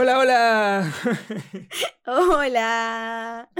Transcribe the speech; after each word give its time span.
Hola, 0.00 0.18
hola. 0.18 0.94
Hola. 2.06 3.50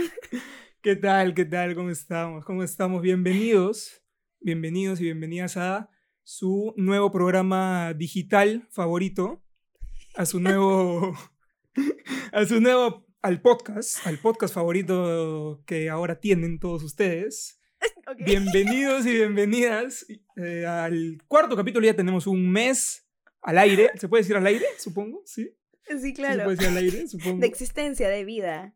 ¿Qué 0.80 0.96
tal? 0.96 1.34
¿Qué 1.34 1.44
tal? 1.44 1.74
¿Cómo 1.74 1.90
estamos? 1.90 2.46
¿Cómo 2.46 2.62
estamos? 2.62 3.02
Bienvenidos, 3.02 4.02
bienvenidos 4.40 5.02
y 5.02 5.04
bienvenidas 5.04 5.58
a 5.58 5.90
su 6.22 6.72
nuevo 6.78 7.12
programa 7.12 7.92
digital 7.92 8.66
favorito, 8.70 9.44
a 10.14 10.24
su 10.24 10.40
nuevo, 10.40 11.12
a 12.32 12.46
su 12.46 12.58
nuevo, 12.62 13.06
al 13.20 13.42
podcast, 13.42 14.06
al 14.06 14.18
podcast 14.18 14.54
favorito 14.54 15.62
que 15.66 15.90
ahora 15.90 16.20
tienen 16.20 16.58
todos 16.58 16.82
ustedes. 16.82 17.60
Bienvenidos 18.24 19.04
y 19.04 19.12
bienvenidas 19.12 20.06
eh, 20.36 20.64
al 20.64 21.18
cuarto 21.28 21.54
capítulo. 21.54 21.84
Ya 21.84 21.94
tenemos 21.94 22.26
un 22.26 22.50
mes 22.50 23.06
al 23.42 23.58
aire. 23.58 23.90
¿Se 23.96 24.08
puede 24.08 24.22
decir 24.22 24.36
al 24.36 24.46
aire? 24.46 24.64
Supongo, 24.78 25.20
sí. 25.26 25.54
Sí, 25.90 25.98
Sí 26.00 26.08
Se 26.08 26.12
claro. 26.14 26.44
puede 26.44 26.56
decir 26.56 26.68
al 26.68 26.76
aire, 26.76 27.06
supongo. 27.08 27.40
De 27.40 27.46
existencia, 27.46 28.08
de 28.08 28.24
vida. 28.24 28.74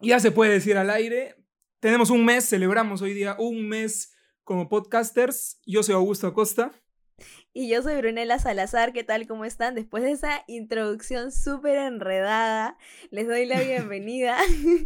Ya 0.00 0.20
se 0.20 0.30
puede 0.30 0.52
decir 0.52 0.76
al 0.76 0.90
aire. 0.90 1.36
Tenemos 1.80 2.10
un 2.10 2.24
mes, 2.24 2.48
celebramos 2.48 3.02
hoy 3.02 3.14
día 3.14 3.36
un 3.38 3.68
mes 3.68 4.14
como 4.44 4.68
podcasters. 4.68 5.60
Yo 5.64 5.82
soy 5.82 5.94
Augusto 5.94 6.26
Acosta. 6.26 6.72
Y 7.52 7.68
yo 7.68 7.82
soy 7.82 7.96
Brunella 7.96 8.38
Salazar, 8.38 8.92
¿qué 8.92 9.04
tal? 9.04 9.26
¿Cómo 9.26 9.44
están? 9.44 9.74
Después 9.74 10.02
de 10.02 10.12
esa 10.12 10.42
introducción 10.46 11.30
súper 11.30 11.76
enredada, 11.76 12.78
les 13.10 13.28
doy 13.28 13.46
la 13.46 13.60
bienvenida 13.62 14.38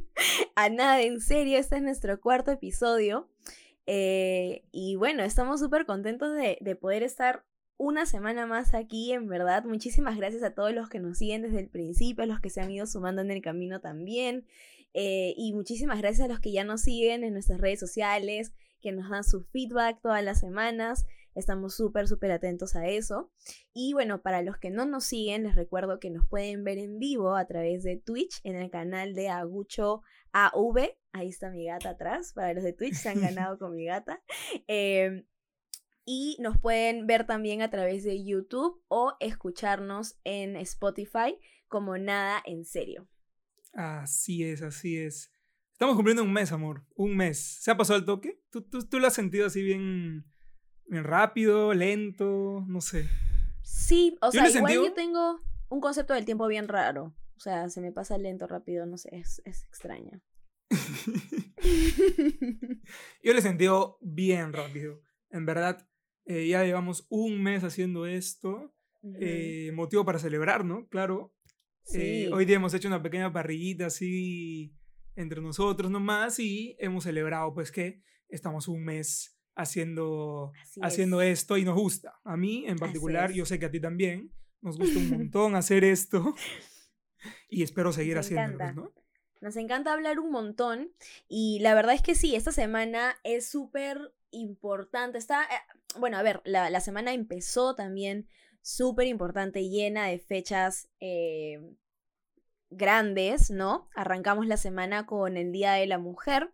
a 0.57 0.69
Nada 0.69 1.01
en 1.03 1.21
Serio. 1.21 1.59
Este 1.59 1.77
es 1.77 1.83
nuestro 1.83 2.21
cuarto 2.21 2.51
episodio. 2.51 3.31
Eh, 3.87 4.65
y 4.73 4.97
bueno, 4.97 5.23
estamos 5.23 5.61
súper 5.61 5.87
contentos 5.87 6.35
de, 6.35 6.59
de 6.61 6.77
poder 6.77 7.03
estar 7.05 7.45
una 7.79 8.07
semana 8.07 8.47
más 8.47 8.75
aquí, 8.75 9.13
en 9.13 9.29
verdad. 9.29 9.65
Muchísimas 9.65 10.17
gracias 10.17 10.43
a 10.43 10.55
todos 10.55 10.73
los 10.73 10.89
que 10.89 11.01
nos 11.01 11.19
siguen 11.19 11.43
desde 11.43 11.61
el 11.61 11.69
principio, 11.69 12.25
a 12.25 12.27
los 12.27 12.41
que 12.41 12.51
se 12.51 12.61
han 12.61 12.71
ido 12.71 12.87
sumando 12.87 13.23
en 13.23 13.31
el 13.31 13.43
camino 13.43 13.81
también. 13.81 14.47
Eh, 14.95 15.35
y 15.37 15.53
muchísimas 15.53 15.99
gracias 15.99 16.25
a 16.25 16.29
los 16.29 16.41
que 16.41 16.53
ya 16.53 16.65
nos 16.65 16.81
siguen 16.81 17.23
en 17.23 17.35
nuestras 17.35 17.61
redes 17.61 17.81
sociales, 17.81 18.55
que 18.81 18.93
nos 18.93 19.11
dan 19.11 19.25
su 19.25 19.45
feedback 19.45 20.01
todas 20.01 20.25
las 20.25 20.41
semanas. 20.41 21.05
Estamos 21.35 21.77
súper, 21.77 22.09
súper 22.09 22.31
atentos 22.31 22.77
a 22.77 22.89
eso. 22.89 23.31
Y 23.75 23.93
bueno, 23.93 24.23
para 24.23 24.41
los 24.41 24.57
que 24.57 24.71
no 24.71 24.87
nos 24.87 25.05
siguen, 25.05 25.43
les 25.43 25.55
recuerdo 25.55 26.01
que 26.01 26.09
nos 26.09 26.27
pueden 26.27 26.65
ver 26.65 26.79
en 26.79 26.99
vivo 26.99 27.37
a 27.37 27.47
través 27.47 27.83
de 27.83 27.99
Twitch 27.99 28.41
en 28.43 28.57
el 28.57 28.71
canal 28.71 29.13
de 29.13 29.29
Agucho 29.29 30.01
AV. 30.33 30.97
Ahí 31.13 31.29
está 31.29 31.51
mi 31.51 31.67
gata 31.67 31.91
atrás. 31.91 32.33
Para 32.33 32.55
los 32.55 32.65
de 32.65 32.73
Twitch 32.73 32.95
se 32.95 33.11
han 33.11 33.21
ganado 33.21 33.59
con 33.59 33.75
mi 33.75 33.85
gata. 33.85 34.23
Eh, 34.67 35.27
y 36.07 36.39
nos 36.41 36.59
pueden 36.59 37.07
ver 37.07 37.27
también 37.27 37.61
a 37.61 37.69
través 37.69 38.05
de 38.05 38.25
YouTube 38.25 38.81
o 38.89 39.15
escucharnos 39.21 40.17
en 40.25 40.57
Spotify 40.57 41.37
como 41.69 41.99
Nada 41.99 42.43
en 42.47 42.65
Serio. 42.65 43.09
Así 43.73 44.45
es, 44.45 44.63
así 44.63 44.97
es. 44.97 45.33
Estamos 45.73 45.97
cumpliendo 45.97 46.23
un 46.23 46.33
mes, 46.33 46.53
amor. 46.53 46.87
Un 46.95 47.17
mes. 47.17 47.59
¿Se 47.61 47.71
ha 47.71 47.77
pasado 47.77 47.99
el 47.99 48.07
toque? 48.07 48.41
¿Tú, 48.51 48.63
tú, 48.63 48.89
tú 48.89 49.01
lo 49.01 49.09
has 49.09 49.15
sentido 49.15 49.47
así 49.47 49.63
bien, 49.63 50.25
bien 50.87 51.05
rápido, 51.05 51.75
lento? 51.75 52.65
No 52.69 52.81
sé. 52.81 53.09
Sí, 53.63 54.17
o 54.23 54.33
Yo 54.33 54.47
sea, 54.47 54.49
igual 54.49 54.75
yo 54.75 54.95
tengo 54.95 55.41
un 55.69 55.81
concepto 55.81 56.15
del 56.15 56.25
tiempo 56.25 56.47
bien 56.47 56.69
raro. 56.69 57.15
O 57.37 57.41
sea, 57.41 57.69
se 57.69 57.81
me 57.81 57.93
pasa 57.93 58.17
lento, 58.17 58.47
rápido, 58.47 58.87
no 58.87 58.97
sé, 58.97 59.11
es, 59.13 59.43
es 59.45 59.65
extraño. 59.65 60.23
Yo 63.23 63.33
lo 63.33 63.39
he 63.39 63.43
sentido 63.43 63.99
bien 64.01 64.53
rápido. 64.53 65.03
En 65.31 65.45
verdad, 65.45 65.87
eh, 66.27 66.49
ya 66.49 66.65
llevamos 66.65 67.07
un 67.09 67.43
mes 67.43 67.65
haciendo 67.65 68.07
esto. 68.07 68.73
Eh, 69.21 69.71
motivo 69.73 70.05
para 70.05 70.19
celebrar, 70.19 70.65
¿no? 70.65 70.89
Claro. 70.89 71.33
Eh, 71.95 72.29
hoy 72.33 72.45
día 72.45 72.57
hemos 72.57 72.75
hecho 72.75 72.89
una 72.89 73.03
pequeña 73.03 73.33
parrillita 73.33 73.87
así 73.87 74.75
entre 75.15 75.41
nosotros 75.41 75.91
nomás 75.91 76.41
y 76.41 76.77
hemos 76.81 77.05
celebrado 77.05 77.55
pues 77.55 77.71
que 77.71 78.03
estamos 78.29 78.67
un 78.67 78.85
mes 78.85 79.39
haciendo, 79.55 80.53
Así 80.61 80.81
haciendo 80.83 81.23
es. 81.23 81.39
esto 81.41 81.57
y 81.57 81.65
nos 81.65 81.77
gusta. 81.77 82.19
A 82.25 82.37
mí 82.37 82.65
en 82.67 82.77
particular, 82.77 83.33
yo 83.33 83.47
sé 83.47 83.61
que 83.61 83.67
a 83.67 83.71
ti 83.71 83.81
también, 83.81 84.33
nos 84.61 84.77
gusta 84.77 84.99
un 84.99 85.11
montón 85.19 85.55
hacer 85.55 85.85
esto 85.85 86.35
y 87.49 87.63
espero 87.63 87.93
seguir 87.93 88.19
haciéndolo, 88.19 88.55
encanta. 88.55 88.73
¿no? 88.73 88.93
Nos 89.41 89.57
encanta 89.57 89.93
hablar 89.93 90.19
un 90.19 90.33
montón 90.33 90.91
y 91.29 91.61
la 91.61 91.75
verdad 91.75 91.95
es 91.95 92.03
que 92.03 92.17
sí, 92.17 92.35
esta 92.35 92.51
semana 92.51 93.17
es 93.23 93.49
súper 93.49 94.13
importante. 94.37 95.19
Está, 95.19 95.45
eh, 95.45 95.99
bueno, 95.99 96.17
a 96.17 96.23
ver, 96.23 96.43
la, 96.45 96.71
la 96.71 96.81
semana 96.81 97.13
empezó 97.13 97.75
también 97.75 98.29
súper 98.67 99.07
importante, 99.07 99.69
llena 99.69 100.07
de 100.07 100.19
fechas 100.19 100.89
eh, 100.99 101.61
grandes, 102.69 103.51
¿no? 103.51 103.89
Arrancamos 103.95 104.49
la 104.49 104.57
semana 104.57 105.07
con 105.07 105.37
el 105.37 105.53
Día 105.53 105.75
de 105.75 105.87
la 105.87 105.99
Mujer, 105.99 106.53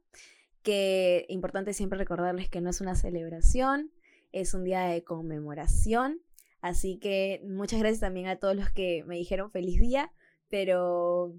que 0.63 1.25
importante 1.31 1.73
siempre 1.73 1.99
recordarles 1.99 2.51
que 2.51 2.61
no 2.61 2.69
es 2.69 2.83
una 2.83 2.97
celebración, 2.97 3.93
es 4.31 4.53
un 4.53 4.63
día 4.65 4.83
de 4.83 5.03
conmemoración. 5.05 6.21
Así 6.61 6.99
que 6.99 7.43
muchas 7.45 7.81
gracias 7.81 8.01
también 8.01 8.29
a 8.29 8.37
todos 8.37 8.57
los 8.57 8.71
que 8.71 9.05
me 9.07 9.17
dijeron 9.17 9.51
feliz 9.51 9.81
día, 9.81 10.13
pero 10.51 11.35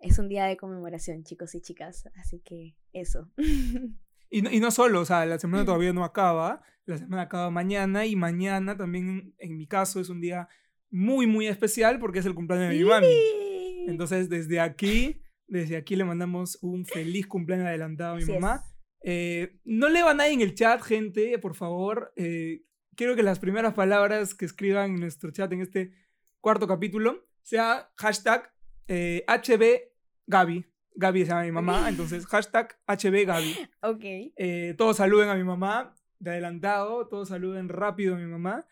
es 0.00 0.18
un 0.18 0.28
día 0.28 0.46
de 0.46 0.56
conmemoración, 0.56 1.22
chicos 1.22 1.54
y 1.54 1.60
chicas. 1.60 2.08
Así 2.16 2.40
que 2.40 2.74
eso. 2.92 3.30
Y 4.30 4.42
no, 4.42 4.50
y 4.50 4.60
no 4.60 4.70
solo, 4.70 5.00
o 5.00 5.04
sea, 5.04 5.24
la 5.26 5.38
semana 5.38 5.64
todavía 5.64 5.92
no 5.92 6.04
acaba, 6.04 6.62
la 6.84 6.98
semana 6.98 7.22
acaba 7.22 7.50
mañana 7.50 8.06
y 8.06 8.16
mañana 8.16 8.76
también, 8.76 9.34
en 9.38 9.56
mi 9.56 9.66
caso, 9.66 10.00
es 10.00 10.08
un 10.08 10.20
día 10.20 10.48
muy, 10.90 11.26
muy 11.26 11.46
especial 11.46 11.98
porque 11.98 12.20
es 12.20 12.26
el 12.26 12.34
cumpleaños 12.34 12.70
de 12.70 12.78
mi 12.78 12.84
mami. 12.84 13.06
Entonces, 13.88 14.28
desde 14.28 14.60
aquí, 14.60 15.22
desde 15.46 15.76
aquí 15.76 15.96
le 15.96 16.04
mandamos 16.04 16.58
un 16.62 16.86
feliz 16.86 17.26
cumpleaños 17.26 17.68
adelantado 17.68 18.14
a 18.14 18.16
mi 18.16 18.22
Así 18.22 18.32
mamá. 18.32 18.64
Eh, 19.02 19.60
no 19.64 19.88
leo 19.88 20.08
a 20.08 20.14
nadie 20.14 20.32
en 20.32 20.40
el 20.40 20.54
chat, 20.54 20.82
gente, 20.82 21.38
por 21.38 21.54
favor. 21.54 22.12
Eh, 22.16 22.64
quiero 22.96 23.14
que 23.14 23.22
las 23.22 23.38
primeras 23.38 23.74
palabras 23.74 24.34
que 24.34 24.44
escriban 24.44 24.90
en 24.90 25.00
nuestro 25.00 25.30
chat 25.30 25.52
en 25.52 25.60
este 25.60 25.92
cuarto 26.40 26.66
capítulo 26.66 27.26
sea 27.42 27.90
hashtag 27.96 28.52
eh, 28.88 29.24
HB 29.28 29.92
Gaby. 30.26 30.66
Gaby 30.96 31.24
se 31.24 31.28
llama 31.28 31.42
mi 31.44 31.52
mamá, 31.52 31.88
entonces 31.88 32.26
hashtag 32.30 32.76
HB 32.86 33.26
Gaby. 33.26 33.56
Ok. 33.82 34.04
Eh, 34.36 34.74
todos 34.76 34.96
saluden 34.96 35.28
a 35.28 35.34
mi 35.34 35.44
mamá 35.44 35.94
de 36.18 36.30
adelantado, 36.30 37.06
todos 37.08 37.28
saluden 37.28 37.68
rápido 37.68 38.14
a 38.14 38.18
mi 38.18 38.26
mamá 38.26 38.66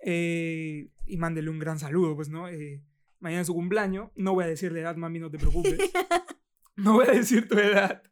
eh, 0.00 0.88
y 1.06 1.16
mándele 1.16 1.50
un 1.50 1.58
gran 1.58 1.78
saludo, 1.78 2.14
pues, 2.14 2.28
¿no? 2.28 2.48
Eh, 2.48 2.82
mañana 3.18 3.42
es 3.42 3.48
su 3.48 3.54
cumpleaños, 3.54 4.10
no 4.14 4.34
voy 4.34 4.44
a 4.44 4.48
decir 4.48 4.72
la 4.72 4.80
edad, 4.80 4.96
mami, 4.96 5.18
no 5.18 5.30
te 5.30 5.38
preocupes. 5.38 5.78
no 6.76 6.94
voy 6.94 7.06
a 7.08 7.12
decir 7.12 7.48
tu 7.48 7.58
edad. 7.58 8.02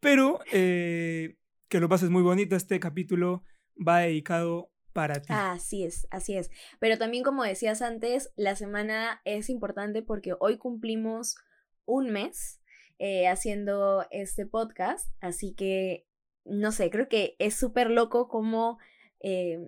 Pero 0.00 0.40
que 0.48 1.80
lo 1.80 1.88
pases 1.88 2.10
muy 2.10 2.22
bonito, 2.22 2.56
este 2.56 2.80
capítulo 2.80 3.44
va 3.76 4.00
dedicado 4.00 4.70
para 4.92 5.20
ti. 5.20 5.28
Así 5.30 5.84
es, 5.84 6.06
así 6.10 6.36
es. 6.36 6.50
Pero 6.80 6.98
también, 6.98 7.22
como 7.24 7.44
decías 7.44 7.82
antes, 7.82 8.32
la 8.36 8.56
semana 8.56 9.20
es 9.24 9.48
importante 9.48 10.02
porque 10.02 10.34
hoy 10.38 10.58
cumplimos 10.58 11.36
un 11.84 12.10
mes 12.10 12.61
eh, 13.04 13.26
haciendo 13.26 14.06
este 14.12 14.46
podcast. 14.46 15.10
Así 15.20 15.54
que, 15.54 16.06
no 16.44 16.70
sé, 16.70 16.88
creo 16.88 17.08
que 17.08 17.34
es 17.40 17.56
súper 17.56 17.90
loco 17.90 18.28
cómo 18.28 18.78
eh, 19.18 19.58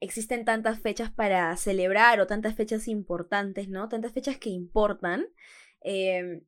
existen 0.00 0.44
tantas 0.44 0.80
fechas 0.80 1.10
para 1.10 1.56
celebrar 1.56 2.20
o 2.20 2.26
tantas 2.26 2.54
fechas 2.56 2.86
importantes, 2.86 3.70
¿no? 3.70 3.88
Tantas 3.88 4.12
fechas 4.12 4.36
que 4.36 4.50
importan. 4.50 5.24
Eh, 5.80 6.42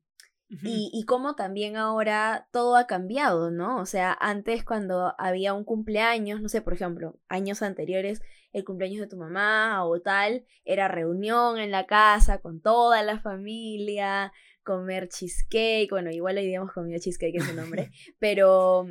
Ujú. 0.51 0.61
y, 0.63 0.91
y 0.93 1.05
cómo 1.05 1.35
también 1.35 1.75
ahora 1.75 2.47
todo 2.51 2.75
ha 2.75 2.85
cambiado, 2.85 3.49
¿no? 3.49 3.81
O 3.81 3.87
sea, 3.87 4.15
antes 4.21 4.63
cuando 4.63 5.15
había 5.17 5.55
un 5.55 5.63
cumpleaños, 5.63 6.39
no 6.39 6.49
sé, 6.49 6.61
por 6.61 6.73
ejemplo, 6.73 7.19
años 7.29 7.63
anteriores, 7.63 8.21
el 8.53 8.63
cumpleaños 8.63 9.01
de 9.01 9.07
tu 9.07 9.17
mamá 9.17 9.83
o 9.85 9.99
tal, 10.01 10.45
era 10.65 10.87
reunión 10.87 11.57
en 11.57 11.71
la 11.71 11.87
casa 11.87 12.41
con 12.41 12.61
toda 12.61 13.01
la 13.01 13.19
familia, 13.19 14.31
comer 14.67 15.07
cheesecake, 15.07 15.89
bueno, 15.89 16.11
igual 16.11 16.37
hoy 16.37 16.45
día 16.45 16.57
hemos 16.57 16.73
comido 16.73 16.99
cheesecake 16.99 17.35
en 17.35 17.41
su 17.49 17.55
nombre, 17.55 17.89
pero, 18.19 18.85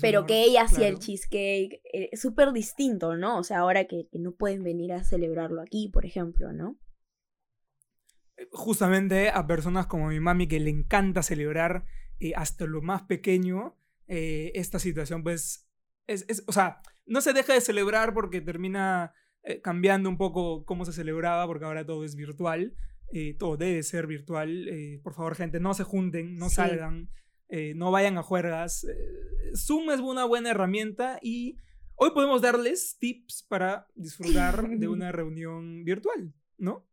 pero 0.00 0.24
que 0.26 0.44
ella 0.44 0.62
hacía 0.62 0.86
el 0.88 0.98
cheesecake, 1.00 1.80
eh, 1.92 2.16
súper 2.16 2.52
distinto, 2.52 3.16
¿no? 3.16 3.38
O 3.38 3.42
sea, 3.44 3.58
ahora 3.58 3.86
que, 3.86 4.06
que 4.10 4.18
no 4.20 4.32
pueden 4.32 4.62
venir 4.62 4.92
a 4.92 5.02
celebrarlo 5.02 5.60
aquí, 5.62 5.90
por 5.92 6.04
ejemplo, 6.06 6.52
¿no? 6.52 6.78
justamente 8.52 9.30
a 9.30 9.46
personas 9.46 9.86
como 9.86 10.08
mi 10.08 10.20
mami 10.20 10.46
que 10.46 10.60
le 10.60 10.70
encanta 10.70 11.22
celebrar 11.22 11.84
eh, 12.20 12.32
hasta 12.36 12.66
lo 12.66 12.82
más 12.82 13.02
pequeño 13.04 13.76
eh, 14.08 14.52
esta 14.54 14.78
situación, 14.78 15.22
pues, 15.22 15.66
es, 16.06 16.24
es- 16.28 16.44
o 16.46 16.52
sea, 16.52 16.80
no 17.06 17.20
se 17.20 17.32
deja 17.32 17.54
de 17.54 17.60
celebrar 17.60 18.12
porque 18.14 18.40
termina 18.40 19.14
eh, 19.42 19.60
cambiando 19.62 20.08
un 20.08 20.18
poco 20.18 20.64
cómo 20.66 20.84
se 20.84 20.92
celebraba, 20.92 21.46
porque 21.46 21.64
ahora 21.64 21.86
todo 21.86 22.04
es 22.04 22.14
virtual, 22.14 22.74
eh, 23.12 23.34
todo 23.38 23.56
debe 23.56 23.82
ser 23.82 24.06
virtual. 24.06 24.68
eh, 24.68 25.00
por 25.02 25.14
favor, 25.14 25.34
gente, 25.34 25.60
no 25.60 25.74
se 25.74 25.84
junten, 25.84 26.36
no 26.36 26.48
Sí. 26.48 26.56
salgan, 26.56 27.08
eh, 27.48 27.74
no 27.76 27.90
vayan 27.90 28.18
a 28.18 28.22
juergas. 28.22 28.84
eh, 28.84 29.52
Zoom 29.56 29.90
es 29.90 30.00
una 30.00 30.24
buena 30.24 30.50
herramienta 30.50 31.18
y 31.22 31.56
hoy 31.94 32.10
podemos 32.12 32.42
darles 32.42 32.96
tips 32.98 33.44
para 33.48 33.86
disfrutar 33.94 34.68
de 34.80 34.88
una 34.88 35.12
reunión 35.12 35.84
virtual, 35.84 36.32
¿no? 36.58 36.86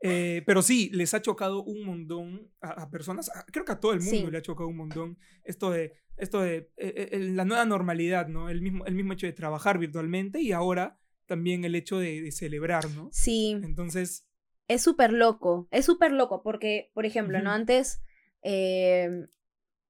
Eh, 0.00 0.44
pero 0.46 0.62
sí, 0.62 0.90
les 0.92 1.12
ha 1.14 1.20
chocado 1.20 1.64
un 1.64 1.84
montón 1.84 2.48
a, 2.60 2.82
a 2.82 2.90
personas, 2.90 3.28
a- 3.34 3.44
creo 3.46 3.64
que 3.64 3.72
a 3.72 3.80
todo 3.80 3.92
el 3.94 4.00
mundo 4.00 4.26
Sí. 4.26 4.30
le 4.30 4.38
ha 4.38 4.42
chocado 4.42 4.68
un 4.68 4.76
montón 4.76 5.18
esto 5.42 5.72
de, 5.72 5.94
esto 6.16 6.40
de 6.40 6.70
eh, 6.76 7.08
eh, 7.12 7.18
la 7.34 7.44
nueva 7.44 7.64
normalidad, 7.64 8.28
¿no? 8.28 8.48
El 8.48 8.62
mismo, 8.62 8.86
el 8.86 8.94
mismo 8.94 9.14
hecho 9.14 9.26
de 9.26 9.32
trabajar 9.32 9.76
virtualmente 9.78 10.40
y 10.40 10.52
ahora 10.52 11.00
también 11.26 11.64
el 11.64 11.74
hecho 11.74 11.98
de, 11.98 12.22
de 12.22 12.30
celebrar, 12.30 12.88
¿no? 12.92 13.08
Sí, 13.12 13.58
Entonces, 13.64 14.27
es 14.68 14.82
súper 14.82 15.12
loco, 15.12 15.66
es 15.70 15.84
súper 15.86 16.12
loco 16.12 16.42
porque, 16.42 16.90
por 16.94 17.04
ejemplo, 17.06 17.38
¿no? 17.40 17.50
Antes, 17.50 18.00
eh, 18.42 19.26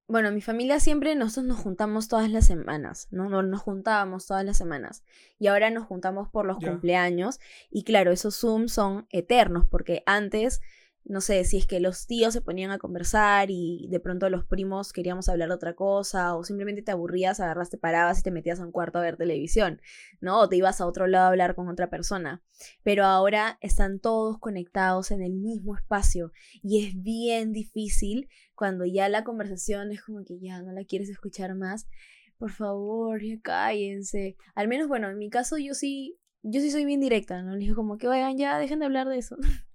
bueno, 0.07 0.31
mi 0.31 0.41
familia 0.41 0.79
siempre, 0.79 1.13
nosotros 1.15 1.45
nos 1.45 1.59
juntamos 1.59 2.07
todas 2.07 2.31
las 2.31 2.47
semanas, 2.47 3.07
¿no? 3.11 3.29
No- 3.29 3.43
Nos 3.43 3.61
juntábamos 3.61 4.25
todas 4.25 4.43
las 4.43 4.57
semanas 4.57 5.03
y 5.37 5.47
ahora 5.47 5.69
nos 5.69 5.85
juntamos 5.85 6.29
por 6.29 6.45
los 6.47 6.57
cumpleaños 6.71 7.39
y 7.69 7.83
claro, 7.83 8.11
esos 8.11 8.35
Zooms 8.39 8.71
son 8.73 9.05
eternos 9.11 9.65
porque 9.69 10.01
antes, 10.07 10.61
no 11.05 11.21
sé, 11.21 11.43
si 11.43 11.57
es 11.57 11.65
que 11.65 11.79
los 11.79 12.05
tíos 12.07 12.33
se 12.33 12.41
ponían 12.41 12.71
a 12.71 12.77
conversar 12.77 13.49
y 13.49 13.87
de 13.89 13.99
pronto 13.99 14.29
los 14.29 14.45
primos 14.45 14.93
queríamos 14.93 15.29
hablar 15.29 15.49
de 15.49 15.55
otra 15.55 15.75
cosa 15.75 16.35
o 16.35 16.43
simplemente 16.43 16.81
te 16.81 16.91
aburrías, 16.91 17.39
agarras, 17.39 17.69
te 17.69 17.77
parabas 17.77 18.19
y 18.19 18.23
te 18.23 18.31
metías 18.31 18.59
a 18.59 18.65
un 18.65 18.71
cuarto 18.71 18.99
a 18.99 19.01
ver 19.01 19.17
televisión, 19.17 19.81
¿no? 20.21 20.39
O 20.39 20.49
te 20.49 20.57
ibas 20.57 20.81
a 20.81 20.85
otro 20.85 21.07
lado 21.07 21.25
a 21.25 21.29
hablar 21.29 21.55
con 21.55 21.67
otra 21.67 21.89
persona 21.89 22.43
pero 22.83 23.05
ahora 23.05 23.57
están 23.61 23.99
todos 23.99 24.37
conectados 24.39 25.11
en 25.11 25.21
el 25.21 25.33
mismo 25.33 25.75
espacio 25.75 26.31
y 26.61 26.85
es 26.85 27.01
bien 27.01 27.53
difícil 27.53 28.29
cuando 28.55 28.85
ya 28.85 29.09
la 29.09 29.23
conversación 29.23 29.91
es 29.91 30.01
como 30.03 30.23
que 30.23 30.39
ya 30.39 30.61
no 30.61 30.71
la 30.71 30.83
quieres 30.83 31.09
escuchar 31.09 31.55
más. 31.55 31.87
Por 32.37 32.51
favor, 32.51 33.21
ya 33.21 33.39
cállense. 33.41 34.37
Al 34.55 34.67
menos, 34.67 34.87
bueno, 34.87 35.09
en 35.09 35.17
mi 35.17 35.29
caso 35.29 35.57
yo 35.57 35.73
sí, 35.73 36.17
yo 36.41 36.61
sí 36.61 36.71
soy 36.71 36.85
bien 36.85 37.01
directa, 37.01 37.41
¿no? 37.41 37.53
Le 37.53 37.59
digo 37.59 37.75
como 37.75 37.97
que 37.97 38.07
oigan, 38.07 38.37
ya 38.37 38.57
dejen 38.57 38.79
de 38.79 38.85
hablar 38.85 39.07
de 39.09 39.17
eso. 39.17 39.37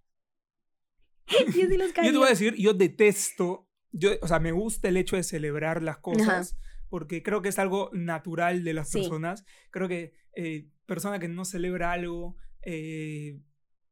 yo 1.57 1.69
sí 1.69 1.77
los 1.77 1.89
yo 1.89 1.95
callo. 1.95 2.13
te 2.13 2.19
voy 2.19 2.27
a 2.27 2.31
decir, 2.31 2.55
yo 2.57 2.75
detesto, 2.75 3.69
yo, 3.93 4.11
o 4.21 4.29
sea, 4.29 4.39
me 4.41 4.53
gusta 4.53 4.89
el 4.89 4.97
hecho 4.97 5.17
de 5.17 5.23
celebrar 5.23 5.83
las 5.83 5.99
cosas. 5.99 6.57
Porque 6.91 7.23
creo 7.25 7.43
que 7.43 7.49
es 7.49 7.59
algo 7.59 7.91
natural 7.93 8.63
de 8.63 8.73
las 8.75 8.89
Sí. 8.91 9.01
personas. 9.01 9.45
Creo 9.71 9.89
que 9.89 10.13
eh, 10.37 10.69
persona 10.87 11.19
que 11.19 11.27
no 11.29 11.45
celebra 11.45 11.91
algo, 11.93 12.37
eh, 12.63 13.41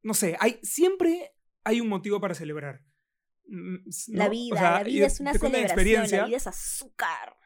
no 0.03 0.15
sé, 0.15 0.37
hay, 0.39 0.61
siempre 0.63 1.33
hay 1.65 1.81
un 1.81 1.89
motivo 1.89 2.21
para 2.21 2.35
celebrar. 2.35 2.83
Mm, 3.49 3.77
La 4.09 4.25
¿no? 4.25 4.31
O 4.31 4.33
vida, 4.33 4.57
sea, 4.57 4.71
la 4.73 4.83
vida 4.85 5.07
es 5.07 5.21
una 5.21 5.33
celebración, 5.35 6.11
la 6.11 6.27
vida 6.27 6.37
es 6.37 6.47
azúcar. 6.47 7.37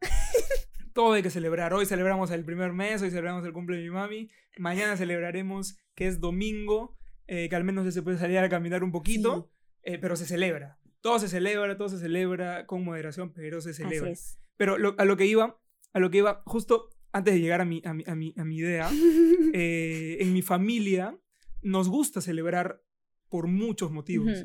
todo 0.92 1.12
hay 1.14 1.22
que 1.22 1.30
celebrar. 1.30 1.72
Hoy 1.72 1.86
celebramos 1.86 2.30
el 2.30 2.44
primer 2.44 2.72
mes, 2.72 3.00
hoy 3.00 3.10
celebramos 3.10 3.44
el 3.46 3.52
cumple 3.52 3.76
de 3.76 3.84
mi 3.84 3.90
mami. 3.90 4.30
Mañana 4.58 4.96
celebraremos 4.96 5.78
que 5.94 6.06
es 6.08 6.20
domingo, 6.20 6.97
eh, 7.28 7.48
que 7.48 7.54
al 7.56 7.62
menos 7.64 7.92
se 7.94 8.02
puede 8.02 8.18
salir 8.18 8.38
a 8.38 8.48
caminar 8.48 8.82
un 8.82 8.90
poquito, 8.90 9.50
eh, 9.82 9.98
pero 9.98 10.16
se 10.16 10.26
celebra. 10.26 10.78
Todo 11.00 11.18
se 11.20 11.28
celebra, 11.28 11.76
todo 11.76 11.88
se 11.88 11.98
celebra 11.98 12.66
con 12.66 12.82
moderación, 12.84 13.32
pero 13.32 13.60
se 13.60 13.72
celebra. 13.72 14.10
Pero 14.56 14.76
lo- 14.78 14.96
a 14.98 15.04
lo 15.04 15.16
que 15.16 15.26
iba, 15.26 15.60
a 15.92 16.00
lo 16.00 16.10
que 16.10 16.18
iba, 16.18 16.42
justo 16.46 16.90
antes 17.12 17.34
de 17.34 17.40
llegar 17.40 17.60
a 17.60 17.64
mi, 17.64 17.80
a 17.84 17.94
mi, 17.94 18.02
a 18.06 18.14
mi, 18.16 18.34
a 18.36 18.44
mi 18.44 18.56
idea, 18.58 18.90
eh, 19.54 20.16
en 20.20 20.32
mi 20.32 20.42
familia 20.42 21.16
nos 21.62 21.88
gusta 21.88 22.20
celebrar 22.20 22.82
por 23.28 23.46
muchos 23.46 23.90
motivos. 23.92 24.44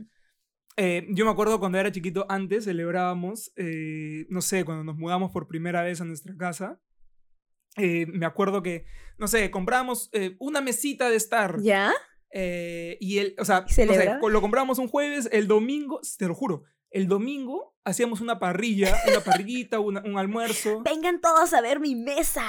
Yo 1.09 1.25
me 1.25 1.31
acuerdo 1.31 1.59
cuando 1.59 1.77
era 1.77 1.91
chiquito, 1.91 2.25
antes 2.29 2.65
celebrábamos, 2.65 3.53
no 4.29 4.41
sé, 4.41 4.65
cuando 4.65 4.83
nos 4.83 4.97
mudamos 4.97 5.31
por 5.31 5.47
primera 5.47 5.83
vez 5.83 6.01
a 6.01 6.05
nuestra 6.05 6.35
casa. 6.35 6.81
eh, 7.77 8.05
me 8.07 8.25
acuerdo 8.27 8.61
que, 8.61 8.85
no 9.17 9.27
sé, 9.27 9.49
comprábamos 9.49 10.09
eh, 10.13 10.35
una 10.39 10.61
mesita 10.61 11.09
de 11.09 11.15
estar. 11.15 11.59
¿Ya? 11.61 11.91
Eh, 12.33 12.97
y 12.99 13.19
el, 13.19 13.35
o 13.39 13.45
sea, 13.45 13.65
lo 14.29 14.41
comprábamos 14.41 14.79
un 14.79 14.87
jueves, 14.87 15.29
el 15.31 15.47
domingo, 15.47 16.01
te 16.17 16.27
lo 16.27 16.33
juro, 16.35 16.63
el 16.89 17.07
domingo 17.07 17.75
hacíamos 17.85 18.21
una 18.21 18.39
parrilla, 18.39 18.95
una 19.07 19.19
parrillita, 19.21 19.79
una- 19.79 20.01
un 20.05 20.17
almuerzo. 20.17 20.81
Vengan 20.85 21.21
todos 21.21 21.53
a 21.53 21.61
ver 21.61 21.79
mi 21.79 21.95
mesa. 21.95 22.45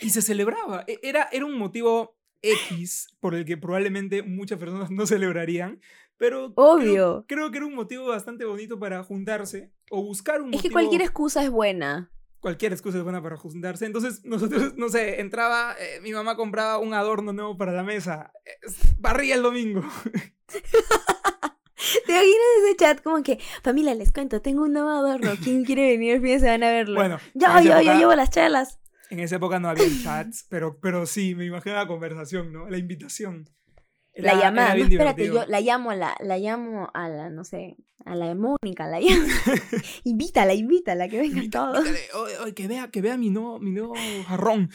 Y 0.00 0.10
se 0.10 0.22
celebraba. 0.22 0.84
E- 0.86 0.98
Era, 1.02 1.28
era 1.32 1.44
un 1.46 1.56
motivo 1.58 2.16
X 2.42 3.16
por 3.20 3.34
el 3.34 3.44
que 3.44 3.56
probablemente 3.56 4.22
muchas 4.22 4.58
personas 4.58 4.90
no 4.90 5.06
celebrarían, 5.06 5.80
pero 6.16 6.54
creo- 6.54 6.66
Obvio. 6.72 7.24
Creo, 7.28 7.50
que 7.50 7.58
era 7.58 7.66
un 7.66 7.74
motivo 7.74 8.06
bastante 8.08 8.44
bonito 8.44 8.78
para 8.78 9.02
juntarse 9.04 9.72
o 9.90 10.02
buscar 10.02 10.40
un 10.42 10.48
Es 10.54 10.60
que 10.62 10.68
motivo. 10.68 10.72
cualquier 10.72 11.02
excusa 11.02 11.42
es 11.44 11.50
buena. 11.50 12.10
Cualquier 12.42 12.72
excusa 12.72 12.98
es 12.98 13.04
buena 13.04 13.22
para 13.22 13.38
juntarse. 13.38 13.86
Entonces 13.86 14.24
nosotros, 14.24 14.74
no 14.76 14.90
sé, 14.90 15.20
entraba, 15.20 15.74
eh, 15.78 16.00
mi 16.02 16.12
mamá 16.12 16.36
compraba 16.36 16.76
un 16.78 16.92
adorno 16.92 17.32
nuevo 17.32 17.56
para 17.56 17.72
la 17.72 17.84
mesa, 17.84 18.32
barría 18.98 19.36
el 19.36 19.42
domingo. 19.42 19.82
¿Te 22.06 22.12
imaginas 22.12 22.46
ese 22.64 22.76
chat 22.76 23.02
como 23.02 23.22
que, 23.22 23.38
familia, 23.62 23.94
les 23.94 24.12
cuento, 24.12 24.42
tengo 24.42 24.64
un 24.64 24.72
nuevo 24.72 24.90
adorno. 24.90 25.32
¿Quién 25.42 25.64
quiere 25.66 25.86
venir 25.92 26.16
el 26.16 26.20
fin 26.20 26.32
de 26.32 26.40
semana 26.40 26.68
a 26.68 26.72
verlo? 26.72 26.96
Bueno, 26.96 27.18
yo, 27.34 27.48
yo, 27.60 27.80
yo 27.80 27.94
llevo 27.94 28.14
las 28.14 28.30
chelas. 28.30 28.78
En 29.08 29.20
esa 29.20 29.36
época 29.36 29.58
no 29.58 29.68
había 29.68 29.86
chats, 30.02 30.46
pero, 30.48 30.80
pero 30.80 31.06
sí, 31.06 31.34
me 31.34 31.44
imagino 31.44 31.76
la 31.76 31.86
conversación, 31.86 32.52
¿no? 32.52 32.68
La 32.68 32.78
invitación. 32.78 33.48
La 34.14 34.34
llamada. 34.34 34.74
No, 34.76 34.84
espérate, 34.84 35.26
yo 35.26 35.44
la 35.46 35.60
llamo 35.60 35.90
a 35.90 35.96
la, 35.96 36.14
la 36.20 36.38
llamo 36.38 36.90
a 36.92 37.08
la, 37.08 37.30
no 37.30 37.44
sé, 37.44 37.76
a 38.04 38.14
la 38.14 38.28
de 38.28 38.34
Mónica, 38.34 38.86
la 38.86 39.00
llamo. 39.00 39.24
invítala, 40.04 40.52
invítala, 40.54 41.08
que 41.08 41.16
todos. 41.50 41.78
invítale, 41.86 41.98
oye, 42.14 42.38
oye, 42.38 42.54
que 42.54 42.68
vea, 42.68 42.90
que 42.90 43.00
vea 43.00 43.16
mi 43.16 43.30
nuevo, 43.30 43.58
mi 43.58 43.70
nuevo 43.70 43.94
jarrón. 44.26 44.70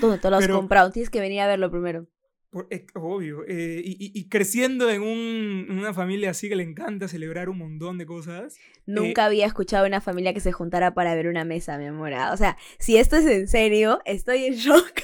¿Dónde 0.00 0.18
te 0.18 0.30
lo 0.30 0.36
has 0.36 0.42
Pero- 0.42 0.56
comprado? 0.56 0.90
Tienes 0.90 1.10
que 1.10 1.20
venir 1.20 1.40
a 1.40 1.46
verlo 1.46 1.70
primero. 1.70 2.06
Por- 2.50 2.66
eh, 2.70 2.86
obvio. 2.94 3.44
eh, 3.46 3.82
y, 3.84 3.90
y- 4.06 4.12
y 4.18 4.28
creciendo 4.30 4.88
en, 4.90 5.02
un- 5.02 5.66
en 5.68 5.78
una 5.78 5.92
familia 5.92 6.30
así 6.30 6.48
que 6.48 6.56
le 6.56 6.62
encanta 6.62 7.06
celebrar 7.06 7.50
un 7.50 7.58
montón 7.58 7.98
de 7.98 8.06
cosas. 8.06 8.56
Nunca 8.86 9.26
había 9.26 9.44
escuchado 9.44 9.86
una 9.86 10.00
familia 10.00 10.32
que 10.32 10.40
se 10.40 10.52
juntara 10.52 10.94
para 10.94 11.14
ver 11.14 11.26
una 11.28 11.44
mesa, 11.44 11.76
mi 11.76 11.84
amor. 11.86 12.12
O 12.32 12.36
sea, 12.38 12.56
si 12.78 12.96
esto 12.96 13.16
es 13.16 13.26
en 13.26 13.48
serio, 13.48 14.00
estoy 14.06 14.44
en 14.46 14.54
shock. 14.54 15.00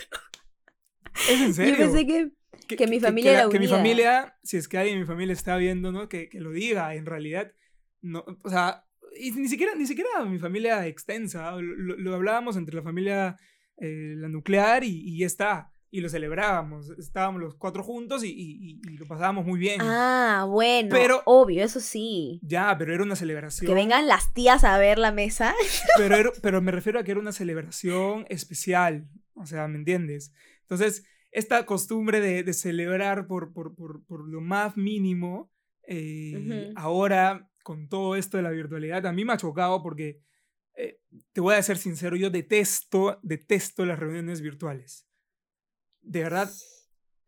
Es 1.28 1.40
en 1.40 1.55
serio. 1.55 1.75
Yo 1.78 1.78
pensé 1.93 2.06
que 2.06 2.31
que 2.76 2.87
mi 2.87 2.99
familia 3.00 3.32
la- 3.32 3.38
era 3.40 3.49
que 3.50 3.58
mi 3.58 3.66
unida. 3.66 3.76
familia, 3.76 4.37
si 4.43 4.56
es 4.56 4.69
que 4.69 4.78
alguien 4.78 4.96
en 4.96 5.02
mi 5.02 5.06
familia 5.06 5.32
está 5.34 5.56
viendo, 5.56 5.93
¿no? 5.93 6.08
Que, 6.08 6.28
que 6.31 6.40
lo 6.40 6.50
diga, 6.50 6.94
en 6.94 7.05
realidad. 7.05 7.52
No, 8.00 8.25
o 8.43 8.49
sea, 8.49 8.84
y 9.19 9.32
ni 9.32 9.49
siquiera, 9.49 9.75
ni 9.75 9.87
siquiera 9.87 10.25
mi 10.25 10.38
familia 10.38 10.87
extensa. 10.87 11.52
Lo, 11.52 11.96
lo- 11.96 12.14
hablábamos 12.14 12.56
entre 12.56 12.75
la 12.75 12.82
familia, 12.82 13.37
eh, 13.78 14.14
la 14.16 14.28
nuclear 14.28 14.82
y, 14.84 14.88
y 15.05 15.19
ya 15.19 15.26
está. 15.26 15.70
Y 15.90 16.00
lo 16.00 16.08
celebrábamos. 16.08 16.90
Estábamos 16.99 17.40
los 17.40 17.55
cuatro 17.55 17.82
juntos 17.84 18.24
y, 18.24 18.29
y- 18.31 18.81
y- 18.86 18.93
y 18.93 18.96
lo 18.96 19.06
pasábamos 19.06 19.44
muy 19.46 19.58
bien. 19.60 19.81
Ah, 19.82 20.46
bueno. 20.48 20.89
Pero- 20.91 21.22
obvio, 21.27 21.65
eso 21.65 21.81
sí. 21.81 22.41
Ya, 22.43 22.74
pero 22.79 22.94
era 22.94 23.03
una 23.05 23.15
celebración. 23.17 23.69
Que 23.69 23.74
vengan 23.74 24.06
las 24.08 24.32
tías 24.32 24.65
a 24.65 24.77
ver 24.79 24.98
la 24.98 25.12
mesa. 25.12 25.55
pero, 25.98 26.17
era- 26.17 26.32
pero 26.43 26.60
me 26.62 26.72
refiero 26.72 26.98
a 26.98 27.05
que 27.05 27.10
era 27.10 27.20
una 27.20 27.32
celebración 27.32 28.24
especial. 28.29 29.06
O 29.34 29.46
sea, 29.46 29.69
¿me 29.69 29.77
entiendes? 29.79 30.32
Entonces, 30.65 31.05
esta 31.31 31.65
costumbre 31.67 32.21
de, 32.21 32.43
de 32.43 32.53
celebrar 32.53 33.27
por, 33.27 33.53
por, 33.53 33.75
por, 33.75 34.05
por 34.06 34.29
lo 34.29 34.41
más 34.41 34.77
mínimo, 34.77 35.51
eh, 35.87 36.35
Ujú. 36.37 36.73
ahora 36.77 37.51
con 37.63 37.89
todo 37.89 38.17
esto 38.17 38.37
de 38.37 38.43
la 38.43 38.51
virtualidad, 38.51 39.06
a 39.06 39.13
mí 39.13 39.25
me 39.25 39.33
ha 39.33 39.37
chocado 39.39 39.83
porque, 39.83 40.21
eh, 40.77 41.01
te 41.33 41.41
voy 41.41 41.55
a 41.55 41.63
ser 41.63 41.77
sincero, 41.79 42.17
yo 42.17 42.31
detesto, 42.31 43.19
detesto 43.23 43.85
las 43.87 43.99
reuniones 43.99 44.41
virtuales. 44.43 45.06
De 46.03 46.23
verdad, 46.23 46.51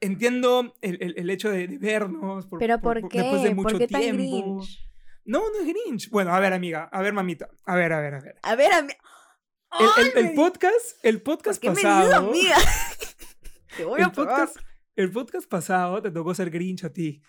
entiendo 0.00 0.74
el, 0.82 0.98
el- 1.02 1.14
el 1.18 1.30
hecho 1.30 1.50
de, 1.50 1.66
de 1.68 1.78
vernos 1.78 2.46
por, 2.46 2.58
Pero 2.58 2.80
¿por, 2.80 3.08
qué? 3.08 3.18
después 3.18 3.42
de 3.42 3.54
mucho 3.54 3.70
¿Por 3.70 3.78
qué 3.78 3.86
tiempo. 3.88 4.16
Grinch? 4.22 4.90
No, 5.24 5.40
no 5.50 5.58
es 5.60 5.66
Grinch. 5.66 6.10
Bueno, 6.10 6.32
a 6.34 6.38
ver, 6.40 6.52
amiga, 6.52 6.84
a 6.92 7.02
ver, 7.02 7.12
mamita, 7.12 7.48
a 7.64 7.74
ver, 7.74 7.92
a 7.92 8.00
ver, 8.00 8.14
a 8.14 8.20
ver. 8.20 8.36
A 8.42 8.54
ver, 8.56 8.72
a 8.72 8.82
mí. 8.82 8.92
El, 10.16 10.26
el- 10.26 10.34
podcast, 10.34 10.98
el 11.02 11.20
¿Por 11.22 11.36
podcast 11.38 11.60
qué 11.60 11.68
me 11.70 11.76
dices 11.76 11.90
pasado. 11.90 12.28
amiga? 12.30 12.56
Te 13.76 13.84
voy 13.84 14.00
a 14.00 14.06
El 14.06 14.10
pegar. 14.12 14.46
podcast, 14.46 14.56
el 14.96 15.10
podcast 15.10 15.48
pasado 15.48 16.00
te 16.02 16.10
tocó 16.10 16.34
ser 16.34 16.50
Grinch 16.50 16.84
a 16.84 16.92
ti. 16.92 17.22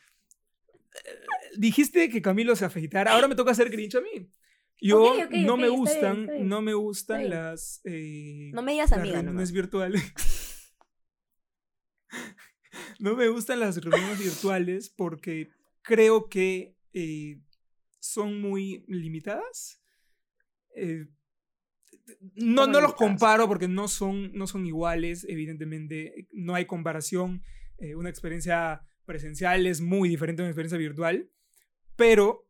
Dijiste 1.57 2.09
que 2.09 2.21
Camilo 2.21 2.55
se 2.55 2.65
afeitara, 2.65 3.13
ahora 3.13 3.27
me 3.27 3.35
toca 3.35 3.53
ser 3.53 3.69
Grinch 3.69 3.95
a 3.95 4.01
mí. 4.01 4.31
Yo 4.79 5.03
Ok, 5.03 5.19
ok, 5.25 5.31
no 5.45 5.53
ok, 5.53 5.59
me 5.59 5.67
bien, 5.67 5.79
gustan, 5.79 6.27
bien. 6.27 6.47
no 6.47 6.61
me 6.61 6.73
gustan 6.75 7.21
Está 7.21 7.27
bien. 7.35 7.43
las, 7.45 7.81
eh, 7.83 8.51
No 8.53 8.61
me 8.61 8.73
digas 8.73 8.91
las 8.91 8.99
amiga, 8.99 9.15
reuniones 9.15 9.33
nomás. 9.33 9.51
virtuales. 9.51 10.73
no 12.99 13.15
me 13.15 13.27
gustan 13.29 13.59
las 13.59 13.77
reuniones 13.83 14.19
virtuales 14.19 14.89
porque 14.89 15.49
creo 15.81 16.29
que 16.29 16.75
eh, 16.93 17.39
son 17.99 18.39
muy 18.41 18.85
limitadas. 18.87 19.81
Eh, 20.75 21.07
no, 22.35 22.63
¿Cómo 22.63 22.73
no 22.73 22.81
los 22.81 22.95
comparo 22.95 23.47
porque 23.47 23.67
no 23.67 23.87
son, 23.87 24.31
no 24.33 24.47
son 24.47 24.65
iguales, 24.65 25.25
evidentemente. 25.27 26.27
No 26.31 26.55
hay 26.55 26.65
comparación. 26.65 27.43
Eh, 27.77 27.95
una 27.95 28.09
experiencia 28.09 28.81
presencial 29.05 29.65
es 29.65 29.81
muy 29.81 30.09
diferente 30.09 30.41
a 30.41 30.45
una 30.45 30.51
experiencia 30.51 30.77
virtual. 30.77 31.29
Pero 31.95 32.47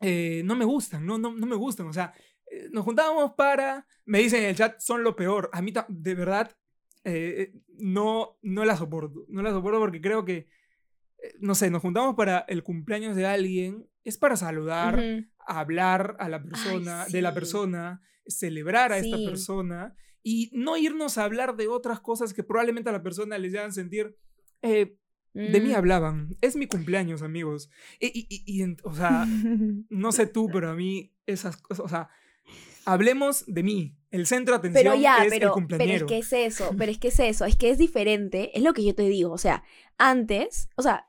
eh, 0.00 0.42
no 0.44 0.56
me 0.56 0.64
gustan, 0.64 1.06
no, 1.06 1.18
no, 1.18 1.32
no 1.32 1.46
me 1.46 1.56
gustan. 1.56 1.86
O 1.86 1.92
sea, 1.92 2.12
eh, 2.50 2.68
nos 2.72 2.84
juntábamos 2.84 3.32
para. 3.34 3.86
Me 4.04 4.18
dicen 4.18 4.42
en 4.42 4.50
el 4.50 4.56
chat, 4.56 4.78
son 4.80 5.02
lo 5.02 5.16
peor. 5.16 5.50
A 5.52 5.62
mí, 5.62 5.72
de 5.88 6.14
verdad, 6.14 6.56
eh, 7.04 7.52
no, 7.78 8.38
no 8.42 8.64
la 8.64 8.76
soporto. 8.76 9.26
No 9.28 9.42
la 9.42 9.50
soporto 9.50 9.78
porque 9.78 10.00
creo 10.00 10.24
que, 10.24 10.48
eh, 11.22 11.34
no 11.40 11.54
sé, 11.54 11.70
nos 11.70 11.82
juntamos 11.82 12.14
para 12.14 12.40
el 12.48 12.62
cumpleaños 12.62 13.16
de 13.16 13.26
alguien, 13.26 13.88
es 14.04 14.18
para 14.18 14.36
saludar, 14.36 14.98
Ujú. 14.98 15.26
hablar 15.46 16.16
a 16.18 16.28
la 16.28 16.42
persona, 16.42 17.06
de 17.06 17.22
la 17.22 17.30
sí. 17.30 17.34
persona, 17.34 18.02
celebrar 18.26 18.92
a 18.92 18.98
esta 18.98 19.16
Sí. 19.16 19.24
persona 19.26 19.94
y 20.22 20.50
no 20.52 20.76
irnos 20.76 21.18
a 21.18 21.24
hablar 21.24 21.56
de 21.56 21.68
otras 21.68 22.00
cosas 22.00 22.32
que 22.34 22.42
probablemente 22.42 22.88
a 22.90 22.92
la 22.92 23.02
persona 23.02 23.38
les 23.38 23.54
hagan 23.54 23.72
sentir. 23.72 24.16
eh, 24.66 24.96
de 25.34 25.60
mí 25.60 25.70
Mm. 25.72 25.74
hablaban. 25.76 26.36
Es 26.40 26.56
mi 26.56 26.66
cumpleaños, 26.66 27.20
amigos. 27.20 27.68
Y, 28.00 28.06
y- 28.06 28.26
y- 28.30 28.44
y 28.46 28.62
en- 28.62 28.76
o 28.84 28.94
sea, 28.94 29.26
no 29.90 30.10
sé 30.12 30.26
tú, 30.26 30.48
pero 30.50 30.70
a 30.70 30.74
mí 30.74 31.12
esas 31.26 31.56
cosas, 31.58 31.84
o 31.84 31.88
sea, 31.88 32.08
hablemos 32.84 33.44
de 33.46 33.62
mí. 33.62 33.96
El 34.10 34.26
centro 34.26 34.54
de 34.54 34.58
atención 34.58 34.84
Pero 34.84 34.94
ya, 35.02 35.18
es 35.18 35.24
el 35.24 35.28
pero, 35.30 35.38
pero 35.40 35.48
es 35.48 35.54
cumpleañero. 35.54 36.06
que 36.06 36.18
es 36.18 36.32
eso, 36.32 36.70
pero 36.78 36.92
es 36.92 36.98
que 36.98 37.08
es 37.08 37.18
eso, 37.20 37.44
es 37.46 37.56
que 37.56 37.70
es 37.70 37.78
diferente, 37.78 38.56
es 38.56 38.62
lo 38.62 38.72
que 38.72 38.84
yo 38.84 38.94
te 38.94 39.02
digo, 39.08 39.32
o 39.32 39.38
sea, 39.38 39.64
antes, 39.98 40.68
o 40.76 40.82
sea, 40.82 41.08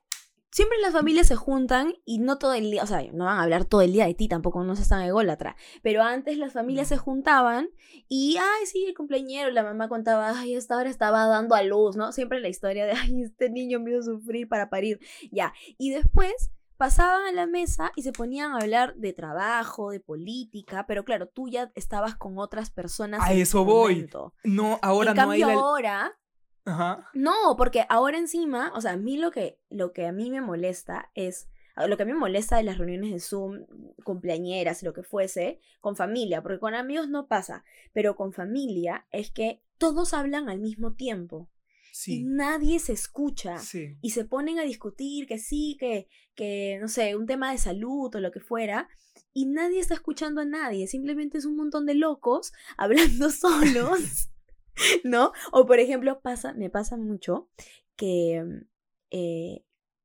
siempre 0.55 0.77
las 0.79 0.93
familias 0.93 1.27
se 1.27 1.35
juntan 1.35 1.95
y 2.05 2.19
no 2.19 2.37
todo 2.37 2.53
el 2.53 2.71
día, 2.71 2.81
o 2.81 2.87
sea, 2.87 3.03
no 3.11 3.25
van 3.25 3.39
a 3.39 3.43
hablar 3.43 3.65
todo 3.65 3.81
el 3.81 3.91
día 3.91 4.05
de 4.05 4.13
ti, 4.13 4.29
tampoco 4.29 4.63
no 4.63 4.77
se 4.77 4.83
están 4.83 5.01
ególatras, 5.01 5.57
pero 5.83 6.01
antes 6.01 6.37
las 6.37 6.53
familias 6.53 6.87
se 6.87 6.95
juntaban 6.95 7.67
y, 8.07 8.37
ay, 8.37 8.65
sí, 8.65 8.85
el 8.87 8.95
cumpleañero, 8.95 9.51
la 9.51 9.63
mamá 9.63 9.89
contaba, 9.89 10.31
ay, 10.39 10.55
esta 10.55 10.77
hora 10.77 10.89
estaba 10.89 11.25
dando 11.25 11.55
a 11.55 11.61
luz, 11.61 11.97
¿no? 11.97 12.13
Siempre 12.13 12.39
la 12.39 12.47
historia 12.47 12.85
de, 12.85 12.93
ay, 12.95 13.23
este 13.23 13.49
niño 13.49 13.81
me 13.81 13.91
hizo 13.91 14.03
sufrir 14.03 14.47
para 14.47 14.69
parir, 14.69 15.01
ya, 15.29 15.53
y 15.77 15.89
después 15.89 16.51
pasaban 16.77 17.25
a 17.27 17.33
la 17.33 17.47
mesa 17.47 17.91
y 17.97 18.03
se 18.03 18.13
ponían 18.13 18.53
a 18.53 18.59
hablar 18.59 18.95
de 18.95 19.11
trabajo, 19.11 19.91
de 19.91 19.99
política, 19.99 20.85
pero 20.87 21.03
claro, 21.03 21.27
tú 21.27 21.49
ya 21.49 21.69
estabas 21.75 22.15
con 22.15 22.39
otras 22.39 22.69
personas. 22.69 23.19
A 23.21 23.33
en 23.33 23.39
eso 23.39 23.65
voy. 23.65 24.09
No, 24.45 24.79
ahora 24.81 25.11
en 25.11 25.17
no 25.17 25.31
hay 25.31 25.41
la... 25.41 25.53
ahora, 25.53 26.17
Ajá. 26.65 27.09
no, 27.13 27.55
porque 27.57 27.85
ahora 27.89 28.17
encima, 28.17 28.71
o 28.75 28.81
sea, 28.81 28.91
a 28.93 28.97
mí 28.97 29.17
lo 29.17 29.31
que, 29.31 29.59
lo 29.69 29.93
que 29.93 30.05
a 30.07 30.11
mí 30.11 30.29
me 30.31 30.41
molesta 30.41 31.11
es, 31.13 31.47
a- 31.75 31.87
lo 31.87 31.95
que 31.97 32.03
a 32.03 32.05
mí 32.05 32.13
me 32.13 32.19
molesta 32.19 32.57
de 32.57 32.63
las 32.63 32.77
reuniones 32.77 33.11
de 33.11 33.19
Zoom, 33.19 33.65
cumpleañeras, 34.03 34.81
lo 34.83 34.93
que 34.93 35.03
fuese, 35.03 35.59
con 35.81 35.95
familia, 35.95 36.41
porque 36.41 36.59
con 36.59 36.73
amigos 36.73 37.09
no 37.09 37.27
pasa, 37.27 37.63
pero 37.93 38.15
con 38.15 38.33
familia 38.33 39.05
es 39.11 39.31
que 39.31 39.61
todos 39.77 40.13
hablan 40.13 40.49
al 40.49 40.59
mismo 40.59 40.93
tiempo 40.93 41.49
y 41.91 41.95
Sí. 41.97 42.23
nadie 42.25 42.79
se 42.79 42.91
escucha 42.93 43.57
Sí. 43.59 43.97
y 44.01 44.09
se 44.09 44.25
ponen 44.25 44.59
a 44.59 44.63
discutir 44.63 45.27
que 45.27 45.37
sí, 45.39 45.77
que, 45.79 46.07
que, 46.35 46.77
no 46.81 46.87
sé, 46.89 47.15
un 47.15 47.25
tema 47.25 47.51
de 47.51 47.57
salud 47.57 48.13
o 48.13 48.19
lo 48.19 48.31
que 48.31 48.39
fuera, 48.41 48.89
y 49.33 49.45
nadie 49.45 49.79
está 49.79 49.93
escuchando 49.93 50.41
a 50.41 50.45
nadie, 50.45 50.87
simplemente 50.87 51.37
es 51.37 51.45
un 51.45 51.55
montón 51.55 51.85
de 51.85 51.93
locos 51.95 52.51
hablando 52.77 53.29
solos, 53.29 54.29
¿no? 55.03 55.31
O 55.51 55.65
por 55.65 55.79
ejemplo, 55.79 56.21
pasa, 56.21 56.53
me 56.53 56.69
pasa 56.69 56.97
mucho 56.97 57.49
que 57.95 58.43
eh, 59.11 59.63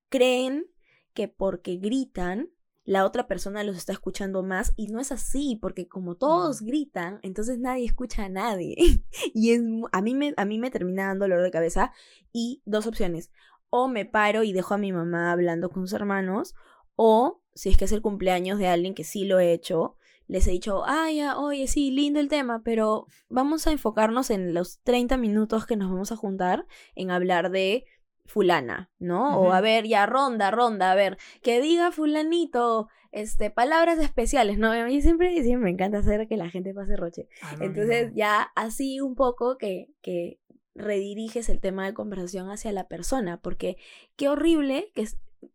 creen 0.09 0.67
que 1.15 1.29
porque 1.29 1.77
gritan, 1.77 2.51
la 2.85 3.05
otra 3.05 3.27
persona 3.29 3.63
los 3.63 3.77
está 3.77 3.93
escuchando 3.93 4.43
más 4.43 4.73
y 4.77 4.89
no 4.89 5.01
es 5.01 5.13
así, 5.13 5.59
porque 5.61 5.87
como 5.87 6.17
todos 6.17 6.63
gritan, 6.63 7.21
entonces 7.23 7.59
nadie 7.59 7.85
escucha 7.85 8.25
a 8.25 8.29
nadie. 8.29 8.75
y 9.35 9.53
es, 9.53 9.61
a, 9.93 10.03
mí 10.03 10.15
me, 10.15 10.35
a 10.37 10.45
mí 10.45 10.59
me 10.59 10.71
termina 10.71 11.07
dando 11.07 11.25
dolor 11.25 11.43
de 11.43 11.51
cabeza 11.51 11.93
y 12.33 12.63
dos 12.65 12.87
opciones. 12.87 13.31
O 13.69 13.87
me 13.87 14.07
paro 14.07 14.43
y 14.43 14.53
dejo 14.53 14.75
a 14.75 14.79
mi 14.79 14.93
mamá 14.93 15.31
hablando 15.31 15.71
con 15.71 15.87
sus 15.87 15.93
hermanos, 15.93 16.55
o 16.97 17.43
si 17.55 17.69
es 17.69 17.77
que 17.77 17.85
es 17.85 17.93
el 17.93 18.03
cumpleaños 18.03 18.59
de 18.59 18.67
alguien 18.67 18.95
que 18.95 19.05
sí 19.05 19.25
lo 19.25 19.39
he 19.39 19.53
hecho, 19.53 19.97
les 20.31 20.47
he 20.47 20.53
dicho, 20.53 20.85
ay, 20.87 21.17
ya, 21.17 21.39
oye, 21.39 21.67
sí, 21.67 21.91
lindo 21.91 22.21
el 22.21 22.29
tema, 22.29 22.63
pero 22.65 23.07
vamos 23.29 23.67
a 23.67 23.73
enfocarnos 23.73 24.31
en 24.31 24.55
los 24.55 24.79
30 24.85 25.17
minutos 25.17 25.67
que 25.67 25.77
nos 25.77 25.91
vamos 25.91 26.13
a 26.13 26.17
juntar 26.17 26.67
en 26.95 27.11
hablar 27.11 27.51
de 27.51 27.85
fulana, 28.27 28.93
¿no? 29.01 29.41
O 29.41 29.53
a 29.53 29.61
ver, 29.61 29.89
ya, 29.89 30.07
ronda, 30.07 30.53
ronda, 30.53 30.93
a 30.93 30.95
ver, 30.95 31.19
que 31.43 31.61
diga 31.61 31.91
fulanito, 31.91 32.89
este, 33.11 33.51
palabras 33.51 33.99
especiales, 33.99 34.57
¿no? 34.57 34.71
A 34.71 34.85
mí 34.85 35.03
siempre, 35.03 35.33
siempre 35.43 35.65
me 35.65 35.71
encanta 35.71 35.99
hacer 35.99 36.29
que 36.29 36.37
la 36.37 36.49
gente 36.49 36.73
pase 36.73 36.97
roche. 36.97 37.27
Ah, 37.43 37.57
no, 37.59 37.65
Entonces 37.65 38.11
no. 38.11 38.17
ya 38.17 38.53
así 38.55 39.01
un 39.01 39.17
poco 39.17 39.59
que, 39.59 39.89
que 40.01 40.39
rediriges 40.77 41.49
el 41.49 41.59
tema 41.59 41.87
de 41.87 41.95
conversación 41.95 42.51
hacia 42.51 42.71
la 42.71 42.87
persona, 42.87 43.41
porque 43.41 43.79
qué 44.15 44.29
horrible 44.29 44.93
que 44.95 45.09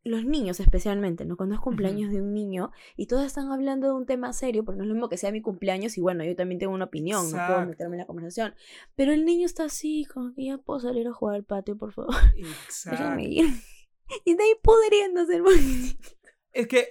los 0.03 0.25
niños 0.25 0.59
especialmente, 0.59 1.25
¿no? 1.25 1.37
Cuando 1.37 1.55
es 1.55 1.61
cumpleaños 1.61 2.11
de 2.11 2.21
un 2.21 2.33
niño 2.33 2.71
y 2.97 3.07
todos 3.07 3.25
están 3.25 3.51
hablando 3.51 3.87
de 3.87 3.93
un 3.93 4.05
tema 4.05 4.33
serio, 4.33 4.63
porque 4.65 4.77
no 4.77 4.83
es 4.83 4.87
lo 4.89 4.95
mismo 4.95 5.09
que 5.09 5.17
sea 5.17 5.31
mi 5.31 5.41
cumpleaños 5.41 5.97
y 5.97 6.01
bueno, 6.01 6.23
yo 6.23 6.35
también 6.35 6.59
tengo 6.59 6.73
una 6.73 6.85
opinión, 6.85 7.31
no 7.31 7.37
puedo 7.47 7.65
meterme 7.65 7.95
en 7.95 7.99
la 7.99 8.05
conversación, 8.07 8.53
pero 8.95 9.11
el 9.13 9.25
niño 9.25 9.45
está 9.45 9.65
así, 9.65 10.05
como 10.05 10.33
que 10.33 10.45
ya 10.45 10.57
puedo 10.57 10.79
salir 10.79 11.07
a 11.07 11.13
jugar 11.13 11.35
al 11.35 11.43
patio, 11.43 11.77
por 11.77 11.93
favor, 11.93 12.15
Exacto. 12.37 12.97
déjame 13.03 13.25
ir. 13.29 13.45
Y 14.23 14.35
de 14.35 14.43
ahí 14.43 14.51
pudriéndose 14.61 15.37
el 15.37 15.43
Es 16.53 16.67
que 16.67 16.89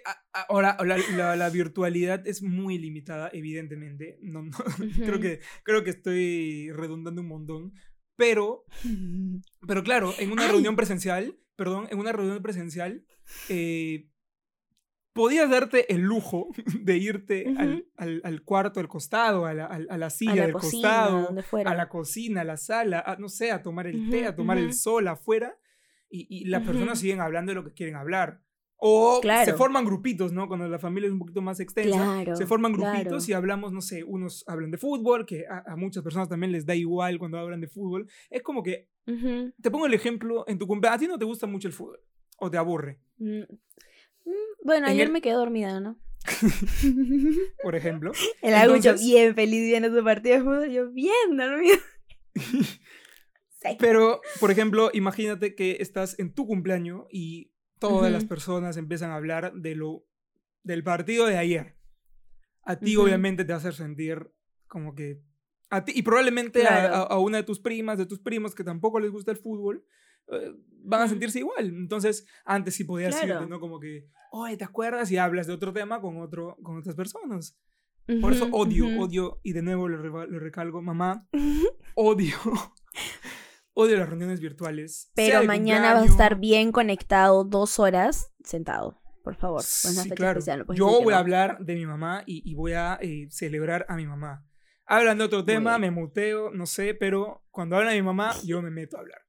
ahora 0.49 0.77
la, 0.85 0.99
la- 1.17 1.37
la 1.37 1.49
virtualidad 1.49 2.27
es 2.27 2.43
muy 2.43 2.77
limitada, 2.77 3.31
evidentemente. 3.33 4.19
No, 4.21 4.43
no, 4.43 4.51
creo, 5.05 5.21
que, 5.21 5.39
creo 5.63 5.85
que 5.85 5.91
estoy 5.91 6.73
redundando 6.73 7.21
un 7.23 7.29
montón. 7.29 7.73
Pero, 8.17 8.65
pero 9.67 9.83
claro, 9.85 10.13
en 10.19 10.33
una 10.33 10.43
Ay. 10.45 10.51
reunión 10.51 10.75
presencial, 10.77 11.39
perdón, 11.57 11.87
en 11.91 11.99
una 11.99 12.13
reunión 12.13 12.43
presencial, 12.43 13.05
eh, 13.49 14.09
podías 15.13 15.49
darte 15.49 15.93
el 15.95 16.01
lujo 16.03 16.49
de 16.81 16.97
irte 16.99 17.55
al, 17.57 17.87
al- 17.97 18.21
al 18.25 18.43
cuarto 18.43 18.81
del 18.81 18.89
costado, 18.89 19.47
a 19.47 19.55
la, 19.55 19.67
al- 19.67 19.87
a 19.91 19.99
la 19.99 20.11
silla 20.11 20.33
a 20.33 20.37
la 20.37 20.43
del 20.47 20.53
cocina, 20.53 20.71
costado, 21.29 21.29
a 21.71 21.75
la 21.75 21.89
cocina, 21.89 22.41
a 22.41 22.45
la 22.45 22.57
sala, 22.57 23.01
a, 23.07 23.17
no 23.17 23.29
sé, 23.29 23.51
a 23.53 23.63
tomar 23.63 23.87
el 23.87 24.09
té, 24.11 24.27
a 24.27 24.35
tomar 24.35 24.59
el 24.59 24.73
sol 24.75 25.07
afuera, 25.09 25.57
y, 26.11 26.27
y 26.31 26.45
las 26.47 26.63
personas 26.63 26.99
siguen 27.01 27.21
hablando 27.21 27.51
de 27.51 27.57
lo 27.57 27.65
que 27.65 27.73
quieren 27.73 27.97
hablar. 27.97 28.41
O 28.87 29.21
se 29.23 29.55
forman 29.55 29.85
grupitos, 29.85 30.33
¿no? 30.33 30.47
Cuando 30.47 30.69
la 30.69 30.79
familia 30.79 31.07
es 31.07 31.13
un 31.13 31.19
poquito 31.21 31.41
más 31.41 31.59
extensa, 31.59 31.97
Claro, 31.97 32.37
se 32.37 32.45
forman 32.47 32.73
grupitos 32.73 33.25
claro. 33.25 33.31
y 33.31 33.33
hablamos, 33.33 33.73
no 33.73 33.81
sé, 33.81 34.05
unos 34.05 34.45
hablan 34.47 34.71
de 34.73 34.79
fútbol, 34.79 35.25
que 35.27 35.47
a, 35.49 35.65
a 35.73 35.77
muchas 35.77 36.03
personas 36.03 36.29
también 36.29 36.53
les 36.53 36.67
da 36.67 36.75
igual 36.75 37.19
cuando 37.19 37.39
hablan 37.39 37.61
de 37.61 37.69
fútbol. 37.69 38.09
Es 38.31 38.43
como 38.43 38.63
que, 38.63 38.91
Te 39.07 39.71
pongo 39.71 39.87
el 39.87 39.95
ejemplo, 39.95 40.45
en 40.49 40.59
tu 40.59 40.67
cumpleaños, 40.67 40.97
a 40.97 41.01
ti 41.01 41.07
no 41.09 41.19
te 41.19 41.25
gusta 41.25 41.47
mucho 41.47 41.69
el 41.69 41.75
fútbol, 41.75 42.01
o 42.39 42.51
te 42.51 42.57
aburre, 42.59 42.99
Mm, 43.19 43.41
mm, 43.41 44.33
Bueno, 44.65 44.87
En 44.87 44.93
ayer 44.93 45.07
el- 45.09 45.13
me 45.13 45.21
quedé 45.21 45.35
dormida, 45.35 45.79
¿no? 45.81 45.99
por 47.63 47.75
ejemplo. 47.75 48.13
El 48.43 48.55
Entonces- 48.55 49.01
bien 49.05 49.35
feliz 49.35 49.61
viendo 49.67 49.95
su 49.97 50.03
partido 50.05 50.37
de 50.37 50.43
fútbol, 50.43 50.71
yo 50.71 50.91
bien 50.91 51.37
dormida. 51.37 51.79
Sí. 53.67 53.77
Pero, 53.81 54.21
por 54.41 54.51
ejemplo, 54.51 54.91
imagínate 54.93 55.55
que 55.55 55.79
estás 55.81 56.19
en 56.19 56.35
tu 56.35 56.47
cumpleaños 56.47 57.07
y 57.11 57.51
todas 57.79 58.13
las 58.13 58.27
personas 58.27 58.77
empiezan 58.77 59.11
a 59.11 59.17
hablar 59.17 59.55
de 59.55 59.75
lo, 59.75 60.05
del 60.65 60.85
partido 60.85 61.25
de 61.25 61.39
ayer. 61.39 61.75
A 62.63 62.79
ti, 62.79 62.95
obviamente, 62.97 63.43
te 63.47 63.53
va 63.53 63.55
a 63.55 63.61
hacer 63.61 63.73
sentir 63.73 64.31
como 64.67 64.95
que. 64.95 65.23
A 65.75 65.85
ti, 65.85 65.93
y 65.95 66.03
probablemente 66.03 66.63
a- 66.67 66.69
Claro. 66.69 66.95
a, 66.95 67.01
a 67.03 67.19
una 67.19 67.39
de 67.39 67.43
tus 67.43 67.59
primas, 67.61 67.99
de 67.99 68.07
tus 68.07 68.21
primos 68.21 68.55
que 68.55 68.65
tampoco 68.65 69.01
les 69.01 69.11
gusta 69.11 69.31
el 69.31 69.37
fútbol, 69.39 69.85
eh, 70.33 70.53
van 70.85 71.03
a 71.03 71.09
sentirse 71.09 71.39
igual. 71.41 71.67
Entonces, 71.67 72.27
antes 72.45 72.75
sí 72.75 72.85
podías 72.85 73.15
Claro. 73.17 73.35
irte, 73.35 73.47
¿no? 73.51 73.61
Como 73.61 73.81
que, 73.81 74.07
oye, 74.31 74.57
¿te 74.57 74.65
acuerdas? 74.65 75.11
Y 75.11 75.17
hablas 75.17 75.47
de 75.47 75.53
otro 75.55 75.73
tema 75.73 76.01
con, 76.01 76.19
otro, 76.21 76.57
con 76.63 76.79
otras 76.79 76.95
personas. 76.95 77.59
Por 78.21 78.33
eso 78.35 78.49
odio, 78.53 78.87
ujú. 78.87 79.03
odio, 79.05 79.41
y 79.43 79.53
de 79.55 79.63
nuevo 79.63 79.89
lo, 79.89 80.27
lo 80.27 80.39
recalco, 80.39 80.83
mamá, 80.83 81.27
odio. 81.95 82.37
Odio 83.77 83.97
las 83.97 84.09
reuniones 84.09 84.41
virtuales. 84.41 85.11
Pero 85.17 85.43
mañana 85.45 85.95
vas 85.95 86.03
a 86.05 86.07
estar 86.07 86.39
bien 86.39 86.71
conectado 86.71 87.43
dos 87.43 87.81
horas 87.81 88.33
sentado, 88.45 89.01
por 89.25 89.35
favor. 89.35 89.63
Sí, 89.65 90.09
claro. 90.11 90.39
especial, 90.39 90.65
no 90.69 90.75
Yo 90.75 90.87
voy 91.03 91.13
a 91.13 91.19
hablar 91.19 91.59
de 91.59 91.75
mi 91.75 91.85
mamá 91.85 92.23
y, 92.25 92.49
y 92.49 92.55
voy 92.55 92.73
a 92.75 92.99
eh, 93.03 93.27
celebrar 93.31 93.85
a 93.89 93.97
mi 93.97 94.07
mamá. 94.07 94.47
Hablan 94.87 95.19
de 95.19 95.25
otro 95.25 95.45
tema, 95.45 95.79
me 95.79 95.91
muteo, 95.91 96.51
no 96.51 96.67
sé, 96.67 96.95
pero 96.95 97.43
cuando 97.51 97.77
hablan 97.77 97.93
de 97.95 98.01
mi 98.01 98.07
mamá, 98.07 98.33
yo 98.45 98.61
me 98.63 98.71
meto 98.71 98.97
a 98.97 99.01
hablar. 99.01 99.21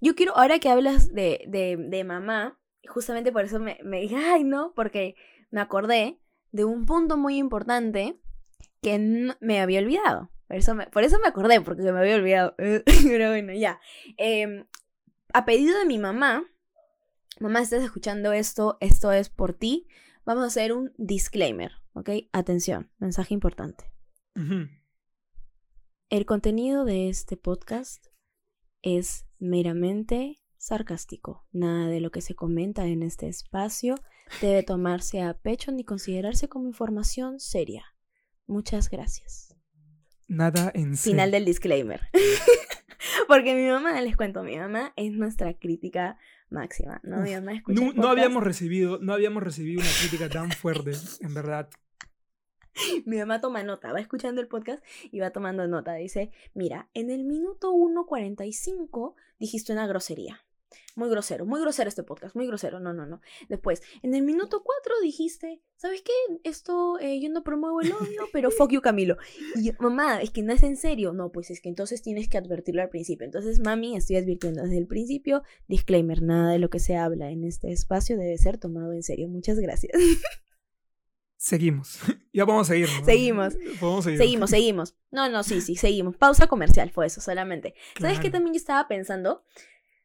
Yo 0.00 0.14
quiero, 0.14 0.36
ahora 0.36 0.58
que 0.58 0.68
hablas 0.68 1.12
de, 1.12 1.44
de, 1.48 1.76
de 1.78 2.04
mamá, 2.04 2.58
justamente 2.88 3.30
por 3.30 3.44
eso 3.44 3.60
me, 3.60 3.78
me 3.84 4.00
dije, 4.00 4.16
ay, 4.16 4.42
no, 4.44 4.72
porque 4.74 5.14
me 5.50 5.60
acordé 5.60 6.18
de 6.50 6.64
un 6.64 6.86
punto 6.86 7.16
muy 7.16 7.36
importante 7.38 8.18
que 8.82 8.98
no- 8.98 9.36
me 9.40 9.60
había 9.60 9.80
olvidado. 9.80 10.30
Por 10.48 10.56
eso 10.56 10.74
me, 10.74 10.86
por 10.86 11.04
eso 11.04 11.18
me 11.20 11.28
acordé, 11.28 11.60
porque 11.60 11.82
me 11.82 11.98
había 12.00 12.16
olvidado. 12.16 12.54
Pero 12.58 13.28
bueno, 13.30 13.52
ya. 13.52 13.80
Em, 14.16 14.66
a 15.32 15.44
pedido 15.44 15.78
de 15.78 15.86
mi 15.86 15.98
mamá, 15.98 16.44
mamá, 17.38 17.60
estás 17.60 17.82
escuchando 17.82 18.32
esto, 18.32 18.78
esto 18.80 19.12
es 19.12 19.28
por 19.28 19.52
ti, 19.52 19.86
vamos 20.24 20.42
a 20.44 20.48
hacer 20.48 20.72
un 20.72 20.92
disclaimer, 20.96 21.72
¿ok? 21.94 22.10
Atención, 22.32 22.90
mensaje 22.98 23.34
importante. 23.34 23.91
El 24.34 26.26
contenido 26.26 26.84
de 26.84 27.08
este 27.08 27.36
podcast 27.36 28.06
es 28.82 29.26
meramente 29.38 30.40
sarcástico. 30.56 31.46
Nada 31.52 31.86
de 31.86 32.00
lo 32.00 32.10
que 32.10 32.20
se 32.20 32.34
comenta 32.34 32.86
en 32.86 33.02
este 33.02 33.28
espacio 33.28 33.96
debe 34.40 34.62
tomarse 34.62 35.22
a 35.22 35.34
pecho 35.34 35.72
ni 35.72 35.84
considerarse 35.84 36.48
como 36.48 36.66
información 36.66 37.40
seria. 37.40 37.84
Muchas 38.46 38.90
gracias. 38.90 39.56
Nada 40.28 40.70
en 40.74 40.96
Final 40.96 40.98
serio. 40.98 41.32
del 41.32 41.44
disclaimer. 41.44 42.00
Porque 43.28 43.54
mi 43.54 43.68
mamá, 43.68 44.00
les 44.00 44.16
cuento, 44.16 44.42
mi 44.42 44.56
mamá 44.56 44.92
es 44.96 45.12
nuestra 45.12 45.54
crítica 45.54 46.18
máxima, 46.48 47.00
¿no? 47.02 47.18
Mi 47.22 47.34
mamá 47.34 47.62
No, 47.66 48.08
habíamos 48.08 48.42
recibido, 48.42 48.98
no 49.00 49.12
habíamos 49.12 49.42
recibido 49.42 49.80
una 49.80 49.90
crítica 50.00 50.28
tan 50.28 50.50
fuerte, 50.50 50.92
en 51.20 51.34
verdad. 51.34 51.68
Mi 53.06 53.18
mamá 53.18 53.40
toma 53.40 53.62
nota, 53.62 53.92
va 53.92 54.00
escuchando 54.00 54.40
el 54.40 54.48
podcast 54.48 54.82
y 55.10 55.20
va 55.20 55.30
tomando 55.30 55.66
nota. 55.66 55.94
Dice, 55.94 56.30
mira, 56.54 56.88
en 56.94 57.10
el 57.10 57.24
minuto 57.24 57.72
1.45 57.72 59.14
dijiste 59.38 59.72
una 59.72 59.86
grosería. 59.86 60.40
Muy 60.94 61.10
grosero, 61.10 61.44
muy 61.46 61.60
grosero 61.60 61.88
este 61.88 62.02
podcast, 62.02 62.34
muy 62.34 62.46
grosero, 62.46 62.80
no, 62.80 62.92
no, 62.92 63.06
no. 63.06 63.20
Después, 63.48 63.82
en 64.02 64.14
el 64.14 64.22
minuto 64.22 64.62
4 64.62 65.00
dijiste, 65.02 65.60
¿sabes 65.76 66.02
qué? 66.02 66.12
Esto 66.44 66.98
eh, 66.98 67.20
yo 67.20 67.28
no 67.30 67.42
promuevo 67.42 67.80
el 67.80 67.92
odio, 67.92 68.22
pero 68.32 68.50
fuck 68.50 68.70
you 68.70 68.80
Camilo. 68.80 69.16
Y 69.54 69.64
yo, 69.64 69.72
mamá, 69.80 70.20
es 70.22 70.30
que 70.30 70.42
no 70.42 70.52
es 70.52 70.62
en 70.62 70.76
serio. 70.76 71.12
No, 71.12 71.30
pues 71.30 71.50
es 71.50 71.60
que 71.60 71.68
entonces 71.68 72.02
tienes 72.02 72.28
que 72.28 72.38
advertirlo 72.38 72.82
al 72.82 72.88
principio. 72.88 73.24
Entonces, 73.24 73.60
mami, 73.60 73.96
estoy 73.96 74.16
advirtiendo 74.16 74.62
desde 74.62 74.78
el 74.78 74.86
principio. 74.86 75.42
Disclaimer, 75.68 76.22
nada 76.22 76.52
de 76.52 76.58
lo 76.58 76.70
que 76.70 76.78
se 76.78 76.96
habla 76.96 77.30
en 77.30 77.44
este 77.44 77.72
espacio 77.72 78.16
debe 78.16 78.36
ser 78.38 78.58
tomado 78.58 78.92
en 78.92 79.02
serio. 79.02 79.28
Muchas 79.28 79.58
gracias. 79.58 79.92
Seguimos. 81.42 81.98
ya 82.32 82.46
podemos 82.46 82.68
seguir, 82.68 82.88
¿no? 83.00 83.04
Seguimos. 83.04 83.54
Podemos 83.80 84.04
seguir. 84.04 84.18
Seguimos, 84.20 84.50
seguimos. 84.50 84.96
No, 85.10 85.28
no, 85.28 85.42
sí, 85.42 85.60
sí, 85.60 85.74
seguimos. 85.74 86.16
Pausa 86.16 86.46
comercial 86.46 86.90
fue 86.90 87.06
eso 87.06 87.20
solamente. 87.20 87.74
¿Sabes 88.00 88.20
qué 88.20 88.30
también 88.30 88.54
yo 88.54 88.58
estaba 88.58 88.86
pensando? 88.86 89.42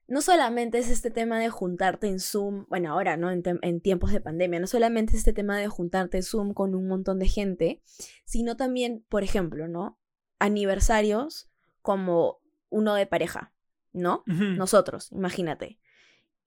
No 0.08 0.22
solamente 0.22 0.80
es 0.80 0.90
este 0.90 1.12
tema 1.12 1.40
de 1.40 1.50
juntarte 1.50 2.08
en 2.08 2.20
Zoom, 2.20 2.66
bueno, 2.70 2.92
ahora, 2.92 3.18
¿no? 3.18 3.30
En, 3.30 3.82
tiempos 3.82 4.12
de 4.14 4.20
pandemia, 4.20 4.60
no 4.60 4.66
solamente 4.66 5.14
es 5.14 5.20
este 5.20 5.32
tema 5.32 5.60
de 5.60 5.68
juntarte 5.68 6.18
en 6.18 6.24
Zoom 6.24 6.56
con 6.56 6.74
un 6.74 6.88
montón 6.88 7.20
de 7.20 7.28
gente, 7.28 7.84
sino 8.26 8.58
también, 8.58 9.06
por 9.08 9.24
ejemplo, 9.24 9.68
¿no? 9.68 10.00
Aniversarios 10.40 11.52
como 11.84 12.40
uno 12.70 12.96
de 12.96 13.06
pareja, 13.06 13.54
¿no? 13.94 14.24
Nosotros, 14.26 15.12
imagínate. 15.12 15.78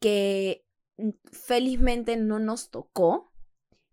Que 0.01 0.67
mm, 0.97 1.11
felizmente 1.31 2.17
no 2.17 2.41
nos 2.41 2.71
tocó, 2.71 3.33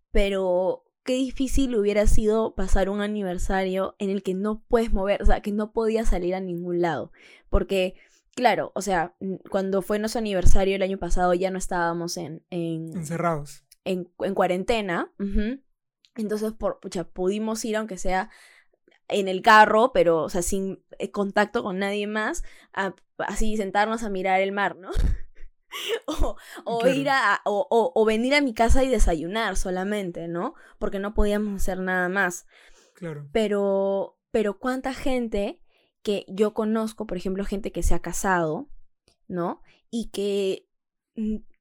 pero 0.09 0.86
qué 1.07 1.13
difícil 1.13 1.75
hubiera 1.75 2.05
sido 2.05 2.53
pasar 2.53 2.89
un 2.89 3.01
aniversario 3.01 3.95
en 3.97 4.09
el 4.11 4.21
que 4.21 4.35
no 4.35 4.61
puedes 4.67 4.93
mover, 4.93 5.23
o 5.23 5.25
sea, 5.25 5.41
que 5.41 5.51
no 5.51 5.71
podías 5.71 6.09
salir 6.09 6.35
a 6.35 6.39
ningún 6.41 6.81
lado. 6.81 7.11
Porque, 7.49 7.95
claro, 8.35 8.71
o 8.75 8.81
sea, 8.81 9.15
cuando 9.49 9.81
fue 9.81 9.97
nuestro 9.97 10.19
aniversario 10.19 10.75
el 10.75 10.81
año 10.83 10.97
pasado 10.99 11.33
ya 11.33 11.49
no 11.49 11.57
estábamos 11.57 12.17
en, 12.17 12.43
en, 12.51 12.95
Encerrados. 12.95 13.63
en, 13.85 14.11
en 14.19 14.33
cuarentena. 14.35 15.11
Entonces, 16.15 16.51
por, 16.53 16.79
pucha, 16.79 17.05
pudimos 17.05 17.63
ir, 17.65 17.77
aunque 17.77 17.97
sea 17.97 18.29
en 19.07 19.27
el 19.29 19.41
carro, 19.41 19.91
pero, 19.93 20.23
o 20.23 20.29
sea, 20.29 20.41
sin 20.41 20.83
eh, 20.99 21.09
contacto 21.11 21.63
con 21.63 21.79
nadie 21.79 22.07
más, 22.07 22.43
a- 22.73 22.95
así 23.19 23.55
sentarnos 23.55 24.03
a 24.03 24.09
mirar 24.09 24.41
el 24.41 24.51
mar, 24.51 24.75
¿no? 24.75 24.89
o 26.07 26.35
o 26.65 26.79
Claro. 26.79 26.95
ir 26.95 27.09
a, 27.09 27.41
o, 27.45 27.67
o- 27.69 27.91
o 27.95 28.05
venir 28.05 28.35
a 28.35 28.41
mi 28.41 28.53
casa 28.53 28.83
y 28.83 28.87
desayunar 28.89 29.55
solamente, 29.57 30.27
¿no? 30.27 30.53
Porque 30.79 30.99
no 30.99 31.13
podíamos 31.13 31.55
hacer 31.61 31.79
nada 31.79 32.09
más. 32.09 32.45
Claro. 32.93 33.27
Pero, 33.31 34.17
pero 34.31 34.57
cuánta 34.59 34.93
gente 34.93 35.61
que 36.01 36.25
yo 36.29 36.53
conozco, 36.53 37.05
por 37.05 37.17
ejemplo, 37.17 37.43
gente 37.45 37.71
que 37.71 37.83
se 37.83 37.93
ha 37.93 37.99
casado, 37.99 38.69
¿no? 39.27 39.61
Y 39.89 40.09
que 40.09 40.67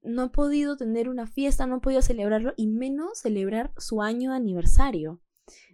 no 0.03 0.23
ha 0.23 0.33
podido 0.33 0.77
tener 0.77 1.09
una 1.09 1.27
fiesta, 1.27 1.67
no 1.67 1.77
ha 1.77 1.81
podido 1.81 2.03
celebrarlo, 2.03 2.53
y 2.57 2.69
menos 2.69 3.19
celebrar 3.19 3.73
su 3.77 4.03
año 4.03 4.31
de 4.31 4.37
aniversario, 4.37 5.21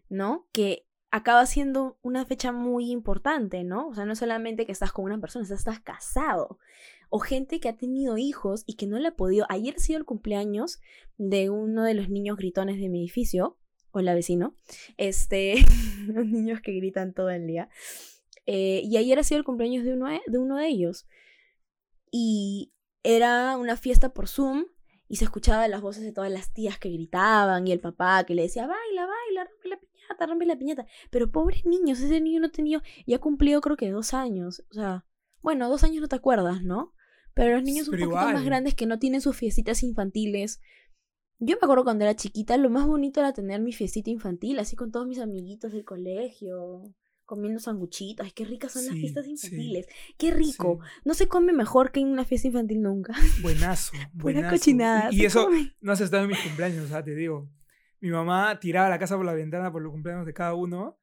¿no? 0.09 0.47
Que 0.53 0.87
acaba 1.11 1.45
siendo 1.45 1.99
una 2.01 2.25
fecha 2.25 2.53
muy 2.53 2.91
importante, 2.91 3.65
¿no? 3.65 3.89
O 3.89 3.95
sea, 3.95 4.07
no 4.07 4.15
solamente 4.17 4.65
que 4.65 4.73
estás 4.73 4.93
con 4.93 5.05
una 5.05 5.21
persona, 5.21 5.45
estás 5.45 5.81
casado. 5.81 6.59
O 7.15 7.19
gente 7.19 7.61
que 7.61 7.69
ha 7.69 7.77
tenido 7.77 8.17
hijos 8.17 8.65
y 8.67 8.77
que 8.77 8.87
no 8.87 8.99
le 8.99 9.09
ha 9.09 9.17
podido. 9.17 9.45
Ayer 9.51 9.75
ha 9.77 9.79
sido 9.79 9.99
el 9.99 10.07
cumpleaños 10.07 10.81
de 11.19 11.51
uno 11.51 11.85
de 11.85 11.93
los 11.93 12.09
niños 12.09 12.39
gritones 12.39 12.81
de 12.81 12.89
mi 12.89 13.01
edificio. 13.01 13.59
Hola, 13.91 14.15
vecino. 14.15 14.57
Este, 14.97 15.57
los 16.07 16.25
niños 16.25 16.63
que 16.63 16.73
gritan 16.73 17.13
todo 17.13 17.29
el 17.29 17.47
día. 17.47 17.69
Eh, 18.47 18.81
y 18.85 18.97
ayer 18.97 19.19
ha 19.19 19.25
sido 19.25 19.37
el 19.37 19.45
cumpleaños 19.45 19.85
de 19.85 19.93
uno 19.93 20.09
de, 20.09 20.23
de 20.27 20.39
uno 20.39 20.57
de 20.57 20.69
ellos. 20.69 21.07
Y 22.11 22.73
era 23.03 23.59
una 23.59 23.77
fiesta 23.77 24.15
por 24.15 24.27
Zoom 24.27 24.65
y 25.07 25.17
se 25.17 25.27
escuchaban 25.27 25.71
las 25.71 25.83
voces 25.83 26.05
de 26.05 26.13
todas 26.13 26.33
las 26.33 26.55
tías 26.55 26.79
que 26.79 26.89
gritaban 26.89 27.69
y 27.69 27.73
el 27.73 27.81
papá 27.81 28.25
que 28.25 28.35
le 28.35 28.45
decía, 28.45 28.67
baila, 28.67 29.07
baila, 29.07 29.51
rompe 29.51 29.69
la 29.69 29.79
piñata, 29.79 30.27
rompe 30.27 30.47
la 30.47 30.57
piñata. 30.57 30.87
Pero 31.11 31.31
pobres 31.31 31.67
niños, 31.67 32.01
ese 32.01 32.23
niño 32.23 32.41
no 32.41 32.51
tenía, 32.51 32.83
ya 33.07 33.19
cumplió 33.19 33.61
creo 33.61 33.77
que 33.77 33.91
dos 33.91 34.15
años. 34.15 34.65
O 34.71 34.73
sea, 34.73 35.05
bueno, 35.43 35.69
dos 35.69 35.85
años 35.85 36.01
no 36.01 36.09
te 36.09 36.17
acuerdas, 36.17 36.63
¿no? 36.63 36.95
Pero 37.35 37.55
los 37.55 37.63
niños 37.63 37.89
un 37.89 37.93
Pero 37.93 38.11
poquito 38.11 38.31
más 38.33 38.45
grandes 38.45 38.75
que 38.75 38.87
no 38.87 38.99
tienen 38.99 39.21
sus 39.21 39.37
fiestitas 39.37 39.83
infantiles. 39.83 40.61
Yo 41.39 41.57
me 41.57 41.65
acuerdo 41.65 41.85
cuando 41.85 42.05
era 42.05 42.15
chiquita, 42.15 42.57
lo 42.57 42.71
más 42.71 42.87
bonito 42.87 43.21
era 43.21 43.33
tener 43.33 43.61
mi 43.61 43.73
fiestita 43.73 44.11
infantil, 44.11 44.59
así 44.59 44.77
con 44.77 44.93
todos 44.93 45.07
mis 45.09 45.19
amiguitos 45.19 45.73
del 45.73 45.85
colegio, 45.85 46.83
comiendo 47.25 47.59
sanguchitos. 47.59 48.25
Ay, 48.25 48.33
qué 48.33 48.45
ricas 48.45 48.73
son 48.73 48.87
las 48.87 48.95
fiestas 48.95 49.25
sí. 49.25 49.33
infantiles. 49.33 49.87
Qué 50.19 50.31
rico. 50.31 50.79
Sí. 50.83 51.01
No 51.05 51.15
se 51.15 51.27
come 51.27 51.53
mejor 51.53 51.91
que 51.91 52.01
en 52.01 52.09
una 52.09 52.25
fiesta 52.25 52.47
infantil 52.49 52.81
nunca. 52.83 53.15
Buenazo. 53.41 53.93
Pura 54.19 54.35
buenazo. 54.35 54.51
cochinada. 54.57 55.09
Y, 55.11 55.17
y 55.17 55.21
se 55.21 55.27
eso 55.27 55.45
come. 55.47 55.75
no 55.81 55.93
has 55.93 56.01
estado 56.01 56.23
en 56.25 56.29
mis 56.29 56.39
cumpleaños, 56.41 56.85
o 56.85 56.89
sea, 56.89 57.03
te 57.03 57.15
digo. 57.15 57.51
Mi 58.01 58.11
mamá 58.11 58.59
tiraba 58.61 58.89
la 58.89 58.99
casa 58.99 59.17
por 59.17 59.25
la 59.25 59.33
ventana 59.33 59.73
por 59.73 59.81
los 59.83 59.91
cumpleaños 59.93 60.27
de 60.27 60.35
cada 60.35 60.55
uno. 60.55 60.99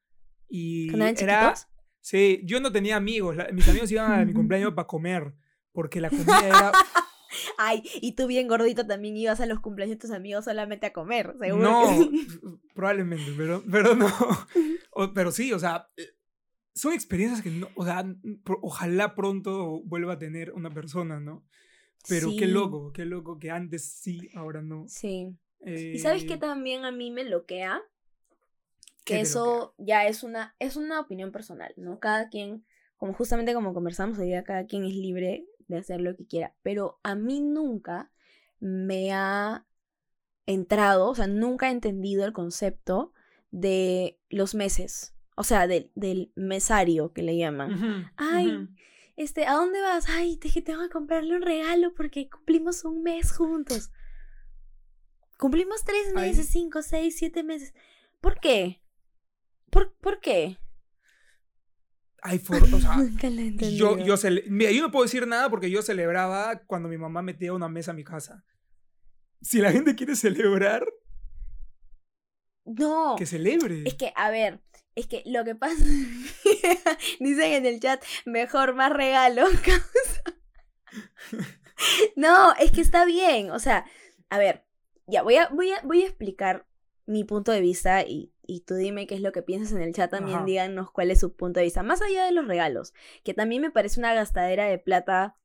Y 0.48 0.88
¿Cuando 0.88 1.06
eran 1.06 1.16
era. 1.22 1.40
chiquitos? 1.54 1.66
Sí, 2.00 2.40
yo 2.44 2.60
no 2.60 2.72
tenía 2.72 2.96
amigos. 2.96 3.36
la- 3.36 3.48
mis 3.52 3.68
amigos 3.68 3.90
iban 3.92 4.10
a 4.12 4.24
mi 4.24 4.32
cumpleaños 4.34 4.72
para 4.74 4.86
comer. 4.86 5.34
Porque 5.72 6.00
la 6.00 6.10
comida 6.10 6.46
era. 6.46 6.72
Ay, 7.58 7.82
y 8.00 8.16
tú 8.16 8.26
bien 8.26 8.48
gordito 8.48 8.86
también 8.86 9.16
ibas 9.16 9.40
a 9.40 9.46
los 9.46 9.60
cumpleaños 9.60 9.96
de 9.96 10.00
tus 10.00 10.10
amigos 10.10 10.46
solamente 10.46 10.86
a 10.86 10.92
comer, 10.92 11.34
seguro. 11.38 11.62
No, 11.62 12.10
probablemente, 12.74 13.32
pero, 13.36 13.62
pero 13.70 13.94
no. 13.94 14.08
O- 14.92 15.12
pero 15.14 15.30
sí, 15.30 15.52
o 15.52 15.58
sea, 15.58 15.88
eh, 15.96 16.08
son 16.74 16.92
experiencias 16.92 17.40
que 17.42 17.50
no, 17.50 17.68
o 17.76 17.84
sea, 17.84 18.04
ojalá 18.62 19.14
pronto 19.14 19.80
vuelva 19.84 20.14
a 20.14 20.18
tener 20.18 20.52
una 20.52 20.70
persona, 20.70 21.20
¿no? 21.20 21.44
Pero 22.08 22.28
qué 22.30 22.46
Sí, 22.46 22.52
loco, 22.52 22.92
qué 22.92 23.04
loco 23.04 23.38
que 23.38 23.50
antes 23.50 23.92
sí, 23.92 24.30
ahora 24.34 24.62
no. 24.62 24.86
Sí. 24.88 25.36
¿Y 25.64 25.98
sabes 25.98 26.24
qué 26.24 26.34
Eh, 26.34 26.38
también 26.38 26.84
a 26.84 26.90
mí 26.90 27.10
me 27.10 27.24
loquea? 27.24 27.80
¿qué 29.04 29.14
Que 29.14 29.20
eso 29.20 29.74
ya 29.78 30.06
es 30.06 30.22
una, 30.22 30.56
es 30.58 30.76
una 30.76 31.00
opinión 31.00 31.30
personal, 31.32 31.72
¿no? 31.76 31.98
Cada 32.00 32.28
quien, 32.28 32.64
como 32.96 33.12
justamente 33.12 33.54
como 33.54 33.74
conversamos 33.74 34.18
hoy 34.18 34.28
día, 34.28 34.44
cada 34.44 34.64
quien 34.66 34.84
es 34.84 34.94
libre 34.94 35.44
de 35.70 35.78
hacer 35.78 36.00
lo 36.00 36.16
que 36.16 36.26
quiera. 36.26 36.54
Pero 36.62 37.00
a 37.02 37.14
mí 37.14 37.40
nunca 37.40 38.10
me 38.58 39.12
ha 39.12 39.66
entrado, 40.46 41.08
o 41.08 41.14
sea, 41.14 41.26
nunca 41.26 41.68
he 41.68 41.72
entendido 41.72 42.24
el 42.24 42.32
concepto 42.32 43.12
de 43.50 44.18
los 44.28 44.54
meses. 44.54 45.14
O 45.36 45.44
sea, 45.44 45.66
del, 45.66 45.90
del 45.94 46.32
mesario 46.34 47.12
que 47.12 47.22
le 47.22 47.36
llaman. 47.36 48.10
Ay. 48.16 48.68
Este, 49.16 49.46
¿a 49.46 49.54
dónde 49.54 49.80
vas? 49.80 50.08
Ay, 50.08 50.36
te 50.36 50.48
dije, 50.48 50.62
tengo 50.62 50.82
que 50.82 50.90
comprarle 50.90 51.36
un 51.36 51.42
regalo 51.42 51.94
porque 51.94 52.28
cumplimos 52.28 52.84
un 52.84 53.02
mes 53.02 53.32
juntos. 53.32 53.90
Cumplimos 55.38 55.84
tres 55.84 56.08
Ay. 56.08 56.28
meses, 56.28 56.48
cinco, 56.48 56.82
seis, 56.82 57.16
siete 57.16 57.42
meses. 57.42 57.72
¿Por 58.20 58.38
qué? 58.40 58.82
¿Por, 59.70 59.94
¿por 59.94 60.20
qué? 60.20 60.58
Ay, 62.22 62.38
for- 62.38 62.62
o 62.62 62.80
sea, 62.80 62.96
Nunca 62.96 63.30
lo 63.30 63.40
he 63.40 63.76
yo, 63.76 63.98
yo, 63.98 64.16
cele- 64.16 64.44
mira, 64.48 64.70
yo 64.70 64.82
no 64.82 64.90
puedo 64.90 65.04
decir 65.04 65.26
nada 65.26 65.48
porque 65.50 65.70
yo 65.70 65.82
celebraba 65.82 66.60
cuando 66.66 66.88
mi 66.88 66.98
mamá 66.98 67.22
metía 67.22 67.52
una 67.52 67.68
mesa 67.68 67.92
a 67.92 67.94
mi 67.94 68.04
casa. 68.04 68.44
Si 69.42 69.58
la 69.58 69.72
gente 69.72 69.94
quiere 69.94 70.16
celebrar, 70.16 70.86
No, 72.64 73.14
que 73.16 73.26
celebre. 73.26 73.84
es 73.86 73.94
que, 73.94 74.12
a 74.16 74.30
ver, 74.30 74.60
es 74.94 75.06
que 75.06 75.22
lo 75.24 75.44
que 75.44 75.54
pasa. 75.54 75.82
Dicen 77.20 77.52
en 77.52 77.66
el 77.66 77.80
chat, 77.80 78.02
mejor 78.26 78.74
más 78.74 78.92
regalo. 78.92 79.46
no, 82.16 82.54
es 82.56 82.70
que 82.72 82.80
está 82.80 83.04
bien. 83.04 83.50
O 83.50 83.58
sea, 83.58 83.84
a 84.28 84.38
ver, 84.38 84.64
ya 85.06 85.22
voy 85.22 85.36
a, 85.36 85.48
voy 85.48 85.70
a, 85.72 85.80
voy 85.82 86.02
a 86.02 86.06
explicar 86.06 86.66
mi 87.10 87.24
punto 87.24 87.50
de 87.52 87.60
vista 87.60 88.02
y, 88.02 88.32
y 88.46 88.60
tú 88.60 88.74
dime 88.74 89.06
qué 89.06 89.16
es 89.16 89.20
lo 89.20 89.32
que 89.32 89.42
piensas 89.42 89.72
en 89.72 89.82
el 89.82 89.92
chat 89.92 90.10
también. 90.10 90.38
Ajá. 90.38 90.46
Díganos 90.46 90.90
cuál 90.92 91.10
es 91.10 91.20
su 91.20 91.34
punto 91.34 91.58
de 91.58 91.64
vista. 91.64 91.82
Más 91.82 92.00
allá 92.02 92.24
de 92.24 92.32
los 92.32 92.46
regalos, 92.46 92.94
que 93.24 93.34
también 93.34 93.62
me 93.62 93.70
parece 93.70 93.98
una 93.98 94.14
gastadera 94.14 94.66
de 94.66 94.78
plata. 94.78 95.36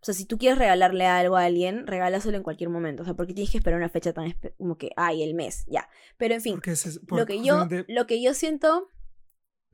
O 0.00 0.04
sea, 0.04 0.14
si 0.14 0.26
tú 0.26 0.38
quieres 0.38 0.58
regalarle 0.58 1.06
algo 1.06 1.36
a 1.36 1.44
alguien, 1.44 1.86
regálaselo 1.86 2.36
en 2.36 2.42
cualquier 2.42 2.70
momento. 2.70 3.02
O 3.02 3.04
sea, 3.04 3.14
porque 3.14 3.34
tienes 3.34 3.50
que 3.50 3.58
esperar 3.58 3.78
una 3.78 3.88
fecha 3.88 4.12
tan 4.12 4.32
como 4.58 4.78
que, 4.78 4.90
ay, 4.96 5.22
el 5.22 5.34
mes, 5.34 5.64
ya. 5.66 5.88
Pero 6.18 6.34
en 6.34 6.40
fin, 6.40 6.60
es, 6.64 7.00
lo 7.08 7.26
que 7.26 7.42
yo, 7.42 7.68
lo 7.88 8.06
que 8.06 8.22
yo 8.22 8.34
siento, 8.34 8.88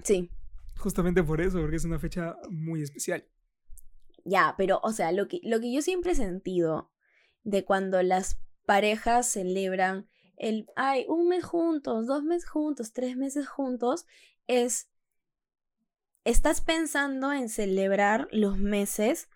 sí, 0.03 0.31
justamente 0.79 1.23
por 1.23 1.41
eso, 1.41 1.61
porque 1.61 1.77
es 1.77 1.85
una 1.85 1.99
fecha 1.99 2.37
muy 2.51 2.83
especial. 2.83 3.27
ya, 4.25 4.55
pero, 4.57 4.81
o 4.83 4.93
sea, 4.93 5.13
lo 5.13 5.29
que, 5.29 5.41
lo 5.43 5.61
que 5.61 5.73
yo 5.73 5.83
siempre 5.83 6.13
he 6.13 6.15
sentido 6.15 6.91
de 7.43 7.65
cuando 7.65 8.03
las 8.03 8.41
parejas 8.67 9.27
celebran 9.27 10.09
el, 10.39 10.67
ay, 10.77 11.05
un 11.09 11.29
mes 11.29 11.45
juntos, 11.45 12.07
dos 12.07 12.23
meses 12.23 12.49
juntos, 12.49 12.93
tres 12.93 13.17
meses 13.17 13.49
juntos, 13.49 14.07
es 14.47 14.89
estás 16.25 16.61
pensando 16.61 17.33
en 17.33 17.49
celebrar 17.49 18.29
los 18.33 18.59
meses, 18.59 19.29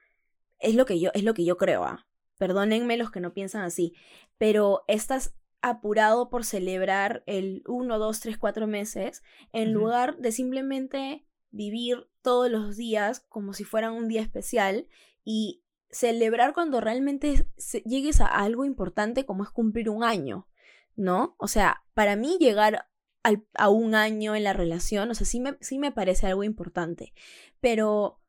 es 0.58 0.74
lo 0.74 0.86
que 0.86 1.00
yo, 1.00 1.10
es 1.14 1.24
lo 1.24 1.34
que 1.34 1.44
yo 1.44 1.56
creo, 1.56 1.84
¿ah? 1.84 2.06
Perdónenme 2.38 2.96
los 2.96 3.10
que 3.10 3.20
no 3.20 3.32
piensan 3.32 3.62
así, 3.62 3.94
pero 4.36 4.84
estás 4.88 5.34
apurado 5.62 6.28
por 6.28 6.44
celebrar 6.44 7.22
el 7.26 7.62
1, 7.66 7.98
2, 7.98 8.20
3, 8.20 8.36
4 8.36 8.66
meses 8.66 9.22
en 9.52 9.72
lugar 9.72 10.18
de 10.18 10.32
simplemente 10.32 11.24
vivir 11.50 12.08
todos 12.20 12.50
los 12.50 12.76
días 12.76 13.20
como 13.28 13.52
si 13.54 13.64
fueran 13.64 13.92
un 13.92 14.08
día 14.08 14.22
especial 14.22 14.88
y 15.24 15.62
celebrar 15.90 16.52
cuando 16.52 16.80
realmente 16.80 17.46
llegues 17.84 18.20
a 18.20 18.26
algo 18.26 18.64
importante 18.64 19.24
como 19.24 19.44
es 19.44 19.50
cumplir 19.50 19.88
un 19.88 20.02
año, 20.02 20.48
¿no? 20.96 21.34
O 21.38 21.48
sea, 21.48 21.82
para 21.94 22.16
mí 22.16 22.36
llegar 22.40 22.86
al- 23.22 23.46
a 23.54 23.68
un 23.68 23.94
año 23.94 24.34
en 24.34 24.44
la 24.44 24.52
relación, 24.52 25.10
o 25.10 25.14
sea, 25.14 25.26
sí 25.26 25.40
me, 25.40 25.56
sí 25.60 25.78
me 25.78 25.92
parece 25.92 26.26
algo 26.26 26.44
importante, 26.44 27.12
pero 27.60 28.20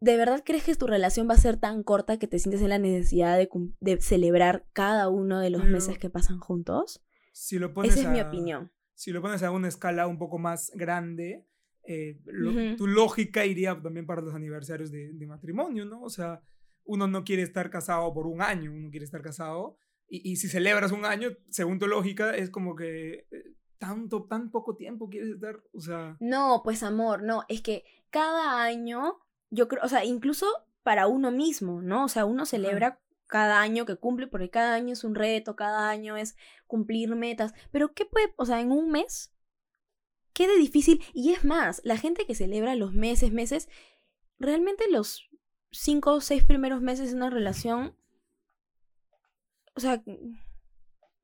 ¿de 0.00 0.16
verdad 0.16 0.42
crees 0.44 0.64
que 0.64 0.74
tu 0.74 0.86
relación 0.88 1.28
va 1.28 1.34
a 1.34 1.38
ser 1.38 1.56
tan 1.58 1.82
corta 1.84 2.18
que 2.18 2.26
te 2.26 2.38
sientes 2.40 2.60
en 2.62 2.70
la 2.70 2.78
necesidad 2.78 3.36
de, 3.38 3.48
de 3.80 4.00
celebrar 4.00 4.66
cada 4.72 5.08
uno 5.08 5.38
de 5.38 5.50
los 5.50 5.62
Pero- 5.62 5.72
meses 5.72 5.98
que 5.98 6.10
pasan 6.10 6.38
juntos? 6.40 7.04
Si 7.32 7.58
lo 7.58 7.72
pones 7.72 7.92
Esa 7.96 8.02
es 8.02 8.08
mi 8.08 8.20
opinión. 8.20 8.72
Si 8.94 9.10
lo 9.10 9.22
pones 9.22 9.42
a 9.42 9.50
una 9.50 9.68
escala 9.68 10.06
un 10.06 10.18
poco 10.18 10.38
más 10.38 10.70
grande, 10.74 11.46
eh, 11.86 12.20
lo- 12.26 12.76
tu 12.76 12.86
lógica 12.86 13.46
iría 13.46 13.80
también 13.80 14.06
para 14.06 14.20
los 14.22 14.34
aniversarios 14.34 14.90
de, 14.90 15.12
de 15.12 15.26
matrimonio, 15.26 15.84
¿no? 15.84 16.02
O 16.02 16.10
sea, 16.10 16.42
uno 16.84 17.06
no 17.06 17.22
quiere 17.24 17.42
estar 17.42 17.70
casado 17.70 18.12
por 18.12 18.26
un 18.26 18.42
año, 18.42 18.72
uno 18.72 18.90
quiere 18.90 19.04
estar 19.04 19.22
casado. 19.22 19.78
Y, 20.12 20.30
y 20.30 20.36
si 20.36 20.48
celebras 20.48 20.92
un 20.92 21.06
año, 21.06 21.30
según 21.48 21.78
tu 21.78 21.86
lógica, 21.86 22.36
es 22.36 22.50
como 22.50 22.76
que 22.76 23.26
eh, 23.30 23.54
tanto, 23.78 24.24
tan 24.24 24.50
poco 24.50 24.76
tiempo 24.76 25.08
quieres 25.08 25.30
estar, 25.30 25.62
o 25.72 25.80
sea... 25.80 26.18
No, 26.20 26.60
pues 26.62 26.82
amor, 26.82 27.22
no, 27.22 27.44
es 27.48 27.62
que 27.62 27.86
cada 28.10 28.62
año, 28.62 29.22
yo 29.48 29.68
creo, 29.68 29.82
o 29.82 29.88
sea, 29.88 30.04
incluso 30.04 30.46
para 30.82 31.06
uno 31.06 31.30
mismo, 31.30 31.80
¿no? 31.80 32.04
O 32.04 32.08
sea, 32.08 32.26
uno 32.26 32.44
celebra 32.44 33.00
cada 33.26 33.62
año 33.62 33.86
que 33.86 33.96
cumple, 33.96 34.26
porque 34.26 34.50
cada 34.50 34.74
año 34.74 34.92
es 34.92 35.02
un 35.02 35.14
reto, 35.14 35.56
cada 35.56 35.88
año 35.88 36.18
es 36.18 36.36
cumplir 36.66 37.16
metas, 37.16 37.54
pero 37.70 37.94
¿qué 37.94 38.04
puede, 38.04 38.34
o 38.36 38.44
sea, 38.44 38.60
en 38.60 38.70
un 38.70 38.90
mes? 38.90 39.32
¿Qué 40.34 40.46
de 40.46 40.58
difícil? 40.58 41.02
Y 41.14 41.32
es 41.32 41.42
más, 41.42 41.80
la 41.84 41.96
gente 41.96 42.26
que 42.26 42.34
celebra 42.34 42.74
los 42.74 42.92
meses, 42.92 43.32
meses, 43.32 43.70
realmente 44.38 44.84
los 44.90 45.30
cinco 45.70 46.12
o 46.12 46.20
seis 46.20 46.44
primeros 46.44 46.82
meses 46.82 47.12
de 47.12 47.16
una 47.16 47.30
relación, 47.30 47.96
o 49.74 49.80
sea, 49.80 50.02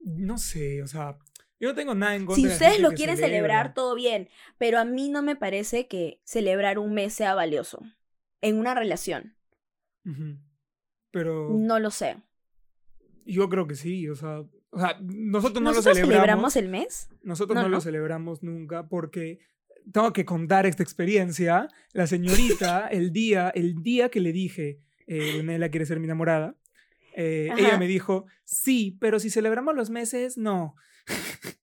No 0.01 0.39
sé, 0.39 0.83
o 0.83 0.87
sea, 0.87 1.19
yo 1.61 1.69
no 1.71 1.75
tengo 1.75 1.95
nada 1.95 2.15
en 2.17 2.25
contra 2.27 2.41
Si 2.43 2.47
ustedes 2.47 2.81
lo 2.81 2.91
quieren 2.93 3.17
celebra. 3.17 3.37
celebrar, 3.39 3.75
todo 3.75 3.95
bien. 3.95 4.29
Pero 4.59 4.79
a 4.79 4.85
mí 4.85 5.09
no 5.09 5.23
me 5.23 5.35
parece 5.37 5.89
que 5.89 6.21
celebrar 6.25 6.79
un 6.79 6.95
mes 6.95 7.13
sea 7.13 7.35
valioso. 7.35 7.83
En 8.41 8.59
una 8.59 8.75
relación. 8.75 9.35
Pero 11.11 11.51
No 11.51 11.79
lo 11.81 11.91
sé. 11.91 12.17
yo 13.25 13.49
creo 13.49 13.67
que 13.67 13.75
sí, 13.75 14.09
o 14.09 14.15
sea, 14.15 14.41
o 14.71 14.79
sea 14.79 14.99
nosotros 15.03 15.63
no 15.63 15.71
¿Nosotros 15.71 15.97
lo 15.99 16.05
celebramos. 16.05 16.53
celebramos 16.53 16.57
el 16.57 16.69
mes? 16.69 17.09
Nosotros 17.23 17.57
No, 17.57 17.63
no, 17.63 17.69
lo 17.69 17.81
celebramos 17.81 18.43
nunca 18.43 18.89
porque 18.89 19.41
tengo 19.93 20.13
que 20.13 20.25
contar 20.25 20.65
esta 20.67 20.83
experiencia. 20.83 21.69
La 21.93 22.07
señorita, 22.07 22.89
el 22.91 23.13
día, 23.13 23.51
el 23.51 23.83
día 23.83 24.09
que 24.11 24.21
le 24.21 24.33
dije, 24.33 24.81
eh, 25.07 25.35
Brunella 25.35 25.71
quiere 25.71 25.85
ser 25.87 25.99
mi 25.99 26.05
enamorada, 26.07 26.57
eh, 27.21 27.51
ella 27.59 27.77
me 27.79 27.87
dijo, 27.89 28.27
sí, 28.45 28.97
pero 29.01 29.19
si 29.19 29.29
celebramos 29.31 29.75
los 29.75 29.91
meses, 29.91 30.39
no. 30.39 30.75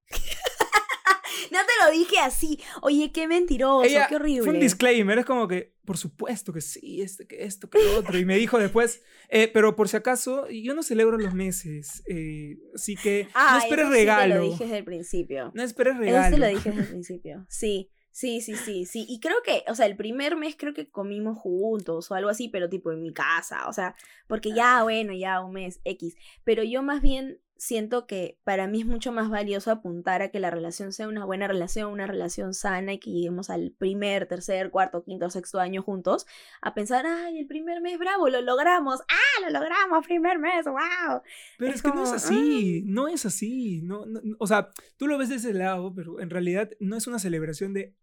No 1.51 1.59
te 1.59 1.85
lo 1.85 1.91
dije 1.97 2.17
así. 2.19 2.59
Oye, 2.81 3.11
qué 3.13 3.27
mentiroso, 3.27 3.83
Ella 3.85 4.07
qué 4.09 4.15
horrible. 4.15 4.43
Fue 4.43 4.53
un 4.53 4.59
disclaimer, 4.59 5.19
es 5.19 5.25
como 5.25 5.47
que, 5.47 5.75
por 5.85 5.97
supuesto 5.97 6.51
que 6.51 6.59
sí, 6.59 7.01
este, 7.01 7.27
que 7.27 7.43
esto, 7.43 7.69
que 7.69 7.77
lo 7.83 7.99
otro. 7.99 8.17
Y 8.17 8.25
me 8.25 8.35
dijo 8.35 8.57
después, 8.57 9.03
eh, 9.29 9.49
pero 9.53 9.75
por 9.75 9.87
si 9.87 9.95
acaso, 9.95 10.49
yo 10.49 10.73
no 10.73 10.81
celebro 10.83 11.17
los 11.17 11.33
meses, 11.33 12.03
eh, 12.07 12.57
así 12.73 12.95
que 12.95 13.25
no 13.25 13.29
Ah, 13.35 13.59
esperes 13.63 13.85
eso 13.85 13.93
sí 13.93 13.93
te 13.93 13.99
regalo. 14.01 14.35
lo 14.35 14.41
dije 14.43 14.63
desde 14.63 14.77
el 14.79 14.83
principio. 14.85 15.51
No 15.53 15.63
esperes 15.63 15.93
Eso 15.93 16.01
regalo. 16.01 16.25
sí 16.25 16.31
te 16.33 16.39
lo 16.39 16.47
dije 16.47 16.69
desde 16.71 16.81
el 16.81 16.87
principio. 16.89 17.45
Sí, 17.47 17.91
sí, 18.17 18.39
sí, 18.39 18.55
sí, 18.55 18.85
sí. 18.85 19.05
Y 19.09 19.19
creo 19.19 19.35
que, 19.43 19.65
o 19.67 19.75
sea, 19.75 19.87
el 19.87 19.97
primer 19.97 20.37
mes 20.37 20.55
creo 20.57 20.73
que 20.73 20.89
comimos 20.89 21.37
juntos 21.37 22.09
o 22.09 22.15
algo 22.15 22.29
así, 22.29 22.47
pero 22.47 22.69
tipo 22.69 22.93
en 22.93 23.01
mi 23.01 23.11
casa. 23.11 23.67
O 23.67 23.73
sea, 23.73 23.93
porque 24.27 24.53
ya, 24.53 24.83
bueno, 24.83 25.11
ya 25.13 25.41
un 25.41 25.51
mes 25.51 25.81
X. 25.83 26.15
Pero 26.45 26.63
yo 26.63 26.81
más 26.81 27.01
bien 27.01 27.41
siento 27.57 28.05
que 28.05 28.37
para 28.45 28.67
mí 28.67 28.81
es 28.81 28.85
mucho 28.85 29.11
más 29.11 29.29
valioso 29.29 29.69
apuntar 29.71 30.21
a 30.21 30.29
que 30.29 30.39
la 30.39 30.49
relación 30.49 30.91
sea 30.93 31.07
una 31.09 31.25
buena 31.25 31.47
relación, 31.47 31.91
una 31.91 32.07
relación 32.07 32.53
sana 32.53 32.93
y 32.93 32.99
que 32.99 33.11
lleguemos 33.11 33.49
al 33.49 33.71
primer, 33.77 34.27
tercer, 34.27 34.71
cuarto, 34.71 35.03
quinto, 35.03 35.29
sexto 35.29 35.59
año 35.59 35.81
juntos, 35.81 36.25
a 36.61 36.73
pensar, 36.73 37.05
ay, 37.05 37.39
el 37.39 37.47
primer 37.47 37.81
mes, 37.81 37.97
bravo, 37.99 38.29
lo 38.29 38.41
logramos, 38.41 39.01
ah, 39.09 39.41
lo 39.41 39.49
logramos, 39.57 40.05
primer 40.05 40.37
mes, 40.39 40.65
wow. 40.65 41.21
Pero 41.57 41.69
Es 41.71 41.77
es, 41.77 41.81
que 41.81 41.89
no 41.89 42.03
es 42.03 42.11
"Ah". 42.11 42.15
así, 42.15 42.83
no 42.85 43.07
es 43.09 43.25
así. 43.25 43.81
No, 43.83 44.05
no- 44.05 44.19
no- 44.23 44.35
o 44.39 44.47
sea, 44.47 44.71
tú 44.97 45.07
lo 45.07 45.17
ves 45.17 45.29
de 45.29 45.35
ese 45.35 45.53
lado, 45.53 45.93
pero 45.95 46.19
en 46.21 46.29
realidad 46.29 46.69
no 46.79 46.95
es 46.97 47.07
una 47.07 47.19
celebración 47.19 47.73
de 47.73 47.93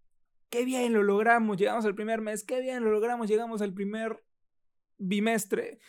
qué 0.52 0.64
bien 0.66 0.92
lo 0.92 1.02
logramos, 1.02 1.56
llegamos 1.56 1.84
al 1.86 1.94
primer 1.94 2.20
mes, 2.20 2.44
qué 2.44 2.60
bien 2.60 2.84
lo 2.84 2.92
logramos, 2.92 3.26
llegamos 3.28 3.62
al 3.62 3.72
primer 3.72 4.22
bimestre. 4.98 5.80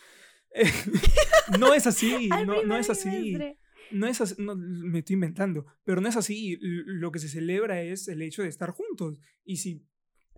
No 1.60 1.74
es 1.74 1.86
así, 1.88 2.30
no, 2.46 2.64
no 2.64 2.78
es 2.78 2.90
así. 2.90 3.38
No 3.92 4.08
es 4.08 4.22
así, 4.22 4.36
no, 4.42 4.56
me 4.56 5.00
estoy 5.00 5.16
inventando, 5.16 5.66
pero 5.84 6.00
no 6.00 6.08
es 6.08 6.16
así. 6.16 6.58
Lo 6.62 7.12
que 7.12 7.20
se 7.20 7.28
celebra 7.28 7.82
es 7.82 8.08
el 8.08 8.22
hecho 8.22 8.44
de 8.44 8.48
estar 8.48 8.72
juntos. 8.72 9.20
Y 9.44 9.58
si, 9.58 9.86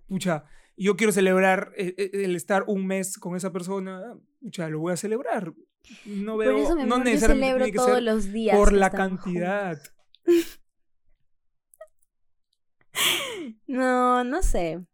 pucha, 0.08 0.46
yo 0.76 0.98
quiero 0.98 1.14
celebrar 1.14 1.74
eh, 1.78 1.94
eh, 1.98 2.10
el 2.26 2.36
estar 2.36 2.64
un 2.66 2.88
mes 2.88 3.20
con 3.20 3.36
esa 3.36 3.52
persona, 3.54 4.18
pucha, 4.42 4.68
lo 4.68 4.80
voy 4.80 4.94
a 4.94 4.98
celebrar. 4.98 5.54
No 6.06 6.38
Por 6.38 6.46
veo, 6.46 6.58
eso, 6.58 6.76
mi 6.76 6.86
no 6.86 6.98
yo 6.98 7.04
necesariamente 7.04 7.46
celebro 7.46 7.66
tiene 7.66 7.72
que 7.72 7.78
todos 7.78 7.94
ser 7.94 8.04
los 8.04 8.32
días. 8.32 8.58
por 8.58 8.74
la 8.74 8.90
cantidad. 8.90 9.80
No, 13.68 14.24
no 14.24 14.42
sé. 14.42 14.86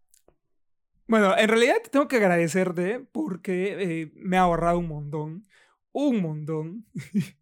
Bueno, 1.07 1.37
en 1.37 1.49
realidad 1.49 1.75
tengo 1.91 2.07
que 2.07 2.17
agradecerte 2.17 2.99
porque 2.99 4.01
eh, 4.01 4.11
me 4.15 4.37
ha 4.37 4.41
ahorrado 4.41 4.79
un 4.79 4.87
montón. 4.87 5.47
Un 5.91 6.21
montón. 6.21 6.85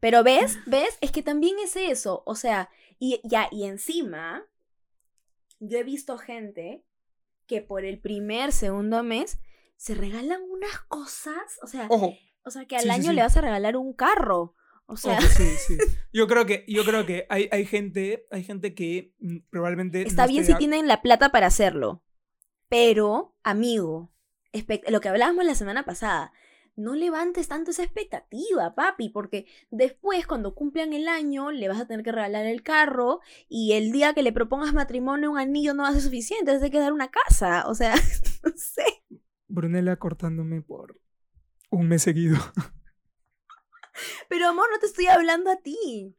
Pero 0.00 0.22
ves, 0.22 0.58
ves, 0.66 0.96
es 1.00 1.10
que 1.10 1.22
también 1.22 1.56
es 1.58 1.76
eso. 1.76 2.22
O 2.26 2.34
sea, 2.34 2.70
y 2.98 3.20
ya, 3.24 3.48
y 3.50 3.64
encima, 3.64 4.46
yo 5.58 5.78
he 5.78 5.82
visto 5.82 6.18
gente 6.18 6.84
que 7.46 7.62
por 7.62 7.84
el 7.84 7.98
primer, 8.00 8.52
segundo 8.52 9.02
mes 9.02 9.38
se 9.76 9.94
regalan 9.94 10.40
unas 10.42 10.78
cosas. 10.88 11.58
O 11.62 11.66
sea, 11.66 11.86
Ojo, 11.90 12.14
o 12.44 12.50
sea 12.50 12.64
que 12.66 12.76
al 12.76 12.82
sí, 12.82 12.88
sí, 12.88 12.94
año 12.94 13.10
sí. 13.10 13.16
le 13.16 13.22
vas 13.22 13.36
a 13.36 13.40
regalar 13.40 13.76
un 13.76 13.92
carro. 13.92 14.54
O 14.86 14.96
sea, 14.96 15.18
ojo, 15.18 15.26
sí, 15.26 15.48
sí. 15.66 15.78
Yo 16.12 16.26
creo 16.28 16.46
que, 16.46 16.64
yo 16.68 16.84
creo 16.84 17.04
que 17.04 17.26
hay, 17.28 17.48
hay 17.50 17.66
gente, 17.66 18.24
hay 18.30 18.44
gente 18.44 18.74
que 18.74 19.14
mm, 19.18 19.38
probablemente. 19.50 20.02
no 20.02 20.08
está 20.08 20.26
bien 20.26 20.44
si 20.44 20.54
tienen 20.54 20.86
la 20.86 21.02
plata 21.02 21.30
para 21.30 21.48
hacerlo. 21.48 22.04
Pero, 22.68 23.36
amigo, 23.42 24.12
lo 24.88 25.00
que 25.00 25.08
hablábamos 25.08 25.44
la 25.44 25.54
semana 25.54 25.84
pasada, 25.84 26.32
no 26.76 26.94
levantes 26.94 27.48
tanto 27.48 27.70
esa 27.70 27.82
expectativa, 27.82 28.74
papi, 28.74 29.08
porque 29.08 29.46
después, 29.70 30.26
cuando 30.26 30.54
cumplan 30.54 30.92
el 30.92 31.08
año, 31.08 31.50
le 31.50 31.68
vas 31.68 31.80
a 31.80 31.86
tener 31.86 32.04
que 32.04 32.12
regalar 32.12 32.46
el 32.46 32.62
carro 32.62 33.20
y 33.48 33.72
el 33.72 33.92
día 33.92 34.12
que 34.14 34.22
le 34.22 34.32
propongas 34.32 34.74
matrimonio, 34.74 35.30
un 35.30 35.38
anillo 35.38 35.74
no 35.74 35.82
va 35.82 35.88
a 35.88 35.92
ser 35.92 36.02
suficiente, 36.02 36.52
tener 36.52 36.70
que 36.70 36.78
dar 36.78 36.92
una 36.92 37.10
casa. 37.10 37.66
O 37.66 37.74
sea, 37.74 37.94
no 38.44 38.52
sé. 38.56 38.84
Brunella 39.48 39.96
cortándome 39.96 40.60
por 40.60 41.00
un 41.70 41.88
mes 41.88 42.02
seguido. 42.02 42.36
Pero, 44.28 44.48
amor, 44.48 44.66
no 44.72 44.78
te 44.78 44.86
estoy 44.86 45.06
hablando 45.06 45.50
a 45.50 45.56
ti. 45.56 46.16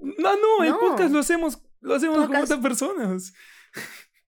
No, 0.00 0.36
no, 0.36 0.62
el 0.64 0.70
No. 0.70 0.78
podcast 0.78 1.12
lo 1.12 1.20
hacemos, 1.20 1.62
lo 1.80 1.94
hacemos 1.94 2.16
¿Tú 2.18 2.26
con 2.26 2.36
acaso- 2.36 2.54
otras 2.54 2.60
personas. 2.60 3.32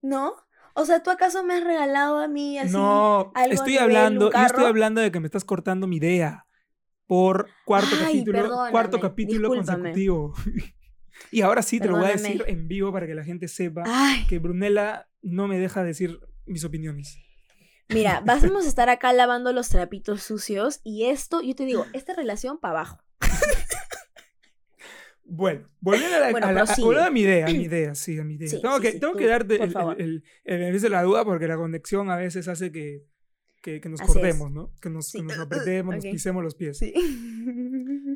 ¿No? 0.02 0.34
O 0.74 0.84
sea, 0.84 1.02
¿tú 1.02 1.11
acaso 1.11 1.42
me 1.44 1.54
has 1.54 1.64
regalado 1.64 2.18
a 2.18 2.28
mí 2.28 2.58
así? 2.58 2.72
no, 2.72 3.32
algo 3.34 3.52
estoy 3.52 3.78
hablando, 3.78 4.30
yo 4.32 4.38
estoy 4.46 4.64
hablando 4.64 5.00
de 5.00 5.11
que 5.11 5.18
me 5.20 5.26
estás 5.26 5.44
cortando 5.44 5.87
mi 5.88 5.96
idea 5.96 6.46
por 7.06 7.48
cuarto 7.64 7.88
Ay, 8.06 8.22
capítulo, 8.24 8.48
cuarto 8.70 9.00
capítulo 9.00 9.48
discúlpame. 9.50 9.78
consecutivo. 9.78 10.34
y 11.32 11.40
ahora 11.40 11.62
sí 11.62 11.80
te 11.80 11.88
lo 11.88 11.96
voy 11.96 12.06
a 12.06 12.11
decir 12.12 12.44
en 12.46 12.68
vivo 12.68 12.92
para 12.92 13.06
que 13.08 13.14
la 13.14 13.24
gente 13.24 13.48
sepa 13.48 13.82
Ay, 13.87 14.26
que 14.28 14.38
Brunella 14.38 15.08
no 15.22 15.48
me 15.48 15.58
deja 15.58 15.82
decir 15.82 16.20
mis 16.46 16.64
opiniones. 16.64 17.18
Mira, 17.88 18.20
vamos 18.24 18.66
a 18.66 18.68
estar 18.68 18.88
acá 18.88 19.12
lavando 19.12 19.53
los 19.53 19.68
trapitos 19.68 20.22
sucios 20.22 20.81
y 20.85 21.07
esto, 21.07 21.40
yo 21.42 21.55
te 21.55 21.64
digo, 21.64 21.87
esta 21.92 22.14
relación 22.14 22.59
para 22.59 22.81
abajo. 22.81 22.98
Bueno, 25.31 25.68
volviendo 25.81 26.16
a, 26.16 26.20
la, 26.20 26.31
Bueno, 26.31 26.46
a 26.46 26.53
la- 26.53 26.61
a- 26.62 26.64
prosigue. 26.64 26.87
volviendo 26.87 27.09
a 27.09 27.11
mi 27.11 27.20
idea, 27.20 27.46
a 27.46 27.51
mi 27.51 27.62
idea, 27.64 27.94
sí, 27.94 28.18
a 28.18 28.24
mi 28.24 28.35
idea. 28.37 28.48
Sí, 28.48 28.62
tengo 28.62 28.77
sí, 28.77 28.83
que, 28.83 28.92
sí, 28.92 29.01
tengo 29.01 29.12
tú, 29.12 29.18
que 29.18 29.27
darte 29.27 29.57
el, 29.57 29.62
el, 29.77 30.01
el, 30.01 30.24
el 30.44 30.59
beneficio 30.59 30.87
de 30.88 30.94
la 30.96 31.03
duda 31.03 31.24
porque 31.24 31.46
la 31.46 31.57
conexión 31.57 32.11
a 32.11 32.16
veces 32.16 32.48
hace 32.48 32.72
que, 32.72 33.05
que, 33.61 33.81
que 33.83 33.88
nos 33.90 34.01
Así 34.01 34.11
es. 34.11 34.14
cortemos, 34.16 34.51
¿no? 34.51 34.72
Que 34.81 34.88
nos, 34.88 35.09
Sí. 35.09 35.18
que 35.18 35.24
nos 35.24 35.38
apretemos, 35.46 35.96
nos 35.96 36.05
pisemos 36.05 36.42
los 36.42 36.55
pies. 36.55 36.79
Sí. 36.79 36.94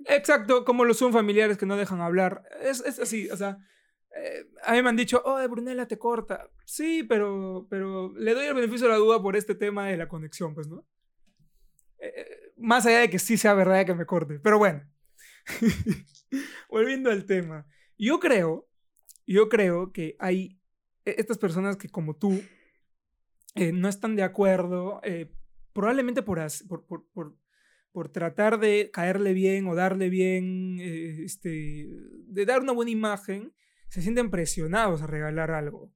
Exacto, 0.09 0.65
como 0.65 0.85
lo 0.87 0.95
son 0.95 1.13
familiares 1.13 1.59
que 1.59 1.67
no 1.67 1.77
dejan 1.77 2.01
hablar. 2.01 2.45
Es, 2.63 2.81
es 2.81 2.99
así, 2.99 3.29
o 3.31 3.37
sea, 3.37 3.59
eh, 4.15 4.47
a 4.63 4.73
mí 4.73 4.83
me 4.83 4.91
han 4.91 4.97
dicho, 4.97 5.23
oh, 5.25 5.39
Brunella 5.49 5.87
te 5.87 5.99
corta. 5.99 6.51
Sí, 6.65 7.03
pero, 7.03 7.67
pero 7.71 8.13
le 8.15 8.35
doy 8.35 8.47
el 8.47 8.55
beneficio 8.55 8.87
de 8.87 8.93
la 8.93 8.99
duda 8.99 9.23
por 9.23 9.37
este 9.37 9.55
tema 9.55 9.89
de 9.89 9.97
la 9.97 10.09
conexión, 10.09 10.55
pues, 10.55 10.69
¿no? 10.69 10.87
Eh, 11.99 12.13
eh, 12.17 12.53
más 12.57 12.85
allá 12.85 13.01
de 13.01 13.11
que 13.11 13.19
sí 13.19 13.37
sea 13.37 13.55
verdad 13.55 13.87
que 13.87 13.95
me 13.95 14.07
corte. 14.07 14.39
Pero 14.41 14.59
bueno, 14.59 14.83
volviendo 16.69 17.11
al 17.11 17.25
tema. 17.25 17.67
Yo 17.97 18.21
creo, 18.21 18.69
yo 19.27 19.49
creo 19.49 19.93
que 19.93 20.17
hay 20.19 20.61
e, 21.05 21.15
estas 21.19 21.39
personas 21.39 21.77
que 21.77 21.89
como 21.89 22.17
tú 22.17 22.43
no 23.55 23.89
están 23.89 24.17
de 24.17 24.23
acuerdo, 24.23 25.03
probablemente 25.75 26.23
por, 26.23 26.41
por, 26.69 27.07
por, 27.13 27.37
por, 27.93 28.09
tratar 28.09 28.59
de 28.59 28.91
caerle 28.91 29.35
bien 29.35 29.67
o 29.67 29.75
darle 29.75 30.09
bien, 30.09 30.79
este, 30.81 31.87
de 31.91 32.47
dar 32.47 32.63
una 32.63 32.73
buena 32.73 32.91
imagen, 32.91 33.53
se 33.93 34.01
sienten 34.01 34.31
presionados 34.31 35.03
a 35.03 35.07
regalar 35.07 35.51
algo. 35.51 35.93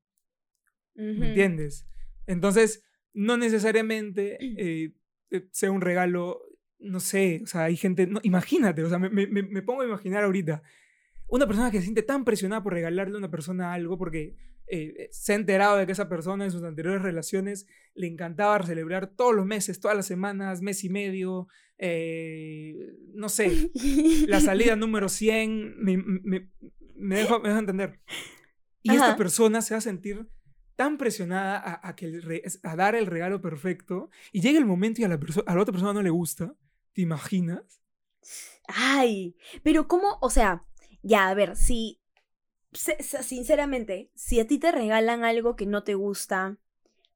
¿Me 0.94 1.28
entiendes? 1.28 1.88
Entonces, 2.26 2.84
no 3.14 3.38
necesariamente 3.38 4.36
eh, 4.38 4.92
eh, 5.30 5.48
sea 5.50 5.70
un 5.70 5.80
regalo, 5.80 6.42
no 6.78 7.00
sé, 7.00 7.40
o 7.42 7.46
sea, 7.46 7.64
hay 7.64 7.76
gente, 7.76 8.06
no, 8.06 8.20
imagínate, 8.22 8.84
o 8.84 8.90
sea, 8.90 8.98
me, 8.98 9.08
me, 9.08 9.26
me, 9.26 9.62
pongo 9.62 9.80
a 9.80 9.86
imaginar 9.86 10.24
ahorita, 10.24 10.62
una 11.26 11.46
persona 11.46 11.70
que 11.70 11.78
se 11.78 11.84
siente 11.84 12.02
tan 12.02 12.26
presionada 12.26 12.62
por 12.62 12.74
regalarle 12.74 13.14
a 13.14 13.18
una 13.18 13.30
persona 13.30 13.72
algo 13.72 13.96
porque 13.96 14.36
eh, 14.66 15.08
se 15.10 15.32
ha 15.32 15.36
enterado 15.36 15.78
de 15.78 15.86
que 15.86 15.92
esa 15.92 16.10
persona 16.10 16.44
en 16.44 16.50
sus 16.50 16.64
anteriores 16.64 17.00
relaciones 17.00 17.66
le 17.94 18.08
encantaba 18.08 18.62
celebrar 18.62 19.06
todos 19.06 19.34
los 19.34 19.46
meses, 19.46 19.80
todas 19.80 19.96
las 19.96 20.06
semanas, 20.06 20.60
mes 20.60 20.84
y 20.84 20.90
medio, 20.90 21.48
no 23.14 23.30
sé, 23.30 23.70
la 24.28 24.40
salida 24.40 24.76
número 24.76 25.08
100, 25.08 25.82
me, 25.82 25.96
me 25.96 26.50
dejo, 26.96 27.40
me 27.40 27.50
entender. 27.50 28.00
Y 28.82 28.94
esta 28.94 29.16
persona 29.16 29.62
se 29.62 29.74
va 29.74 29.78
a 29.78 29.82
sentir 29.82 30.28
tan 30.76 30.98
presionada 30.98 31.80
a, 31.82 31.96
que 31.96 32.20
a 32.62 32.76
dar 32.76 32.94
el 32.94 33.06
regalo 33.06 33.40
perfecto 33.40 34.10
y 34.30 34.40
llega 34.40 34.58
el 34.58 34.66
momento 34.66 35.00
y 35.00 35.04
a 35.04 35.08
la, 35.08 35.18
a 35.46 35.54
la 35.54 35.62
otra 35.62 35.72
persona 35.72 35.92
no 35.92 36.02
le 36.02 36.10
gusta. 36.10 36.54
¿Te 36.92 37.02
imaginas? 37.02 37.80
Ay, 38.68 39.36
pero 39.62 39.88
¿cómo? 39.88 40.18
O 40.20 40.30
sea, 40.30 40.64
ya, 41.02 41.28
a 41.28 41.34
ver, 41.34 41.56
si, 41.56 42.00
sinceramente, 42.72 44.10
si 44.14 44.40
a 44.40 44.46
ti 44.46 44.58
te 44.58 44.72
regalan 44.72 45.24
algo 45.24 45.56
que 45.56 45.66
no 45.66 45.82
te 45.82 45.94
gusta, 45.94 46.58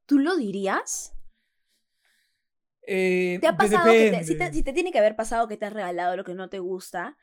¿tú 0.07 0.19
lo 0.19 0.37
dirías? 0.37 1.15
Eh, 2.87 3.39
¿Te 3.41 3.47
ha 3.47 3.57
pasado 3.57 3.93
que 3.93 4.11
te, 4.11 4.25
si, 4.25 4.37
te, 4.37 4.53
si, 4.53 4.63
te, 4.63 4.73
tiene 4.73 4.91
que 4.91 4.99
haber 4.99 5.17
pasado 5.17 5.49
que 5.49 5.57
te 5.57 5.67
has 5.67 5.73
regalado 5.73 6.17
lo 6.17 6.25
que 6.25 6.35
no 6.35 6.49
te 6.49 6.59
gusta, 6.59 7.17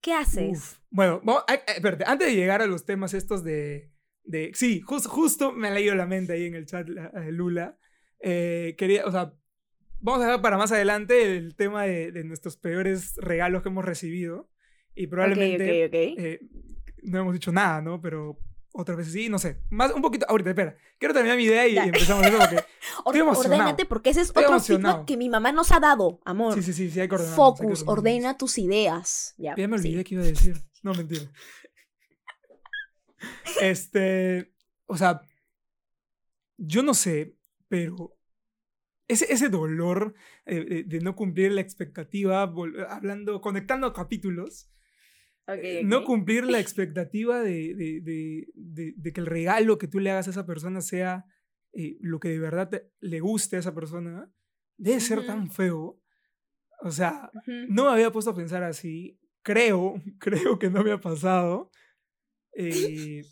¿Qué 0.00 0.12
haces? 0.12 0.80
Bueno, 0.90 1.22
espérate, 1.66 2.04
antes 2.06 2.28
de 2.28 2.34
llegar 2.34 2.62
a 2.62 2.66
los 2.66 2.84
temas 2.84 3.14
estos 3.14 3.44
de... 3.44 3.90
de 4.24 4.50
sí, 4.54 4.80
justo 4.80 5.52
me 5.52 5.68
ha 5.68 5.70
leído 5.72 5.94
la 5.94 6.06
mente 6.06 6.32
ahí 6.32 6.46
en 6.46 6.54
el 6.54 6.66
chat 6.66 6.88
Lula. 7.28 7.78
Eh, 8.20 8.74
quería, 8.78 9.06
o 9.06 9.10
sea, 9.10 9.32
vamos 10.00 10.24
a 10.24 10.30
ver 10.30 10.40
para 10.40 10.56
más 10.56 10.72
adelante 10.72 11.36
el 11.36 11.54
tema 11.54 11.84
de, 11.84 12.12
de 12.12 12.24
nuestros 12.24 12.56
peores 12.56 13.14
regalos 13.16 13.62
que 13.62 13.68
hemos 13.68 13.84
recibido. 13.84 14.50
Y 14.94 15.06
probablemente 15.06 15.84
eh, 15.92 16.40
no 17.02 17.20
hemos 17.20 17.32
dicho 17.32 17.52
nada, 17.52 17.80
¿no? 17.80 18.00
Pero 18.00 18.38
otra 18.72 18.94
vez 18.94 19.10
sí, 19.10 19.28
no 19.28 19.38
sé. 19.38 19.60
Más 19.70 19.92
un 19.92 20.02
poquito. 20.02 20.26
Ahorita, 20.28 20.50
espera. 20.50 20.76
Quiero 20.98 21.12
terminar 21.12 21.36
mi 21.36 21.44
idea 21.44 21.66
y, 21.66 21.76
empezamos 21.76 22.24
eso 22.26 22.38
porque. 22.38 22.56
estoy 23.06 23.20
emocionado. 23.20 23.76
porque 23.88 24.10
ese 24.10 24.20
es 24.20 24.30
otro 24.30 24.60
feedback 24.60 25.04
que 25.06 25.16
mi 25.16 25.28
mamá 25.28 25.52
nos 25.52 25.72
ha 25.72 25.80
dado, 25.80 26.20
amor. 26.24 26.54
Sí, 26.54 26.62
sí, 26.62 26.72
sí, 26.72 26.90
sí 26.90 27.00
hay 27.00 27.08
que 27.08 27.18
Focus, 27.18 27.84
ordena 27.86 28.36
tus 28.36 28.58
ideas. 28.58 29.34
Ya, 29.38 29.56
ya 29.56 29.66
me 29.66 29.76
olvidé 29.76 30.04
qué 30.04 30.14
iba 30.14 30.24
a 30.24 30.26
decir. 30.26 30.56
No, 30.82 30.94
mentira. 30.94 31.30
este. 33.60 34.52
O 34.86 34.96
sea. 34.96 35.20
Yo 36.56 36.82
no 36.82 36.94
sé, 36.94 37.36
pero. 37.68 38.16
Ese, 39.08 39.32
ese 39.32 39.48
dolor 39.48 40.14
eh, 40.46 40.84
de 40.86 41.00
no 41.00 41.16
cumplir 41.16 41.50
la 41.50 41.60
expectativa, 41.60 42.42
hablando, 42.42 43.40
conectando 43.40 43.92
capítulos 43.92 44.70
no 45.84 46.04
cumplir 46.04 46.44
la 46.44 46.60
expectativa 46.60 47.40
de, 47.40 47.74
de, 47.74 49.12
que 49.12 49.20
el 49.20 49.26
regalo 49.26 49.78
que 49.78 49.88
tú 49.88 50.00
le 50.00 50.10
hagas 50.10 50.28
a 50.28 50.30
esa 50.30 50.46
persona 50.46 50.80
sea 50.80 51.24
eh, 51.72 51.96
lo 52.00 52.18
que 52.18 52.30
de 52.30 52.38
verdad 52.38 52.70
le 53.00 53.20
guste 53.20 53.56
a 53.56 53.60
esa 53.60 53.74
persona, 53.74 54.30
debe 54.76 55.00
ser 55.00 55.24
tan 55.26 55.50
feo. 55.50 56.00
O 56.82 56.90
sea, 56.90 57.30
no 57.68 57.84
me 57.84 57.90
había 57.90 58.10
puesto 58.10 58.30
a 58.30 58.36
pensar 58.36 58.62
así. 58.62 59.18
Creo, 59.42 60.02
creo 60.18 60.58
que 60.58 60.70
no 60.70 60.82
me 60.82 60.92
ha 60.92 61.00
pasado. 61.00 61.70
Eh, 62.52 63.22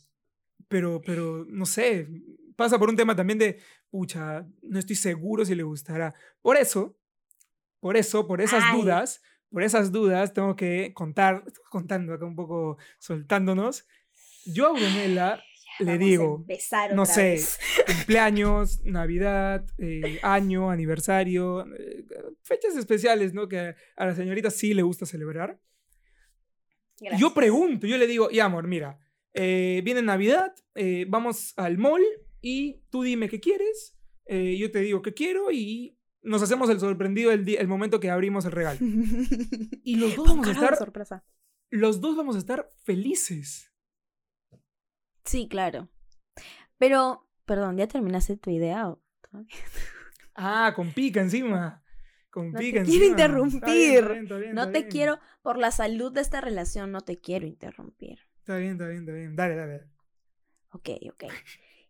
pero, 0.69 1.01
pero, 1.01 1.47
no 1.49 1.67
sé, 1.67 2.09
pasa 2.57 2.79
por 2.79 2.91
un 2.91 2.97
tema 2.97 3.17
también 3.17 3.39
de, 3.39 3.59
pucha, 3.91 4.47
no 4.63 4.79
estoy 4.79 4.97
seguro 4.97 5.45
si 5.45 5.55
le 5.55 5.63
gustará. 5.63 6.15
Por 6.43 6.57
eso, 6.57 6.99
por 7.81 7.97
eso, 7.97 8.27
por 8.27 8.41
esas 8.41 8.63
dudas, 8.75 9.23
por 9.51 9.63
esas 9.63 9.93
dudas 9.93 10.33
tengo 10.33 10.57
que 10.57 10.93
contar, 10.95 11.45
contando 11.71 12.15
acá 12.15 12.25
un 12.25 12.37
poco, 12.37 12.79
soltándonos. 12.99 13.87
Yo 14.45 14.69
a 14.69 14.73
Brunella 14.73 15.43
le 15.81 15.99
digo, 15.99 16.45
no 16.95 17.07
sé, 17.07 17.41
cumpleaños, 17.87 18.81
Navidad, 18.85 19.65
eh, 19.79 20.19
año, 20.23 20.71
aniversario, 20.71 21.67
eh, 21.75 22.05
fechas 22.43 22.77
especiales, 22.77 23.33
¿no? 23.33 23.49
Que 23.49 23.75
a 23.97 24.07
la 24.07 24.15
señorita 24.15 24.51
sí 24.51 24.75
le 24.75 24.83
gusta 24.83 25.07
celebrar. 25.07 25.61
Yo 27.17 27.33
pregunto, 27.33 27.87
yo 27.87 27.97
le 27.97 28.09
digo, 28.09 28.29
y 28.31 28.41
amor, 28.41 28.67
mira, 28.67 28.99
eh, 29.33 29.83
viene 29.85 30.03
Navidad, 30.03 30.53
vamos 31.07 31.55
al 31.57 31.79
mall 31.79 32.03
y 32.41 32.83
tú 32.91 33.03
dime 33.03 33.29
qué 33.29 33.39
quieres, 33.39 33.97
yo 34.27 34.71
te 34.73 34.81
digo 34.81 35.01
qué 35.01 35.15
quiero 35.15 35.53
y 35.53 35.98
nos 36.23 36.43
hacemos 36.43 36.69
el 36.71 36.81
sorprendido 36.81 37.33
el, 37.33 37.49
el 37.49 37.69
momento 37.69 38.01
que 38.01 38.11
abrimos 38.11 38.45
el 38.45 38.53
regalo. 38.53 38.79
Y 39.83 39.97
los 39.97 40.17
dos 40.17 40.29
vamos 40.29 40.49
a 40.49 40.53
estar. 40.53 40.77
Sorpresa. 40.77 41.25
Los 41.71 42.01
dos 42.01 42.17
vamos 42.17 42.37
a 42.37 42.39
estar 42.39 42.71
felices. 42.85 43.73
Sí, 45.25 45.49
claro. 45.49 45.89
Pero, 46.79 47.29
perdón, 47.45 47.77
¿ya 47.77 47.89
terminaste 47.89 48.37
tu 48.37 48.51
idea? 48.51 48.95
ah, 50.35 50.73
con 50.75 50.93
pica 50.93 51.21
encima. 51.21 51.83
Con 52.31 52.53
no 52.53 52.59
pica 52.59 52.83
te 52.83 52.87
quiero 52.87 53.07
interrumpir. 53.07 54.53
no 54.53 54.71
te 54.71 54.89
quiero, 54.89 55.19
por 55.43 55.59
la 55.59 55.71
salud 55.71 56.13
de 56.13 56.21
esta 56.21 56.41
relación, 56.41 56.93
no 56.93 57.01
te 57.01 57.19
quiero 57.19 57.47
interrumpir. 57.47 58.21
Está 58.41 58.57
bien, 58.57 58.73
está 58.73 58.89
bien, 58.89 59.01
está 59.01 59.13
bien. 59.13 59.37
Dale, 59.37 59.57
dale. 59.57 59.85
Ok, 60.71 60.91
ok. 61.13 61.25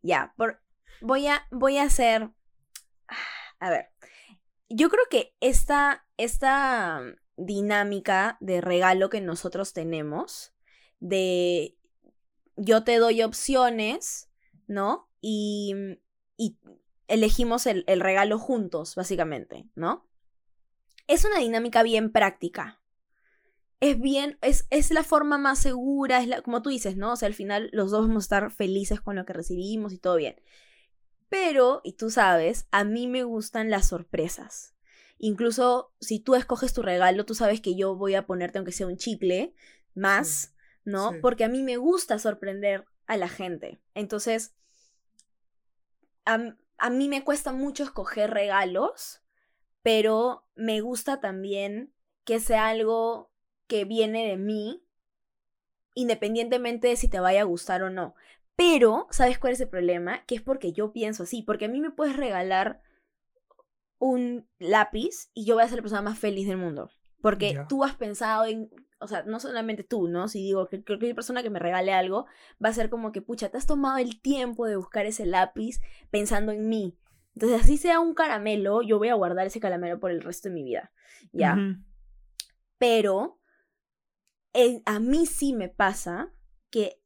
Ya, 0.02 0.32
por, 0.36 0.60
voy, 1.00 1.26
a, 1.26 1.46
voy 1.50 1.78
a 1.78 1.84
hacer. 1.84 2.30
A 3.60 3.70
ver, 3.70 3.90
yo 4.68 4.88
creo 4.90 5.04
que 5.10 5.34
esta, 5.40 6.06
esta 6.16 7.02
dinámica 7.36 8.36
de 8.40 8.60
regalo 8.60 9.08
que 9.08 9.20
nosotros 9.20 9.72
tenemos, 9.72 10.54
de 11.00 11.76
yo 12.56 12.84
te 12.84 12.96
doy 12.98 13.22
opciones, 13.22 14.28
¿no? 14.66 15.08
Y, 15.20 15.74
elegimos 17.08 17.66
el, 17.66 17.84
el, 17.86 18.00
regalo 18.00 18.38
juntos, 18.38 18.94
básicamente, 18.94 19.66
¿no? 19.74 20.06
Es 21.06 21.24
una 21.24 21.38
dinámica 21.38 21.82
bien 21.82 22.12
práctica. 22.12 22.82
Es 23.80 23.98
bien, 23.98 24.38
es, 24.42 24.66
es 24.68 24.90
la 24.90 25.02
forma 25.02 25.38
más 25.38 25.58
segura, 25.58 26.20
es 26.20 26.28
la, 26.28 26.42
como 26.42 26.60
tú 26.60 26.68
dices, 26.68 26.96
¿no? 26.98 27.12
O 27.12 27.16
sea, 27.16 27.26
al 27.26 27.34
final 27.34 27.70
los 27.72 27.90
dos 27.90 28.06
vamos 28.06 28.24
a 28.24 28.26
estar 28.26 28.50
felices 28.50 29.00
con 29.00 29.16
lo 29.16 29.24
que 29.24 29.32
recibimos 29.32 29.94
y 29.94 29.98
todo 29.98 30.16
bien. 30.16 30.36
Pero, 31.28 31.80
y 31.84 31.94
tú 31.94 32.10
sabes, 32.10 32.66
a 32.70 32.84
mí 32.84 33.06
me 33.06 33.22
gustan 33.22 33.70
las 33.70 33.88
sorpresas. 33.88 34.74
Incluso 35.18 35.92
si 36.00 36.20
tú 36.20 36.34
escoges 36.34 36.72
tu 36.72 36.82
regalo, 36.82 37.24
tú 37.26 37.34
sabes 37.34 37.60
que 37.60 37.76
yo 37.76 37.96
voy 37.96 38.14
a 38.14 38.26
ponerte, 38.26 38.58
aunque 38.58 38.72
sea 38.72 38.86
un 38.86 38.96
chicle, 38.96 39.54
más, 39.94 40.54
¿no? 40.84 41.18
Porque 41.20 41.44
a 41.44 41.48
mí 41.48 41.62
me 41.62 41.76
gusta 41.76 42.18
sorprender 42.18 42.86
a 43.06 43.16
la 43.16 43.28
gente. 43.28 43.80
Entonces, 43.94 44.54
a, 46.24 46.56
a 46.78 46.90
mí 46.90 47.08
me 47.08 47.24
cuesta 47.24 47.52
mucho 47.52 47.82
escoger 47.82 48.30
regalos, 48.30 49.22
pero 49.82 50.46
me 50.54 50.80
gusta 50.80 51.20
también 51.20 51.92
que 52.24 52.40
sea 52.40 52.68
algo 52.68 53.32
que 53.66 53.84
viene 53.84 54.26
de 54.28 54.36
mí, 54.36 54.84
independientemente 55.94 56.88
de 56.88 56.96
si 56.96 57.08
te 57.08 57.20
vaya 57.20 57.40
a 57.40 57.44
gustar 57.44 57.82
o 57.82 57.90
no. 57.90 58.14
Pero, 58.58 59.06
¿sabes 59.10 59.38
cuál 59.38 59.52
es 59.52 59.60
el 59.60 59.68
problema? 59.68 60.24
Que 60.24 60.34
es 60.34 60.42
porque 60.42 60.72
yo 60.72 60.92
pienso 60.92 61.22
así, 61.22 61.42
porque 61.42 61.66
a 61.66 61.68
mí 61.68 61.80
me 61.80 61.92
puedes 61.92 62.16
regalar 62.16 62.82
un 63.98 64.48
lápiz 64.58 65.30
y 65.32 65.44
yo 65.44 65.54
voy 65.54 65.62
a 65.62 65.68
ser 65.68 65.76
la 65.76 65.82
persona 65.82 66.02
más 66.02 66.18
feliz 66.18 66.48
del 66.48 66.56
mundo. 66.56 66.90
Porque 67.22 67.60
tú 67.68 67.84
has 67.84 67.94
pensado 67.94 68.46
en, 68.46 68.68
o 68.98 69.06
sea, 69.06 69.22
no 69.22 69.38
solamente 69.38 69.84
tú, 69.84 70.08
¿no? 70.08 70.26
Si 70.26 70.40
digo 70.42 70.66
que 70.66 70.82
cualquier 70.82 71.14
persona 71.14 71.44
que 71.44 71.50
me 71.50 71.60
regale 71.60 71.92
algo 71.92 72.26
va 72.62 72.70
a 72.70 72.72
ser 72.72 72.90
como 72.90 73.12
que, 73.12 73.22
pucha, 73.22 73.48
te 73.48 73.58
has 73.58 73.66
tomado 73.66 73.98
el 73.98 74.20
tiempo 74.20 74.66
de 74.66 74.74
buscar 74.74 75.06
ese 75.06 75.24
lápiz 75.24 75.80
pensando 76.10 76.50
en 76.50 76.68
mí. 76.68 76.98
Entonces, 77.34 77.60
así 77.62 77.76
sea 77.76 78.00
un 78.00 78.12
caramelo, 78.12 78.82
yo 78.82 78.98
voy 78.98 79.10
a 79.10 79.14
guardar 79.14 79.46
ese 79.46 79.60
caramelo 79.60 80.00
por 80.00 80.10
el 80.10 80.20
resto 80.20 80.48
de 80.48 80.54
mi 80.56 80.64
vida. 80.64 80.90
¿Ya? 81.30 81.56
Pero 82.76 83.38
a 84.84 84.98
mí 84.98 85.26
sí 85.26 85.52
me 85.52 85.68
pasa 85.68 86.32
que 86.70 86.97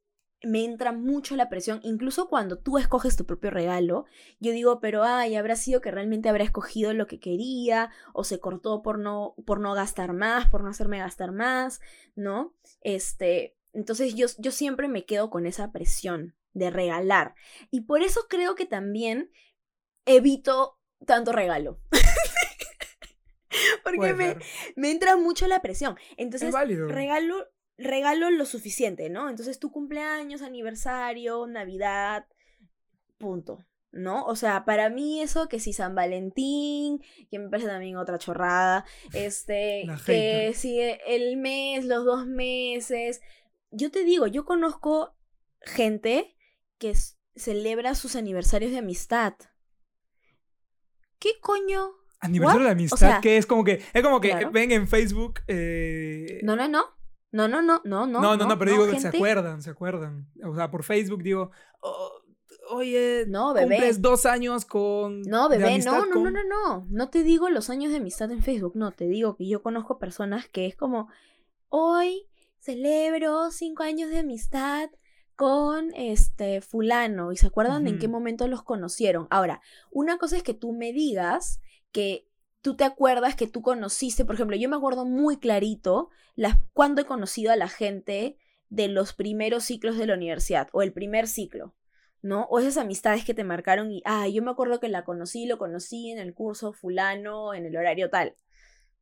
me 0.43 0.65
entra 0.65 0.91
mucho 0.91 1.35
la 1.35 1.49
presión, 1.49 1.79
incluso 1.83 2.27
cuando 2.27 2.57
tú 2.57 2.77
escoges 2.77 3.15
tu 3.15 3.25
propio 3.25 3.49
regalo, 3.49 4.05
yo 4.39 4.51
digo, 4.51 4.79
pero 4.79 5.03
ay, 5.03 5.35
habrá 5.35 5.55
sido 5.55 5.81
que 5.81 5.91
realmente 5.91 6.27
habrá 6.29 6.43
escogido 6.43 6.93
lo 6.93 7.07
que 7.07 7.19
quería, 7.19 7.91
o 8.13 8.23
se 8.23 8.39
cortó 8.39 8.81
por 8.81 8.99
no, 8.99 9.35
por 9.45 9.59
no 9.61 9.73
gastar 9.73 10.13
más, 10.13 10.49
por 10.49 10.63
no 10.63 10.69
hacerme 10.69 10.99
gastar 10.99 11.31
más, 11.31 11.79
¿no? 12.15 12.53
Este, 12.81 13.55
entonces 13.71 14.15
yo, 14.15 14.27
yo 14.37 14.51
siempre 14.51 14.87
me 14.87 15.05
quedo 15.05 15.29
con 15.29 15.45
esa 15.45 15.71
presión 15.71 16.35
de 16.51 16.69
regalar. 16.69 17.35
Y 17.71 17.81
por 17.81 18.03
eso 18.03 18.27
creo 18.29 18.55
que 18.55 18.65
también 18.65 19.31
evito 20.05 20.77
tanto 21.05 21.31
regalo. 21.31 21.79
Porque 23.83 24.13
me, 24.13 24.37
me, 24.75 24.91
entra 24.91 25.15
mucho 25.15 25.47
la 25.47 25.61
presión. 25.61 25.95
Entonces, 26.17 26.53
regalo 26.53 27.47
regalo 27.83 28.29
lo 28.31 28.45
suficiente, 28.45 29.09
¿no? 29.09 29.29
Entonces 29.29 29.59
tu 29.59 29.71
cumpleaños, 29.71 30.41
aniversario, 30.41 31.45
Navidad, 31.47 32.25
punto. 33.17 33.65
¿no? 33.93 34.25
O 34.25 34.35
sea, 34.35 34.65
para 34.65 34.89
mí 34.89 35.21
eso 35.21 35.47
que 35.47 35.59
si 35.59 35.71
San 35.71 35.93
Valentín, 35.93 37.01
que 37.29 37.39
me 37.39 37.49
parece 37.49 37.67
también 37.67 37.95
otra 37.95 38.17
chorrada, 38.17 38.85
este, 39.13 39.85
que 40.05 40.53
si 40.55 40.79
el 40.79 41.37
mes, 41.37 41.85
los 41.85 42.03
dos 42.03 42.25
meses, 42.25 43.21
yo 43.69 43.91
te 43.91 44.03
digo, 44.03 44.27
yo 44.27 44.45
conozco 44.45 45.15
gente 45.61 46.35
que 46.79 46.93
celebra 47.35 47.95
sus 47.95 48.15
aniversarios 48.15 48.71
de 48.71 48.79
amistad. 48.79 49.35
¿Qué 51.19 51.39
coño? 51.39 51.91
Aniversario 52.19 52.65
de 52.65 52.71
amistad, 52.71 53.21
que 53.21 53.37
es 53.37 53.45
como 53.45 53.63
que, 53.63 53.83
es 53.93 54.03
como 54.03 54.19
que 54.21 54.47
ven 54.51 54.71
en 54.71 54.87
Facebook. 54.87 55.41
Eh... 55.47 56.39
No, 56.43 56.55
no, 56.55 56.67
no. 56.67 56.83
No, 57.33 57.47
no, 57.47 57.63
no, 57.63 57.81
no, 57.83 58.05
no. 58.05 58.21
No, 58.21 58.37
no, 58.37 58.47
no, 58.47 58.59
pero 58.59 58.71
digo 58.71 58.87
que 58.87 58.99
se 58.99 59.07
acuerdan, 59.07 59.63
se 59.63 59.71
acuerdan. 59.71 60.27
O 60.45 60.55
sea, 60.55 60.69
por 60.69 60.83
Facebook 60.83 61.23
digo, 61.23 61.49
oh, 61.81 62.21
oye, 62.69 63.25
no, 63.27 63.55
bebé. 63.55 63.75
cumples 63.75 64.01
dos 64.03 64.27
años 64.27 64.65
con. 64.65 65.21
No, 65.23 65.49
bebé, 65.49 65.79
no, 65.79 66.05
no, 66.05 66.13
no, 66.13 66.29
no, 66.29 66.43
no. 66.43 66.85
No 66.91 67.09
te 67.09 67.23
digo 67.23 67.49
los 67.49 67.71
años 67.71 67.91
de 67.91 67.97
amistad 67.97 68.31
en 68.31 68.43
Facebook, 68.43 68.73
no, 68.75 68.91
te 68.91 69.07
digo 69.07 69.35
que 69.35 69.47
yo 69.47 69.63
conozco 69.63 69.97
personas 69.97 70.47
que 70.47 70.67
es 70.67 70.75
como, 70.75 71.09
hoy 71.69 72.27
celebro 72.59 73.49
cinco 73.49 73.81
años 73.81 74.11
de 74.11 74.19
amistad 74.19 74.91
con 75.35 75.91
este 75.95 76.61
fulano 76.61 77.31
y 77.31 77.37
se 77.37 77.47
acuerdan 77.47 77.83
de 77.83 77.89
en 77.89 77.99
qué 77.99 78.07
momento 78.07 78.47
los 78.47 78.61
conocieron. 78.61 79.25
Ahora, 79.31 79.59
una 79.89 80.19
cosa 80.19 80.37
es 80.37 80.43
que 80.43 80.53
tú 80.53 80.71
me 80.71 80.93
digas 80.93 81.59
que 81.91 82.27
tú 82.63 82.77
te 82.77 82.85
acuerdas 82.85 83.35
que 83.35 83.45
tú 83.45 83.61
conociste, 83.61 84.23
por 84.23 84.35
ejemplo, 84.35 84.55
yo 84.55 84.69
me 84.69 84.77
acuerdo 84.77 85.05
muy 85.05 85.37
clarito 85.37 86.09
las, 86.35 86.57
cuando 86.71 87.01
he 87.01 87.05
conocido 87.05 87.51
a 87.51 87.57
la 87.57 87.67
gente 87.67 88.37
de 88.69 88.87
los 88.87 89.13
primeros 89.13 89.65
ciclos 89.65 89.97
de 89.97 90.07
la 90.07 90.15
universidad 90.15 90.69
o 90.71 90.81
el 90.81 90.93
primer 90.93 91.27
ciclo, 91.27 91.75
¿no? 92.21 92.45
O 92.45 92.59
esas 92.59 92.77
amistades 92.77 93.25
que 93.25 93.33
te 93.33 93.43
marcaron 93.43 93.91
y, 93.91 94.01
ah, 94.05 94.29
yo 94.29 94.41
me 94.41 94.49
acuerdo 94.49 94.79
que 94.79 94.87
la 94.87 95.03
conocí, 95.03 95.45
lo 95.45 95.57
conocí 95.57 96.09
en 96.09 96.19
el 96.19 96.33
curso 96.33 96.71
fulano, 96.71 97.53
en 97.53 97.65
el 97.65 97.75
horario 97.75 98.09
tal, 98.09 98.33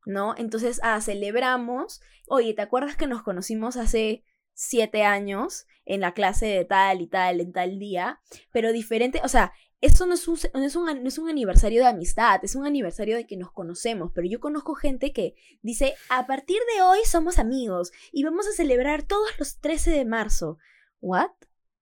¿no? 0.04 0.34
Entonces, 0.36 0.80
ah, 0.82 1.00
celebramos, 1.00 2.02
oye, 2.26 2.54
¿te 2.54 2.62
acuerdas 2.62 2.96
que 2.96 3.06
nos 3.06 3.22
conocimos 3.22 3.76
hace 3.76 4.24
siete 4.54 5.04
años 5.04 5.66
en 5.84 6.00
la 6.00 6.14
clase 6.14 6.46
de 6.46 6.64
tal 6.64 7.00
y 7.00 7.06
tal, 7.06 7.40
en 7.40 7.52
tal 7.52 7.78
día? 7.78 8.20
Pero 8.50 8.72
diferente, 8.72 9.20
o 9.22 9.28
sea, 9.28 9.52
eso 9.82 10.06
no 10.06 10.14
es, 10.14 10.28
un, 10.28 10.38
no, 10.54 10.64
es 10.64 10.76
un, 10.76 10.86
no 10.86 11.08
es 11.08 11.18
un 11.18 11.28
aniversario 11.28 11.82
de 11.82 11.88
amistad, 11.88 12.40
es 12.44 12.54
un 12.54 12.64
aniversario 12.64 13.16
de 13.16 13.26
que 13.26 13.36
nos 13.36 13.50
conocemos, 13.50 14.12
pero 14.14 14.28
yo 14.28 14.38
conozco 14.38 14.74
gente 14.74 15.12
que 15.12 15.34
dice, 15.60 15.94
a 16.08 16.26
partir 16.28 16.58
de 16.74 16.82
hoy 16.82 17.00
somos 17.04 17.40
amigos 17.40 17.90
y 18.12 18.22
vamos 18.22 18.46
a 18.46 18.52
celebrar 18.52 19.02
todos 19.02 19.28
los 19.40 19.58
13 19.58 19.90
de 19.90 20.04
marzo. 20.04 20.58
¿What? 21.00 21.30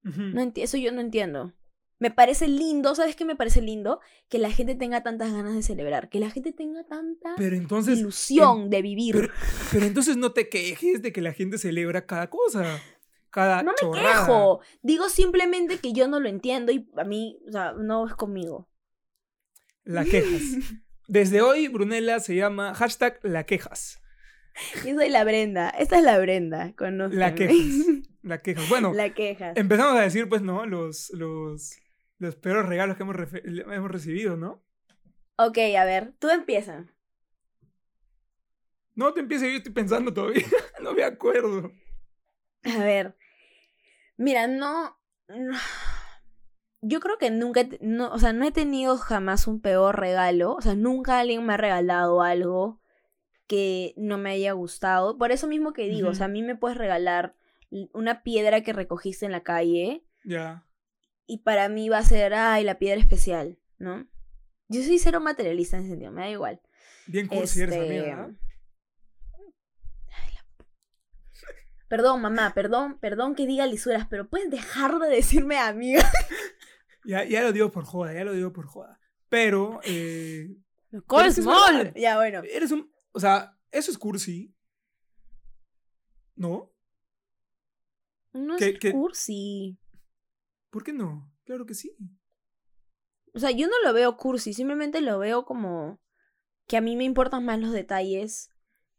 no 0.03 0.53
eso 0.57 0.79
yo 0.79 0.93
no 0.93 1.03
entiendo. 1.03 1.53
Me 1.99 2.11
parece 2.11 2.49
lindo, 2.49 2.95
¿sabes 2.95 3.15
qué 3.15 3.27
me 3.27 3.37
parece 3.37 3.61
lindo? 3.61 4.01
Que 4.31 4.39
la 4.39 4.51
gente 4.51 4.75
tenga 4.75 5.03
tantas 5.03 5.31
ganas 5.31 5.55
de 5.55 5.63
celebrar, 5.63 6.09
que 6.09 6.21
la 6.21 6.31
gente 6.31 6.55
tenga 6.55 6.85
tanta 6.85 7.35
ilusión 7.93 8.71
de 8.71 8.81
vivir. 8.81 9.31
pero 9.71 9.85
entonces 9.85 10.17
no 10.17 10.33
te 10.33 10.49
quejes 10.49 11.03
de 11.03 11.13
que 11.13 11.21
la 11.21 11.35
gente 11.35 11.59
celebra 11.59 12.07
cada 12.07 12.31
cosa 12.31 12.81
no 13.35 13.73
me 13.83 14.01
quejo. 14.01 14.61
Digo 14.83 15.09
simplemente 15.09 15.79
que 15.79 15.93
yo 15.93 16.09
no 16.09 16.21
lo 16.21 16.29
entiendo 16.29 16.73
y 16.73 16.88
a 16.97 17.05
mí, 17.05 17.38
o 17.49 17.53
sea, 17.53 17.73
no 17.73 18.07
es 18.07 18.14
conmigo. 18.14 18.69
La 19.85 20.05
quejas. 20.05 20.43
Desde 21.09 21.43
hoy, 21.43 21.69
Brunella 21.69 22.21
se 22.21 22.37
llama 22.37 22.75
hashtag 22.75 23.19
la 23.23 23.45
quejas. 23.45 24.01
Yo 24.87 24.95
soy 24.95 25.09
la 25.09 25.25
Brenda. 25.25 25.71
Esta 25.71 25.99
es 25.99 26.05
la 26.05 26.19
Brenda. 26.19 26.75
La 27.11 27.35
quejas. 27.35 27.57
La 28.23 28.43
quejas. 28.43 28.69
Bueno, 28.69 28.93
la 28.93 29.14
quejas. 29.14 29.57
empezamos 29.57 29.97
a 29.97 30.03
decir, 30.03 30.29
pues, 30.29 30.43
¿no? 30.43 30.66
Los, 30.66 31.09
los, 31.14 31.79
los 32.19 32.37
peores 32.37 32.66
regalos 32.66 32.99
que 32.99 33.03
hemos, 33.03 33.16
hemos 33.16 33.90
recibido, 33.90 34.37
¿no? 34.37 34.62
Ok, 35.37 35.57
a 35.79 35.87
ver, 35.87 36.12
tú 36.19 36.29
empieza. 36.29 36.85
No 38.95 39.14
te 39.14 39.21
empieces, 39.21 39.51
yo 39.51 39.57
estoy 39.57 39.73
pensando 39.73 40.12
todavía. 40.12 40.45
no 40.83 40.93
me 40.93 41.03
acuerdo. 41.03 41.73
A 42.64 42.85
ver, 42.85 43.16
mira, 44.21 44.47
no, 44.47 44.99
yo 46.83 47.01
creo 47.01 47.17
que 47.17 47.31
nunca, 47.31 47.67
no, 47.81 48.13
o 48.13 48.19
sea, 48.19 48.33
no 48.35 48.47
he 48.47 48.53
tenido 48.53 48.99
jamás 48.99 49.47
un 49.47 49.61
peor 49.61 49.99
regalo, 49.99 50.55
o 50.55 50.61
sea, 50.61 50.75
nunca 50.75 51.19
alguien 51.19 51.45
me 51.45 51.55
ha 51.55 51.57
regalado 51.57 52.21
algo 52.21 52.83
que 53.47 53.95
no 53.97 54.19
me 54.19 54.31
haya 54.31 54.53
gustado. 54.53 55.17
Por 55.17 55.33
eso 55.33 55.49
mismo 55.49 55.73
que 55.73 55.89
digo, 55.89 56.11
o 56.11 56.15
sea, 56.15 56.27
a 56.27 56.29
mí 56.29 56.43
me 56.43 56.55
puedes 56.55 56.77
regalar 56.77 57.35
una 57.93 58.23
piedra 58.23 58.63
que 58.63 58.73
recogiste 58.73 59.25
en 59.25 59.33
la 59.33 59.43
calle. 59.43 60.05
Ya. 60.23 60.67
Y 61.27 61.39
para 61.39 61.69
mí 61.69 61.89
va 61.89 61.99
a 61.99 62.05
ser, 62.05 62.35
ay, 62.35 62.63
la 62.63 62.79
piedra 62.79 63.01
especial, 63.01 63.59
¿no? 63.79 64.07
Yo 64.69 64.83
soy 64.83 64.99
cero 64.99 65.21
materialista 65.21 65.79
en 65.79 65.83
ese 65.83 65.93
sentido, 65.93 66.13
me 66.13 66.23
da 66.23 66.31
igual. 66.31 66.61
Bien 67.07 67.27
cursi 67.27 67.63
eres, 67.63 67.77
amiga. 67.77 68.29
Este, 68.31 68.50
Perdón, 71.90 72.22
mamá, 72.22 72.55
perdón, 72.55 73.00
perdón 73.00 73.35
que 73.35 73.48
diga 73.48 73.66
lisuras, 73.66 74.07
pero 74.09 74.29
puedes 74.29 74.48
dejar 74.48 75.00
de 75.00 75.09
decirme 75.09 75.59
amiga. 75.59 76.00
ya, 77.05 77.24
ya 77.24 77.42
lo 77.42 77.50
digo 77.50 77.72
por 77.72 77.85
joda, 77.85 78.14
ya 78.14 78.22
lo 78.22 78.33
digo 78.33 78.53
por 78.53 78.66
joda. 78.66 79.00
Pero. 79.29 79.81
Eh, 79.83 80.57
small. 81.33 81.92
Ya, 81.96 82.14
bueno. 82.14 82.42
Eres 82.48 82.70
un. 82.70 82.88
O 83.11 83.18
sea, 83.18 83.59
eso 83.72 83.90
es 83.90 83.98
cursi. 83.98 84.55
¿No? 86.37 86.72
No 88.35 88.57
es 88.57 88.79
cursi. 88.92 89.76
¿Por 90.70 90.85
qué 90.85 90.92
no? 90.92 91.29
Claro 91.42 91.66
que 91.66 91.74
sí. 91.74 91.96
O 93.35 93.40
sea, 93.40 93.50
yo 93.50 93.66
no 93.66 93.74
lo 93.85 93.92
veo 93.92 94.16
cursi, 94.16 94.55
simplemente 94.55 95.00
lo 95.00 95.18
veo 95.18 95.44
como 95.44 96.00
que 96.68 96.76
a 96.76 96.81
mí 96.81 96.94
me 96.94 97.03
importan 97.03 97.44
más 97.44 97.59
los 97.59 97.72
detalles 97.72 98.53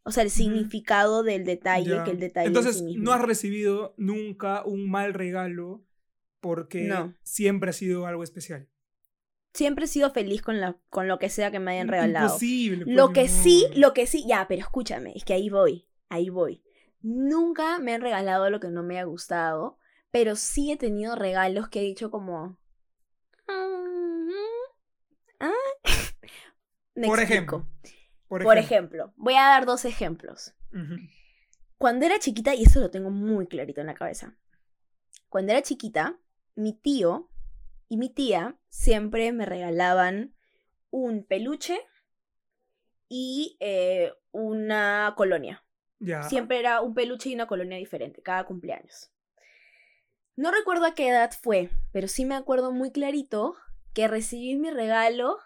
o 0.03 0.11
sea, 0.11 0.23
el 0.23 0.31
significado 0.31 1.23
del 1.23 1.45
detalle 1.45 2.03
que 2.03 2.11
el 2.11 2.19
detalle. 2.19 2.47
Entonces, 2.47 2.81
no 2.81 3.13
has 3.13 3.21
recibido 3.21 3.93
nunca 3.97 4.63
un 4.65 4.89
mal 4.89 5.13
regalo 5.13 5.85
porque 6.39 6.91
siempre 7.23 7.69
ha 7.69 7.73
sido 7.73 8.07
algo 8.07 8.23
especial. 8.23 8.67
Siempre 9.53 9.85
he 9.85 9.87
sido 9.87 10.11
feliz 10.11 10.41
con, 10.41 10.61
la, 10.61 10.77
con 10.89 11.07
lo 11.07 11.19
que 11.19 11.29
sea 11.29 11.51
que 11.51 11.59
me 11.59 11.71
hayan 11.71 11.89
regalado. 11.89 12.27
Imposible. 12.27 12.85
Lo 12.87 13.07
pues, 13.07 13.15
que 13.15 13.27
sí, 13.27 13.67
lo 13.75 13.93
que 13.93 14.07
sí, 14.07 14.25
ya, 14.25 14.47
pero 14.47 14.61
escúchame, 14.61 15.11
es 15.13 15.25
que 15.25 15.33
ahí 15.33 15.49
voy, 15.49 15.87
ahí 16.09 16.29
voy. 16.29 16.63
Nunca 17.01 17.77
me 17.79 17.93
han 17.93 18.01
regalado 18.01 18.49
lo 18.49 18.59
que 18.59 18.69
no 18.69 18.81
me 18.81 18.97
ha 18.97 19.03
gustado, 19.03 19.77
pero 20.09 20.35
sí 20.35 20.71
he 20.71 20.77
tenido 20.77 21.15
regalos 21.15 21.67
que 21.67 21.79
he 21.79 21.83
dicho 21.83 22.09
como... 22.09 22.57
¿Ah? 25.39 25.51
Por 27.05 27.19
ejemplo. 27.19 27.67
Por 28.39 28.57
ejemplo. 28.57 29.11
voy 29.17 29.33
a 29.35 29.43
dar 29.43 29.65
dos 29.65 29.83
ejemplos. 29.83 30.53
Cuando 31.77 32.05
era 32.05 32.17
chiquita, 32.17 32.55
y 32.55 32.63
esto 32.63 32.79
lo 32.79 32.89
tengo 32.89 33.09
muy 33.09 33.47
clarito 33.47 33.81
en 33.81 33.87
la 33.87 33.93
cabeza. 33.93 34.37
Cuando 35.27 35.51
era 35.51 35.61
chiquita, 35.61 36.17
mi 36.55 36.73
tío 36.73 37.29
y 37.89 37.97
mi 37.97 38.09
tía 38.09 38.57
siempre 38.69 39.33
me 39.33 39.45
regalaban 39.45 40.33
un 40.91 41.25
peluche 41.25 41.81
y 43.09 43.57
eh, 43.59 44.13
una 44.31 45.13
colonia. 45.17 45.65
Siempre 46.29 46.59
era 46.59 46.81
un 46.81 46.93
peluche 46.93 47.29
y 47.29 47.35
una 47.35 47.47
colonia 47.47 47.77
diferente, 47.77 48.21
cada 48.21 48.45
cumpleaños. 48.45 49.11
No 50.37 50.51
recuerdo 50.51 50.85
a 50.85 50.95
qué 50.95 51.09
edad 51.09 51.31
fue, 51.39 51.69
pero 51.91 52.07
sí 52.07 52.25
me 52.25 52.35
acuerdo 52.35 52.71
muy 52.71 52.91
clarito 52.91 53.55
que 53.93 54.07
recibí 54.07 54.55
mi 54.55 54.71
regalo 54.71 55.37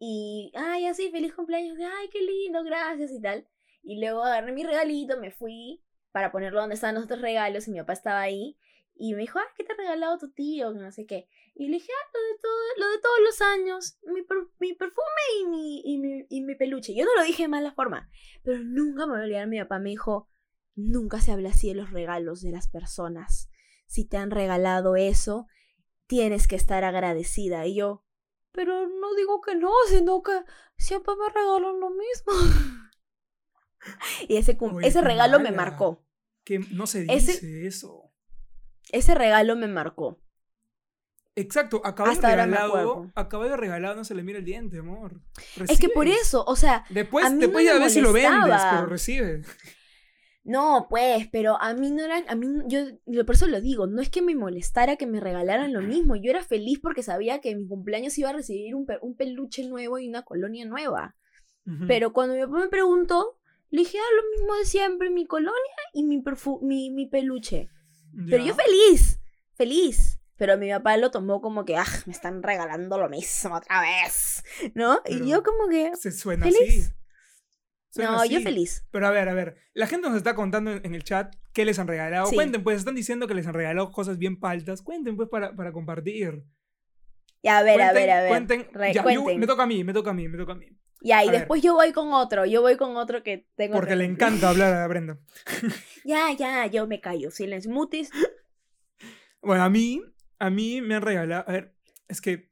y, 0.00 0.50
ay, 0.56 0.86
así, 0.86 1.10
feliz 1.12 1.32
cumpleaños, 1.32 1.78
ay, 1.78 2.08
qué 2.08 2.20
lindo, 2.20 2.64
gracias 2.64 3.12
y 3.12 3.20
tal. 3.20 3.46
Y 3.82 4.00
luego 4.00 4.24
agarré 4.24 4.50
mi 4.50 4.64
regalito, 4.64 5.20
me 5.20 5.30
fui 5.30 5.84
para 6.10 6.32
ponerlo 6.32 6.60
donde 6.60 6.74
estaban 6.74 6.96
los 6.96 7.04
otros 7.04 7.20
regalos 7.20 7.68
y 7.68 7.70
mi 7.70 7.78
papá 7.78 7.92
estaba 7.92 8.20
ahí. 8.20 8.58
Y 8.96 9.14
me 9.14 9.20
dijo, 9.20 9.38
ah, 9.38 9.46
¿qué 9.56 9.62
te 9.62 9.72
ha 9.72 9.76
regalado 9.76 10.18
tu 10.18 10.32
tío? 10.32 10.72
No 10.72 10.90
sé 10.90 11.06
qué. 11.06 11.28
Y 11.54 11.68
le 11.68 11.74
dije, 11.74 11.92
ah, 11.92 12.10
lo 12.12 12.20
de, 12.20 12.38
todo, 12.42 12.52
lo 12.78 12.90
de 12.90 12.98
todos 12.98 13.20
los 13.24 13.40
años, 13.40 13.98
mi, 14.02 14.20
mi 14.58 14.74
perfume 14.74 15.22
y 15.40 15.46
mi, 15.46 15.80
y, 15.84 15.98
mi, 15.98 16.26
y 16.28 16.40
mi 16.42 16.56
peluche. 16.56 16.94
Yo 16.94 17.04
no 17.04 17.14
lo 17.14 17.22
dije 17.22 17.44
de 17.44 17.48
mala 17.48 17.72
forma, 17.72 18.10
pero 18.42 18.58
nunca 18.58 19.06
me 19.06 19.12
voy 19.12 19.20
a 19.20 19.24
olvidar. 19.24 19.46
Mi 19.46 19.60
papá 19.60 19.78
me 19.78 19.90
dijo, 19.90 20.28
nunca 20.74 21.20
se 21.20 21.30
habla 21.30 21.50
así 21.50 21.68
de 21.68 21.76
los 21.76 21.92
regalos 21.92 22.42
de 22.42 22.50
las 22.50 22.68
personas 22.68 23.50
si 23.90 24.04
te 24.04 24.18
han 24.18 24.30
regalado 24.30 24.94
eso, 24.94 25.48
tienes 26.06 26.46
que 26.46 26.54
estar 26.54 26.84
agradecida. 26.84 27.66
Y 27.66 27.74
yo, 27.74 28.04
pero 28.52 28.86
no 28.88 29.14
digo 29.14 29.40
que 29.40 29.54
no, 29.54 29.70
sino 29.88 30.22
que 30.22 30.42
siempre 30.76 31.14
me 31.16 31.28
regalan 31.32 31.80
lo 31.80 31.90
mismo. 31.90 32.32
y 34.28 34.36
ese, 34.36 34.56
Oye, 34.60 34.86
ese 34.86 35.00
regalo 35.00 35.40
me 35.40 35.52
marcó. 35.52 36.04
Que 36.44 36.58
no 36.58 36.86
se 36.86 37.04
Ese- 37.08 37.32
dice 37.32 37.66
eso. 37.66 38.12
Ese 38.92 39.14
regalo 39.14 39.56
me 39.56 39.68
marcó. 39.68 40.20
Exacto, 41.36 41.80
a 41.84 41.94
caballo 41.94 42.12
Hasta 42.14 42.28
ahora 42.28 42.46
me 42.46 42.56
regalado, 42.56 42.90
acuerdo. 42.90 43.12
a 43.14 43.28
caballo 43.28 43.56
regalado 43.56 43.94
no 43.94 44.04
se 44.04 44.14
le 44.14 44.22
mira 44.24 44.40
el 44.40 44.44
diente, 44.44 44.78
amor. 44.80 45.20
Es 45.68 45.78
que 45.78 45.88
por 45.88 46.08
eso, 46.08 46.44
o 46.44 46.56
sea, 46.56 46.84
Después, 46.90 47.24
a 47.24 47.30
mí 47.30 47.38
después 47.38 47.64
no 47.64 47.72
ya 47.72 47.78
ves 47.78 47.92
si 47.94 48.00
lo 48.00 48.12
vendes, 48.12 48.60
pero 48.72 48.86
recibes. 48.86 49.46
No, 50.42 50.86
pues, 50.88 51.28
pero 51.30 51.60
a 51.60 51.74
mí 51.74 51.90
no 51.90 52.02
eran, 52.04 52.24
a 52.28 52.34
mí, 52.34 52.46
yo, 52.66 53.24
por 53.26 53.34
eso 53.34 53.46
lo 53.46 53.60
digo, 53.60 53.86
no 53.86 54.00
es 54.00 54.08
que 54.08 54.22
me 54.22 54.34
molestara 54.34 54.96
que 54.96 55.06
me 55.06 55.20
regalaran 55.20 55.72
lo 55.72 55.80
mismo, 55.82 56.16
yo 56.16 56.30
era 56.30 56.42
feliz 56.42 56.78
porque 56.82 57.02
sabía 57.02 57.40
que 57.40 57.50
en 57.50 57.58
mi 57.62 57.68
cumpleaños 57.68 58.16
iba 58.18 58.30
a 58.30 58.32
recibir 58.32 58.74
un, 58.74 58.86
pe- 58.86 58.98
un 59.02 59.14
peluche 59.16 59.66
nuevo 59.68 59.98
y 59.98 60.08
una 60.08 60.22
colonia 60.22 60.64
nueva. 60.64 61.14
Pero 61.86 62.12
cuando 62.12 62.34
mi 62.34 62.40
papá 62.40 62.58
me 62.58 62.68
preguntó, 62.68 63.38
le 63.70 63.80
dije, 63.80 63.98
ah, 63.98 64.14
lo 64.16 64.30
mismo 64.38 64.54
de 64.56 64.64
siempre, 64.64 65.10
mi 65.10 65.26
colonia 65.26 65.54
y 65.92 66.02
mi, 66.04 66.22
mi, 66.62 66.90
mi 66.90 67.06
peluche. 67.06 67.68
Pero 68.28 68.44
yo 68.44 68.54
feliz, 68.54 69.20
feliz. 69.54 70.18
Pero 70.36 70.56
mi 70.56 70.70
papá 70.70 70.96
lo 70.96 71.10
tomó 71.10 71.40
como 71.42 71.64
que, 71.66 71.76
ah, 71.76 71.84
me 72.06 72.12
están 72.12 72.42
regalando 72.42 72.96
lo 72.98 73.08
mismo 73.10 73.54
otra 73.54 73.82
vez, 73.82 74.42
¿no? 74.74 75.00
Pero 75.04 75.24
y 75.26 75.30
yo 75.30 75.42
como 75.42 75.68
que, 75.68 75.92
Se 75.96 76.10
suena 76.10 76.46
¿Feliz? 76.46 76.86
así. 76.88 76.94
No, 77.96 78.24
yo 78.24 78.40
feliz. 78.40 78.86
Pero 78.90 79.06
a 79.06 79.10
ver, 79.10 79.28
a 79.28 79.34
ver. 79.34 79.56
La 79.74 79.86
gente 79.86 80.08
nos 80.08 80.16
está 80.16 80.34
contando 80.34 80.70
en 80.72 80.84
en 80.86 80.94
el 80.94 81.02
chat 81.04 81.34
qué 81.52 81.64
les 81.64 81.78
han 81.78 81.88
regalado. 81.88 82.26
Sí. 82.26 82.36
Cuenten, 82.36 82.62
pues 82.62 82.78
están 82.78 82.94
diciendo 82.94 83.26
que 83.26 83.34
les 83.34 83.46
han 83.46 83.54
regalado 83.54 83.90
cosas 83.90 84.18
bien 84.18 84.38
paltas. 84.38 84.82
Cuenten, 84.82 85.16
pues, 85.16 85.28
para, 85.28 85.54
para 85.56 85.72
compartir. 85.72 86.44
Ya, 87.42 87.58
a 87.58 87.62
ver, 87.62 87.80
a 87.82 87.92
ver, 87.92 88.10
a 88.10 88.20
ver. 88.20 88.28
Cuenten. 88.28 88.68
Re- 88.72 88.92
Ya, 88.92 89.00
yo- 89.12 89.22
cuenten. 89.22 89.40
me 89.40 89.46
toca 89.46 89.62
a 89.64 89.66
mí, 89.66 89.82
me 89.82 89.92
toca 89.92 90.10
a 90.10 90.14
mí, 90.14 90.28
me 90.28 90.38
toca 90.38 90.52
a 90.52 90.56
mí. 90.56 90.66
Ya, 91.02 91.24
y 91.24 91.28
A 91.28 91.30
ver. 91.30 91.40
después 91.40 91.62
yo 91.62 91.72
voy 91.74 91.92
con 91.92 92.12
otro, 92.12 92.44
yo 92.44 92.60
voy 92.60 92.76
con 92.76 92.96
otro 92.96 93.22
que 93.22 93.48
tengo. 93.56 93.74
Porque 93.74 93.96
le 93.96 94.04
encanta 94.04 94.50
hablar 94.50 94.74
a 94.74 94.86
Brenda. 94.86 95.18
Ya, 96.04 96.32
ya, 96.32 96.66
yo 96.66 96.86
me 96.86 97.00
callo. 97.00 97.30
Silencio. 97.30 97.70
Mutis. 97.70 98.10
Bueno, 99.42 99.62
a 99.64 99.70
mí, 99.70 100.02
a 100.38 100.50
mí 100.50 100.82
me 100.82 100.94
han 100.96 101.02
regalado. 101.02 101.44
A 101.48 101.52
ver, 101.52 101.74
es 102.08 102.20
que 102.20 102.50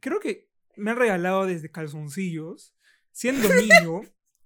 creo 0.00 0.18
que 0.18 0.48
me 0.76 0.90
han 0.92 0.96
regalado 0.96 1.44
desde 1.44 1.70
calzoncillos, 1.70 2.74
siendo 3.12 3.48
niño, 3.54 4.00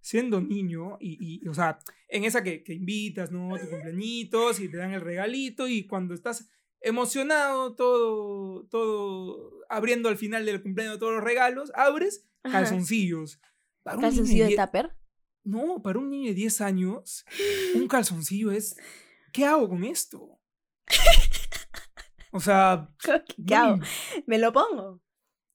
siendo 0.05 0.39
niño, 0.43 0.99
y, 1.01 1.41
y, 1.43 1.49
o 1.49 1.55
sea, 1.55 1.79
en 2.09 2.25
esa 2.25 2.43
que, 2.43 2.63
que 2.63 2.75
invitas, 2.75 3.33
¿no? 3.33 3.57
Tu 3.59 3.71
cumpleañitos 3.71 4.61
y 4.61 4.69
te 4.69 4.77
dan 4.77 4.93
el 4.93 5.01
regalito, 5.01 5.67
y 5.67 5.87
cuando 5.87 6.13
estás 6.13 6.51
emocionado, 6.83 7.75
todo, 7.75 8.67
todo, 8.67 9.65
abriendo 9.71 10.11
al 10.11 10.19
final 10.19 10.45
del 10.45 10.63
cumpleaños 10.63 10.99
todos 10.99 11.15
los 11.15 11.25
regalos, 11.25 11.73
abres 11.75 12.29
Ajá. 12.43 12.59
calzoncillos. 12.61 13.41
Para 13.83 13.99
Calzoncillo 13.99 14.45
de 14.45 14.51
die- 14.51 14.57
tupper. 14.59 14.95
No, 15.43 15.81
para 15.83 15.99
un 15.99 16.11
niño 16.11 16.29
de 16.29 16.35
10 16.35 16.61
años, 16.61 17.25
un 17.75 17.89
calzoncillo 17.89 18.51
es. 18.53 18.77
¿Qué 19.33 19.45
hago 19.47 19.69
con 19.71 19.85
esto? 19.85 20.39
O 22.31 22.41
sea, 22.41 22.89
¿Qué 23.47 23.55
hago? 23.55 23.79
Me 24.27 24.39
lo 24.39 24.53
pongo. 24.53 25.01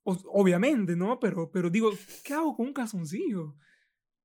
o- 0.04 0.18
obviamente, 0.32 0.96
¿no? 0.96 1.20
Pero, 1.20 1.52
pero 1.52 1.70
digo, 1.70 1.92
¿qué 2.24 2.34
hago 2.34 2.56
con 2.56 2.68
un 2.68 2.74
calzoncillo? 2.74 3.56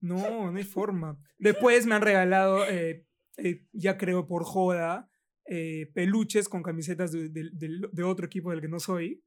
No, 0.05 0.51
no 0.53 0.59
hay 0.59 0.65
forma. 0.65 1.19
Después 1.39 1.87
me 1.87 1.95
han 1.95 2.03
regalado, 2.03 2.67
eh, 2.69 3.07
eh, 3.39 3.67
ya 3.73 3.97
creo 3.97 4.27
por 4.27 4.45
joda, 4.45 5.09
eh, 5.47 5.91
peluches 5.95 6.49
con 6.49 6.63
camisetas 6.63 7.11
de, 7.13 7.29
de- 7.31 8.03
otro 8.03 8.27
equipo 8.27 8.51
del 8.51 8.61
que 8.61 8.69
no 8.69 8.79
soy. 8.81 9.23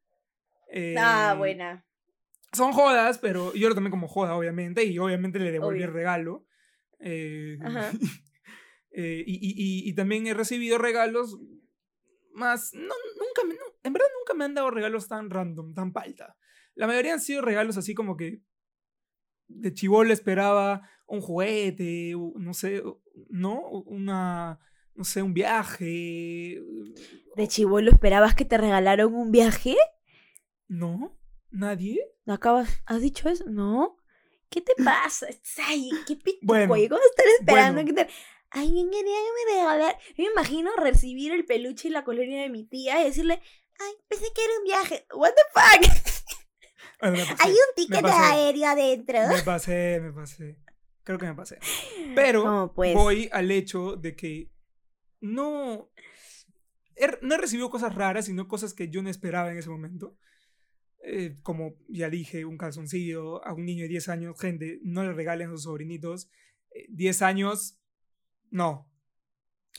ah, 1.00 1.36
buena. 1.38 1.84
Son 2.54 2.72
jodas, 2.72 3.18
pero 3.18 3.54
yo 3.54 3.70
lo 3.70 3.76
tomé 3.76 3.90
como 3.90 4.08
joda, 4.08 4.36
obviamente, 4.36 4.84
y 4.86 4.98
obviamente 5.00 5.40
le 5.40 5.52
devolví 5.52 5.78
Obvio. 5.80 5.88
el 5.88 5.94
regalo. 5.94 6.46
Ajá. 7.62 7.92
eh, 8.92 9.24
y, 9.26 9.34
y- 9.36 9.56
y- 9.86 9.90
y 9.90 9.94
también 9.94 10.28
he 10.28 10.34
recibido 10.34 10.78
regalos 10.78 11.38
más. 12.34 12.72
No, 12.74 12.82
nunca 13.20 13.42
no, 13.48 13.56
en 13.84 13.94
verdad 13.94 14.08
nunca 14.20 14.34
me 14.36 14.46
han 14.46 14.54
dado 14.54 14.72
regalos 14.72 15.08
tan 15.08 15.30
random, 15.30 15.74
tan 15.74 15.92
palta. 15.92 16.38
La 16.76 16.88
mayoría 16.88 17.14
han 17.14 17.20
sido 17.20 17.42
regalos 17.42 17.78
así 17.78 17.94
como 17.96 18.16
que 18.16 18.42
de 19.48 19.74
chivolo 19.74 20.14
esperaba 20.14 20.90
un 21.08 21.22
juguete, 21.22 22.14
no 22.36 22.54
sé, 22.54 22.84
¿no? 23.30 23.62
Una, 23.86 24.60
no 24.96 25.04
sé, 25.04 25.22
un 25.22 25.34
viaje. 25.34 26.62
¿De 27.36 27.48
chivolo 27.48 27.92
esperabas 27.92 28.36
que 28.36 28.46
te 28.46 28.58
regalaron 28.58 29.14
un 29.14 29.32
viaje? 29.32 29.76
¿No? 30.68 31.18
¿Nadie? 31.50 32.00
¿No 32.26 32.34
acabas? 32.34 32.82
¿Has 32.86 33.02
dicho 33.02 33.30
eso? 33.30 33.46
¿No? 33.48 33.98
¿Qué 34.50 34.62
te 34.62 34.74
pasa? 34.84 35.28
Ay, 35.66 35.90
qué 36.06 36.16
pituco. 36.16 36.46
Bueno, 36.46 36.76
¿Y 36.78 36.88
cómo 36.88 37.02
estar 37.10 37.26
esperando 37.40 37.82
bueno. 37.82 37.96
que 37.96 38.06
te... 38.06 38.14
Ay, 38.50 38.70
¿quién 38.72 38.90
quería 38.90 39.16
que 39.16 39.54
me 39.54 39.60
regalar? 39.60 39.98
Yo 40.18 40.24
me 40.24 40.32
imagino 40.32 40.72
recibir 40.78 41.34
el 41.34 41.46
peluche 41.46 41.90
y 41.90 41.92
la 41.92 42.06
colonia 42.06 42.42
de 42.42 42.50
mi 42.50 42.64
tía 42.64 43.02
y 43.02 43.06
decirle, 43.06 43.42
ay, 43.78 43.94
pensé 44.08 44.26
que 44.34 44.44
era 44.44 44.58
un 44.58 44.64
viaje. 44.64 45.06
What 45.14 45.32
the 45.32 45.44
fuck? 45.54 46.14
Bueno. 47.00 47.24
Hay 47.40 47.52
un 47.52 47.76
ticket 47.76 48.02
pasé. 48.02 48.16
aéreo 48.34 48.66
adentro. 48.68 49.20
Me 49.30 49.42
pasé, 49.44 50.00
me 50.02 50.12
pasé. 50.12 50.58
Creo 51.04 51.18
que 51.18 51.26
me 51.28 51.36
pasé. 51.36 51.60
Pero 52.16 52.44
No, 52.44 52.74
pues. 52.74 52.94
voy 52.94 53.30
al 53.32 53.52
hecho 53.52 53.96
de 53.96 54.16
que 54.16 54.52
no. 55.22 55.90
he- 56.96 57.18
no 57.22 57.36
he 57.36 57.38
recibido 57.38 57.70
cosas 57.70 57.94
raras, 57.96 58.26
sino 58.26 58.48
cosas 58.48 58.74
que 58.74 58.90
yo 58.90 59.02
no 59.04 59.10
esperaba 59.10 59.52
en 59.52 59.58
ese 59.58 59.70
momento. 59.70 60.18
Eh, 61.04 61.36
como 61.44 61.76
ya 61.88 62.10
dije, 62.10 62.44
un 62.46 62.58
calzoncillo 62.58 63.46
a 63.46 63.54
un 63.54 63.66
niño 63.66 63.84
de 63.84 63.90
10 63.90 64.10
años. 64.10 64.40
Gente, 64.40 64.80
no 64.84 65.04
le 65.04 65.14
regalen 65.14 65.50
a 65.50 65.52
sus 65.52 65.64
sobrinitos. 65.64 66.30
eh, 66.72 66.86
10 66.90 67.22
años, 67.22 67.80
no. 68.50 68.90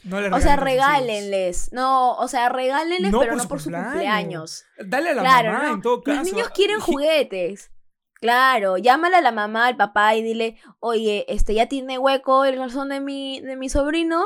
No 0.05 0.21
le 0.21 0.29
O 0.29 0.41
sea, 0.41 0.57
regálenles. 0.57 1.73
No, 1.73 2.15
o 2.17 2.29
sea, 2.29 2.49
regálenles, 2.49 3.11
No 3.11 3.21
pero 3.21 3.33
por 3.33 3.43
no 3.43 3.49
por 3.49 3.61
su 3.61 3.71
cumpleaños. 3.71 4.65
Dale 4.79 5.11
a 5.11 5.15
la 5.15 5.23
Claro, 5.23 5.53
mamá 5.53 5.65
no, 5.69 5.75
en 5.75 5.83
todo 5.83 6.03
caso. 6.03 6.19
Los 6.19 6.33
niños 6.33 6.51
quieren 6.51 6.81
juguetes. 6.81 7.73
Claro, 8.21 8.79
llámale 8.79 9.17
a 9.17 9.21
la 9.21 9.31
mamá, 9.33 9.67
al 9.67 9.77
papá 9.77 10.17
y 10.17 10.23
dile, 10.23 10.57
oye, 10.81 11.25
este 11.29 11.55
ya 11.55 11.67
tiene 11.69 11.99
hueco 11.99 12.45
el 12.45 12.57
calzón 12.57 12.89
de 12.89 13.01
mi, 13.01 13.41
de 13.41 13.57
mi 13.57 13.69
sobrino. 13.69 14.25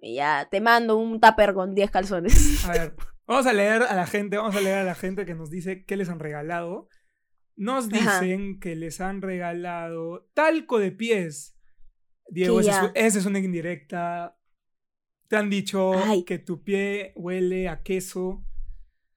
Y 0.00 0.16
ya 0.16 0.48
te 0.50 0.60
mando 0.60 0.96
un 0.96 1.20
tupper 1.20 1.54
con 1.54 1.74
10 1.74 1.90
calzones. 1.90 2.64
A 2.64 2.72
ver, 2.72 2.94
vamos 3.26 3.46
a 3.46 3.52
leer 3.52 3.82
a 3.82 3.94
la 3.94 4.06
gente, 4.06 4.36
vamos 4.36 4.56
a 4.56 4.60
leer 4.60 4.78
a 4.78 4.84
la 4.84 4.96
gente 4.96 5.24
que 5.24 5.34
nos 5.34 5.50
dice 5.50 5.84
qué 5.84 5.96
les 5.96 6.08
han 6.08 6.18
regalado. 6.18 6.88
Nos 7.54 7.92
Ajá. 7.92 8.20
dicen 8.20 8.58
que 8.58 8.74
les 8.74 9.00
han 9.00 9.22
regalado 9.22 10.26
talco 10.34 10.78
de 10.80 10.90
pies. 10.90 11.56
Diego, 12.28 12.60
es, 12.60 12.68
esa 12.94 13.18
es 13.18 13.26
una 13.26 13.38
indirecta. 13.38 14.36
Te 15.32 15.38
han 15.38 15.48
dicho 15.48 15.92
Ay. 15.94 16.24
que 16.24 16.38
tu 16.38 16.62
pie 16.62 17.14
huele 17.16 17.66
a 17.66 17.82
queso. 17.82 18.44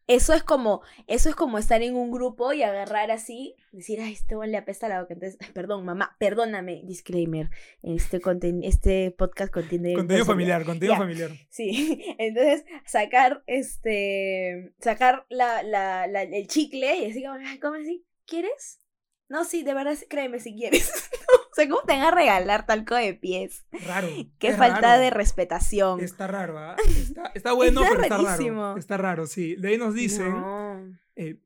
Eso 0.08 0.34
es 0.34 0.44
como, 0.44 0.82
eso 1.08 1.28
es 1.28 1.36
como 1.36 1.58
estar 1.58 1.84
en 1.84 1.98
un 1.98 2.10
grupo 2.10 2.54
y 2.54 2.64
agarrar 2.64 3.12
así, 3.12 3.54
decir, 3.74 4.00
ay, 4.00 4.14
este 4.14 4.34
le 4.48 4.56
apesta 4.56 4.88
la 4.88 5.02
boca. 5.02 5.14
Entonces, 5.14 5.38
perdón, 5.52 5.84
mamá, 5.84 6.16
perdóname, 6.18 6.84
disclaimer. 6.86 7.50
Este, 7.84 8.22
conten- 8.22 8.62
este 8.64 9.12
podcast 9.12 9.52
contiene. 9.52 9.92
Contenido 9.94 10.24
familiar, 10.26 10.64
contenido 10.64 10.94
Ya. 10.94 11.00
familiar. 11.00 11.32
Sí, 11.50 12.02
entonces 12.18 12.64
sacar 12.86 13.44
este, 13.46 14.74
sacar 14.80 15.26
la, 15.28 15.64
la, 15.64 16.08
la- 16.08 16.24
el 16.24 16.48
chicle 16.48 16.96
y 17.00 17.12
así 17.12 17.22
como, 17.26 17.36
"Ay, 17.46 17.60
¿cómo 17.60 17.74
así? 17.76 18.06
¿Quieres? 18.26 18.80
No, 19.28 19.44
sí, 19.44 19.64
de 19.64 19.74
verdad, 19.74 19.98
créeme 20.08 20.40
si 20.40 20.56
quieres. 20.56 20.90
sea, 21.56 21.70
¿cómo 21.70 21.82
te 21.84 21.94
van 21.94 22.02
a 22.04 22.12
regalar 22.12 22.66
talco 22.66 22.96
de 22.96 23.14
pies? 23.14 23.66
Raro. 23.88 24.08
Qué 24.40 24.54
falta 24.54 24.82
raro. 24.82 25.02
de 25.02 25.10
respetación. 25.10 26.00
Está 26.02 26.28
raro, 26.28 26.58
¿ah? 26.60 26.76
Está, 26.88 27.32
está 27.34 27.54
bueno, 27.54 27.82
Está 27.82 27.92
pero 27.96 28.04
está 28.04 28.18
rarísimo. 28.18 28.62
raro. 28.62 28.78
Está 28.80 28.98
raro, 28.98 29.28
sí. 29.28 29.56
De 29.56 29.70
ahí 29.70 29.78
nos 29.78 29.94
dicen. 29.94 30.30
No. 30.32 30.98
eh, 31.16 31.40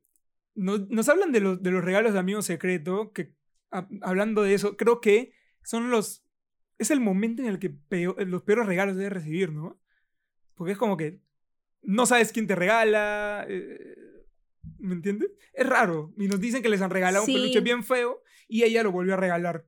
no- 0.55 0.79
nos 0.89 1.07
hablan 1.09 1.31
de 1.31 1.39
los, 1.41 1.61
de 1.63 1.71
los 1.71 1.83
regalos 1.83 2.13
de 2.13 2.19
amigo 2.19 2.41
secreto, 2.41 3.11
que 3.13 3.33
a- 3.71 3.87
hablando 4.01 4.41
de 4.43 4.53
eso, 4.55 4.75
creo 4.77 4.99
que 4.99 5.31
son 5.63 5.89
los... 5.91 6.25
Es 6.79 6.91
el 6.91 6.99
momento 7.01 7.41
en 7.41 7.49
el 7.49 7.59
que 7.59 7.69
peo- 7.69 8.15
los 8.25 8.43
peores 8.43 8.65
regalos 8.65 8.95
debes 8.95 9.13
recibir, 9.13 9.51
¿no? 9.51 9.79
Porque 10.55 10.71
es 10.73 10.77
como 10.77 10.97
que 10.97 11.21
no 11.81 12.05
sabes 12.05 12.31
quién 12.33 12.47
te 12.47 12.55
regala, 12.55 13.45
eh, 13.47 13.95
¿me 14.79 14.93
entiendes? 14.95 15.29
Es 15.53 15.67
raro. 15.67 16.13
Y 16.17 16.27
nos 16.27 16.39
dicen 16.41 16.61
que 16.63 16.69
les 16.69 16.81
han 16.81 16.89
regalado 16.89 17.25
Sí. 17.25 17.35
un 17.35 17.41
peluche 17.41 17.61
bien 17.61 17.83
feo 17.83 18.21
y 18.47 18.63
ella 18.63 18.81
lo 18.83 18.91
volvió 18.91 19.13
a 19.13 19.17
regalar. 19.17 19.65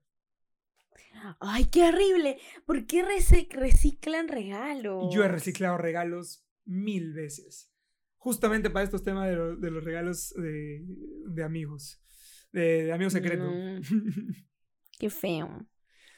Ay, 1.39 1.65
qué 1.65 1.83
horrible. 1.89 2.37
¿Por 2.65 2.85
qué 2.87 3.03
reci- 3.05 3.49
reciclan 3.51 4.27
regalos? 4.27 5.13
Yo 5.13 5.23
he 5.23 5.27
reciclado 5.27 5.77
regalos 5.77 6.45
mil 6.65 7.13
veces. 7.13 7.71
Justamente 8.17 8.69
para 8.69 8.85
estos 8.85 9.03
temas 9.03 9.27
de, 9.29 9.35
lo- 9.35 9.55
de 9.55 9.71
los 9.71 9.83
regalos 9.83 10.33
de, 10.35 10.81
de 11.27 11.43
amigos. 11.43 12.01
De, 12.51 12.83
de 12.85 12.91
amigos 12.93 13.13
secretos. 13.13 13.51
Qué 14.99 15.09
feo. 15.09 15.67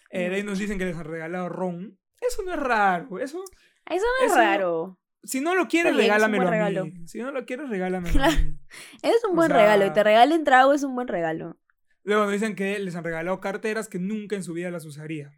Eh, 0.09 0.29
de 0.29 0.35
ahí 0.35 0.43
nos 0.43 0.59
dicen 0.59 0.77
que 0.77 0.85
les 0.85 0.95
han 0.97 1.05
regalado 1.05 1.49
ron. 1.49 1.97
Eso 2.21 2.43
no 2.43 2.53
es 2.53 2.59
raro. 2.59 3.19
Eso, 3.19 3.43
Eso 3.89 4.05
no 4.19 4.25
es 4.25 4.31
Eso- 4.31 4.35
raro. 4.35 4.99
Si 5.25 5.39
no 5.39 5.55
lo 5.55 5.69
quieres, 5.69 5.93
un 5.93 5.99
regálamelo 5.99 6.47
a 6.47 6.51
regalo. 6.51 6.85
mí. 6.85 7.07
Si 7.07 7.17
no 7.19 7.31
lo 7.31 7.45
quieres, 7.45 7.69
regálamelo 7.69 8.11
Claro. 8.13 8.33
a 8.33 8.39
mí. 8.43 8.57
Es 9.03 9.23
un 9.23 9.31
O 9.31 9.35
buen 9.35 9.49
regalo. 9.51 9.83
Y 9.83 9.87
sea- 9.87 9.93
te 9.93 10.03
regalen 10.03 10.43
trago 10.43 10.73
es 10.73 10.83
un 10.83 10.95
buen 10.95 11.07
regalo. 11.07 11.57
Luego 12.03 12.23
nos 12.23 12.33
dicen 12.33 12.55
que 12.55 12.77
les 12.79 12.95
han 12.95 13.03
regalado 13.03 13.39
carteras 13.39 13.87
que 13.87 13.99
nunca 13.99 14.35
en 14.35 14.43
su 14.43 14.53
vida 14.53 14.69
las 14.71 14.85
usaría. 14.85 15.33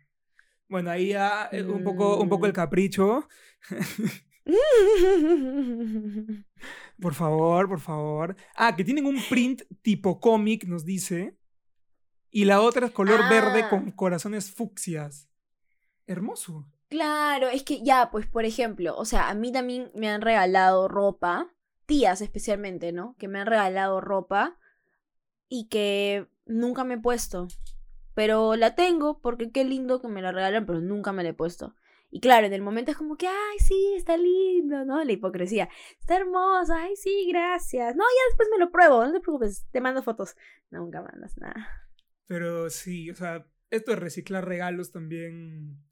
Bueno, 0.68 0.89
ahí 0.89 1.09
ya 1.09 1.47
eh, 1.51 1.61
un, 1.63 1.84
poco, 1.84 2.18
un 2.20 2.28
poco 2.30 2.45
el 2.47 2.51
Mm. 2.51 2.55
capricho. 2.55 3.28
Por 7.01 7.13
favor, 7.13 7.68
por 7.70 7.80
favor. 7.80 8.36
Ah, 8.55 8.76
que 8.76 8.84
tienen 8.84 9.05
un 9.05 9.18
print 9.30 9.63
tipo 9.82 10.20
cómic, 10.20 10.66
nos 10.66 10.86
dice. 10.86 11.38
Y 12.32 12.45
la 12.45 12.61
otra 12.61 12.88
es 12.88 12.91
color 12.91 13.30
verde 13.30 13.63
Ah. 13.63 13.70
con 13.70 13.91
corazones 13.91 14.51
fucsias. 14.51 15.30
Hermoso. 16.07 16.66
Claro, 16.89 17.47
es 17.49 17.63
que 17.63 17.82
ya, 17.84 18.09
pues 18.11 18.28
por 18.28 18.45
ejemplo, 18.45 18.95
o 18.95 19.05
sea, 19.05 19.30
a 19.30 19.34
mí 19.34 19.51
también 19.51 19.91
me 19.95 20.09
han 20.09 20.22
regalado 20.22 20.88
ropa, 20.88 21.51
tías 21.86 22.22
especialmente, 22.22 22.91
¿no? 22.91 23.16
Que 23.18 23.28
me 23.28 23.39
han 23.39 23.47
regalado 23.47 24.01
ropa 24.01 24.57
y 25.49 25.68
que 25.68 26.28
nunca 26.45 26.83
me 26.83 26.95
he 26.95 26.99
puesto. 26.99 27.47
Pero 28.13 28.55
la 28.55 28.75
tengo 28.75 29.19
porque 29.19 29.51
qué 29.51 29.65
lindo 29.65 30.01
que 30.01 30.07
me 30.07 30.21
la 30.21 30.31
regalan, 30.31 30.65
pero 30.65 30.79
nunca 30.79 31.11
me 31.11 31.23
la 31.23 31.29
he 31.29 31.33
puesto. 31.33 31.75
Y 32.09 32.21
claro, 32.21 32.47
en 32.47 32.53
el 32.53 32.61
momento 32.61 32.91
es 32.91 32.97
como 32.97 33.17
que, 33.17 33.27
ay, 33.27 33.59
sí, 33.59 33.93
está 33.97 34.15
lindo, 34.15 34.85
¿no? 34.85 35.03
La 35.03 35.11
hipocresía. 35.11 35.67
Está 35.99 36.15
hermoso, 36.15 36.73
ay, 36.73 36.95
sí, 36.95 37.27
gracias. 37.27 37.93
No, 37.95 38.03
ya 38.03 38.29
después 38.29 38.47
me 38.51 38.57
lo 38.57 38.71
pruebo, 38.71 39.05
no 39.05 39.11
te 39.11 39.19
preocupes, 39.19 39.67
te 39.71 39.81
mando 39.81 40.01
fotos. 40.01 40.35
Nunca 40.71 41.01
mandas 41.01 41.37
nada. 41.37 41.67
Pero 42.25 42.69
sí, 42.69 43.09
o 43.11 43.15
sea, 43.15 43.45
esto 43.69 43.91
de 43.91 43.97
reciclar 43.97 44.45
regalos 44.45 44.91
también. 44.91 45.83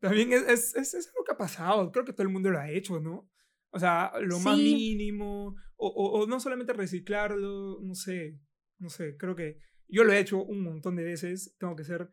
También 0.00 0.32
es, 0.32 0.42
es, 0.42 0.74
es, 0.74 0.94
es 0.94 1.08
algo 1.08 1.24
que 1.24 1.32
ha 1.32 1.38
pasado. 1.38 1.92
Creo 1.92 2.04
que 2.04 2.12
todo 2.12 2.24
el 2.24 2.32
mundo 2.32 2.50
lo 2.50 2.58
ha 2.58 2.70
hecho, 2.70 2.98
¿no? 2.98 3.30
O 3.70 3.78
sea, 3.78 4.12
lo 4.20 4.40
más 4.40 4.56
mínimo. 4.56 5.54
O, 5.76 5.88
o, 5.88 6.20
o 6.20 6.26
no 6.26 6.40
solamente 6.40 6.72
reciclarlo, 6.72 7.78
no 7.80 7.94
sé. 7.94 8.40
No 8.78 8.90
sé, 8.90 9.16
creo 9.16 9.36
que 9.36 9.58
yo 9.94 10.04
lo 10.04 10.12
he 10.12 10.18
hecho 10.18 10.42
un 10.44 10.62
montón 10.62 10.96
de 10.96 11.04
veces. 11.04 11.54
Tengo 11.58 11.76
que 11.76 11.84
ser 11.84 12.10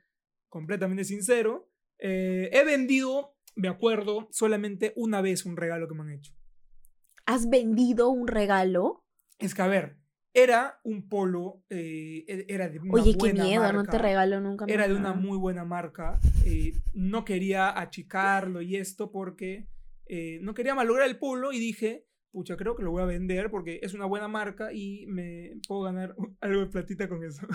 completamente 0.49 1.03
sincero. 1.03 1.69
Eh, 1.99 2.49
he 2.53 2.63
vendido, 2.63 3.35
me 3.55 3.67
acuerdo, 3.67 4.27
solamente 4.31 4.93
una 4.95 5.21
vez 5.21 5.45
un 5.45 5.57
regalo 5.57 5.87
que 5.87 5.95
me 5.95 6.01
han 6.03 6.11
hecho. 6.11 6.33
¿Has 7.25 7.49
vendido 7.49 8.09
un 8.09 8.27
regalo? 8.27 9.03
Es 9.39 9.53
que, 9.55 9.61
a 9.61 9.67
ver, 9.67 9.97
era 10.33 10.79
un 10.83 11.07
polo, 11.09 11.63
eh, 11.69 12.23
e- 12.27 12.45
era 12.47 12.69
de 12.69 12.79
una 12.79 12.93
Oye, 12.93 13.11
qué 13.13 13.17
buena 13.17 13.43
miedo, 13.43 13.61
no 13.71 13.79
marca. 13.79 13.91
te 13.91 13.97
regalo 13.97 14.39
nunca 14.41 14.65
Era 14.67 14.87
de 14.87 14.95
una 14.95 15.13
muy 15.13 15.37
buena 15.37 15.65
marca. 15.65 16.19
eh, 16.45 16.73
no 16.93 17.23
quería 17.25 17.79
achicarlo 17.79 18.61
y 18.61 18.75
esto 18.77 19.11
porque 19.11 19.67
eh, 20.07 20.39
no 20.41 20.53
quería 20.53 20.75
malograr 20.75 21.07
el 21.07 21.17
polo 21.17 21.51
y 21.53 21.59
dije, 21.59 22.05
pucha, 22.31 22.55
creo 22.57 22.75
que 22.75 22.83
lo 22.83 22.91
voy 22.91 23.01
a 23.03 23.05
vender 23.05 23.49
porque 23.51 23.79
es 23.83 23.93
una 23.93 24.05
buena 24.05 24.27
marca 24.27 24.71
y 24.73 25.05
me 25.07 25.53
puedo 25.67 25.81
ganar 25.83 26.15
algo 26.41 26.61
de 26.61 26.67
platita 26.67 27.07
con 27.09 27.23
eso. 27.23 27.45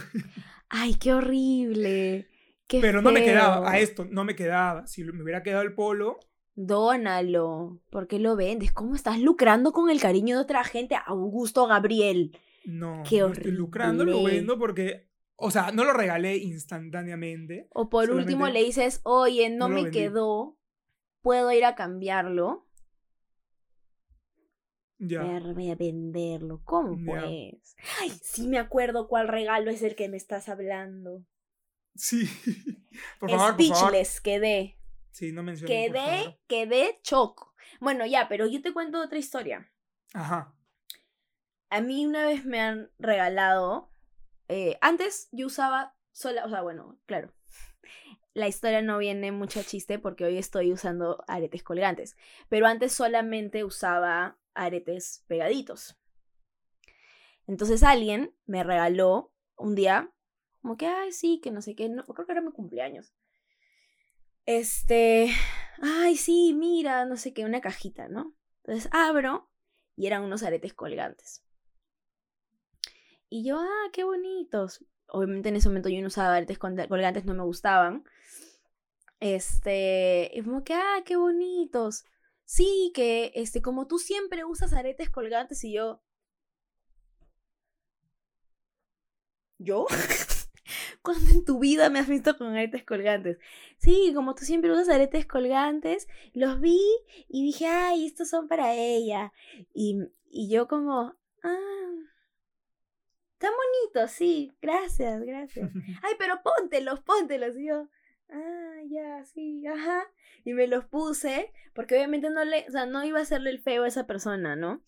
Ay, 0.68 0.94
qué 0.94 1.12
horrible. 1.14 2.28
Qué 2.66 2.80
Pero 2.80 3.00
no 3.00 3.12
me 3.12 3.22
quedaba, 3.24 3.70
a 3.70 3.78
esto 3.78 4.06
no 4.10 4.24
me 4.24 4.34
quedaba. 4.34 4.86
Si 4.86 5.04
me 5.04 5.22
hubiera 5.22 5.42
quedado 5.42 5.62
el 5.62 5.74
polo, 5.74 6.18
Dónalo. 6.58 7.80
¿Por 7.90 8.06
qué 8.08 8.18
lo 8.18 8.34
vendes? 8.34 8.72
¿Cómo 8.72 8.94
estás 8.94 9.20
lucrando 9.20 9.72
con 9.72 9.90
el 9.90 10.00
cariño 10.00 10.36
de 10.36 10.42
otra 10.42 10.64
gente? 10.64 10.96
Augusto 11.06 11.66
Gabriel. 11.66 12.36
no, 12.64 13.02
Qué 13.08 13.20
no 13.20 13.28
estoy 13.28 13.52
lucrando, 13.52 14.04
lo 14.04 14.12
horrible. 14.12 14.36
vendo 14.36 14.58
porque, 14.58 15.08
o 15.36 15.50
sea, 15.50 15.70
no 15.72 15.84
lo 15.84 15.92
regalé 15.92 16.38
instantáneamente. 16.38 17.68
O 17.72 17.88
por 17.90 18.10
último 18.10 18.48
le 18.48 18.64
dices, 18.64 19.00
oye, 19.04 19.50
no, 19.50 19.68
me 19.68 19.84
vendí. 19.84 19.90
quedó. 19.98 20.58
¿Puedo 21.20 21.52
ir 21.52 21.64
a 21.64 21.74
cambiarlo? 21.74 22.65
Ya. 24.98 25.22
Ver, 25.22 25.54
Voy 25.54 25.70
a 25.70 25.74
venderlo. 25.74 26.62
¿Cómo 26.64 26.96
Ya. 26.96 27.20
pues? 27.22 27.76
Ay, 28.00 28.10
sí 28.22 28.48
me 28.48 28.58
acuerdo 28.58 29.08
cuál 29.08 29.28
regalo 29.28 29.70
es 29.70 29.82
el 29.82 29.94
que 29.94 30.08
me 30.08 30.16
estás 30.16 30.48
hablando. 30.48 31.24
Sí. 31.94 32.24
Por 33.20 33.30
favor, 33.30 33.56
por 33.56 33.66
favor. 33.66 33.76
Speechless, 33.90 34.20
quedé. 34.20 34.78
Sí, 35.10 35.32
no 35.32 35.42
mencioné. 35.42 35.88
por 35.88 35.94
Quedé, 35.96 36.16
favor. 36.24 36.38
quedé 36.46 36.98
choco. 37.02 37.54
Bueno, 37.80 38.06
ya, 38.06 38.28
pero 38.28 38.46
yo 38.46 38.60
te 38.62 38.72
cuento 38.72 39.02
otra 39.02 39.18
historia. 39.18 39.70
Ajá. 40.14 40.54
A 41.70 41.80
mí 41.80 42.06
una 42.06 42.24
vez 42.26 42.44
me 42.44 42.60
han 42.60 42.90
regalado. 42.98 43.90
eh, 44.48 44.78
antes 44.80 45.28
yo 45.32 45.46
usaba 45.46 45.94
sola, 46.12 46.44
o 46.46 46.48
sea, 46.50 46.62
bueno, 46.62 46.98
claro. 47.06 47.32
La 48.34 48.48
historia 48.48 48.82
no 48.82 48.98
viene 48.98 49.32
mucho 49.32 49.60
a 49.60 49.64
chiste 49.64 49.98
porque 49.98 50.24
hoy 50.24 50.36
estoy 50.38 50.72
usando 50.72 51.24
aretes 51.26 51.62
colgantes. 51.62 52.16
Pero 52.48 52.66
antes 52.66 52.92
solamente 52.92 53.64
usaba 53.64 54.38
aretes 54.56 55.24
pegaditos. 55.28 55.96
Entonces 57.46 57.82
alguien 57.82 58.34
me 58.46 58.64
regaló 58.64 59.32
un 59.56 59.74
día, 59.74 60.10
como 60.60 60.76
que, 60.76 60.86
ay, 60.86 61.12
sí, 61.12 61.40
que 61.42 61.50
no 61.50 61.62
sé 61.62 61.74
qué, 61.74 61.88
no, 61.88 62.04
creo 62.04 62.26
que 62.26 62.32
era 62.32 62.40
mi 62.40 62.50
cumpleaños. 62.50 63.14
Este, 64.46 65.30
ay, 65.80 66.16
sí, 66.16 66.54
mira, 66.54 67.04
no 67.04 67.16
sé 67.16 67.32
qué, 67.32 67.44
una 67.44 67.60
cajita, 67.60 68.08
¿no? 68.08 68.34
Entonces 68.64 68.88
abro 68.92 69.48
y 69.96 70.06
eran 70.06 70.22
unos 70.22 70.42
aretes 70.42 70.74
colgantes. 70.74 71.42
Y 73.28 73.44
yo, 73.44 73.58
ah, 73.58 73.90
qué 73.92 74.04
bonitos. 74.04 74.84
Obviamente 75.08 75.48
en 75.48 75.56
ese 75.56 75.68
momento 75.68 75.88
yo 75.88 76.00
no 76.00 76.08
usaba 76.08 76.34
aretes 76.36 76.58
col- 76.58 76.88
colgantes, 76.88 77.24
no 77.24 77.34
me 77.34 77.42
gustaban. 77.44 78.04
Este, 79.20 80.30
como 80.44 80.64
que, 80.64 80.74
ah, 80.74 81.02
qué 81.04 81.16
bonitos. 81.16 82.04
Sí, 82.46 82.92
que, 82.94 83.32
este, 83.34 83.60
como 83.60 83.86
tú 83.86 83.98
siempre 83.98 84.44
usas 84.44 84.72
aretes 84.72 85.10
colgantes 85.10 85.62
y 85.64 85.72
yo... 85.74 86.02
¿Yo? 89.58 89.86
¿Cuándo 91.02 91.30
en 91.30 91.44
tu 91.44 91.58
vida 91.58 91.90
me 91.90 91.98
has 91.98 92.08
visto 92.08 92.36
con 92.38 92.48
aretes 92.48 92.84
colgantes? 92.84 93.38
Sí, 93.78 94.12
como 94.14 94.34
tú 94.34 94.44
siempre 94.44 94.72
usas 94.72 94.88
aretes 94.88 95.26
colgantes, 95.26 96.08
los 96.34 96.60
vi 96.60 96.80
y 97.28 97.44
dije, 97.44 97.66
ay, 97.66 98.06
estos 98.06 98.28
son 98.28 98.48
para 98.48 98.74
ella. 98.74 99.32
Y, 99.74 99.98
y 100.30 100.50
yo 100.50 100.68
como, 100.68 101.16
ah, 101.42 101.86
están 103.34 103.52
bonitos, 103.52 104.12
sí, 104.12 104.52
gracias, 104.62 105.22
gracias. 105.22 105.70
Ay, 106.02 106.14
pero 106.18 106.40
póntelos, 106.42 107.00
póntelos. 107.00 107.56
Y 107.58 107.66
yo, 107.66 107.88
ah, 108.30 108.80
ya, 108.88 109.24
sí, 109.24 109.66
ajá. 109.66 110.04
Y 110.44 110.52
me 110.52 110.66
los 110.66 110.84
puse, 110.84 111.52
porque 111.74 111.96
obviamente 111.96 112.30
no 112.30 112.44
le, 112.44 112.66
o 112.68 112.70
sea, 112.70 112.86
no 112.86 113.04
iba 113.04 113.18
a 113.18 113.22
hacerle 113.22 113.50
el 113.50 113.60
feo 113.60 113.84
a 113.84 113.88
esa 113.88 114.06
persona, 114.06 114.56
¿no? 114.56 114.82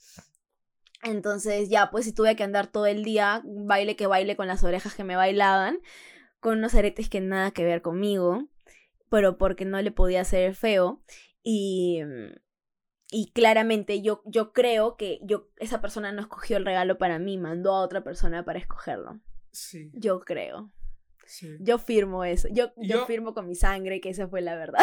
Entonces 1.02 1.68
ya, 1.68 1.90
pues 1.90 2.04
si 2.04 2.12
tuve 2.12 2.36
que 2.36 2.42
andar 2.42 2.66
todo 2.66 2.86
el 2.86 3.04
día, 3.04 3.42
baile 3.44 3.96
que 3.96 4.06
baile 4.06 4.36
con 4.36 4.48
las 4.48 4.64
orejas 4.64 4.94
que 4.94 5.04
me 5.04 5.16
bailaban, 5.16 5.80
con 6.40 6.58
unos 6.58 6.74
aretes 6.74 7.08
que 7.08 7.20
nada 7.20 7.52
que 7.52 7.64
ver 7.64 7.82
conmigo, 7.82 8.48
pero 9.08 9.38
porque 9.38 9.64
no 9.64 9.80
le 9.80 9.90
podía 9.90 10.22
hacer 10.22 10.42
el 10.42 10.54
feo. 10.54 11.02
Y, 11.42 12.00
y 13.10 13.30
claramente 13.32 14.02
yo, 14.02 14.22
yo 14.26 14.52
creo 14.52 14.96
que 14.96 15.20
yo, 15.22 15.48
esa 15.56 15.80
persona 15.80 16.12
no 16.12 16.20
escogió 16.20 16.56
el 16.56 16.64
regalo 16.64 16.98
para 16.98 17.18
mí, 17.18 17.38
mandó 17.38 17.74
a 17.74 17.82
otra 17.82 18.02
persona 18.02 18.44
para 18.44 18.58
escogerlo. 18.58 19.20
Sí, 19.52 19.90
Yo 19.94 20.20
creo. 20.20 20.70
Sí. 21.28 21.56
Yo 21.60 21.78
firmo 21.78 22.24
eso. 22.24 22.48
Yo, 22.48 22.72
yo, 22.76 22.98
Yo- 23.00 23.06
firmo 23.06 23.34
con 23.34 23.46
mi 23.46 23.54
sangre 23.54 24.00
que 24.00 24.08
esa 24.10 24.26
fue 24.26 24.40
la 24.40 24.56
verdad. 24.56 24.80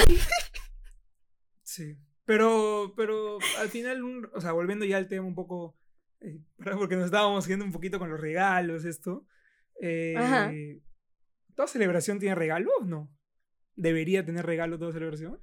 Sí. 1.64 1.98
Pero, 2.26 2.94
pero 2.96 3.38
al 3.60 3.70
final, 3.70 4.04
un- 4.04 4.30
o 4.34 4.40
sea, 4.42 4.52
volviendo 4.54 4.86
ya 4.86 4.98
al 4.98 5.08
tema 5.08 5.28
un 5.28 5.36
poco, 5.36 5.78
eh, 6.22 6.40
porque 6.80 6.96
nos 6.96 7.06
estábamos 7.06 7.46
yendo 7.48 7.66
un 7.66 7.72
poquito 7.72 8.00
con 8.00 8.10
los 8.10 8.20
regalos, 8.20 8.86
esto. 8.86 9.26
eh, 9.82 10.16
Ajá. 10.18 10.52
¿Toda 11.56 11.68
celebración 11.68 12.20
tiene 12.20 12.36
regalo 12.36 12.70
o 12.82 12.86
no? 12.86 13.12
¿Debería 13.76 14.26
tener 14.26 14.46
regalo 14.46 14.78
toda 14.80 14.92
celebración? 14.94 15.40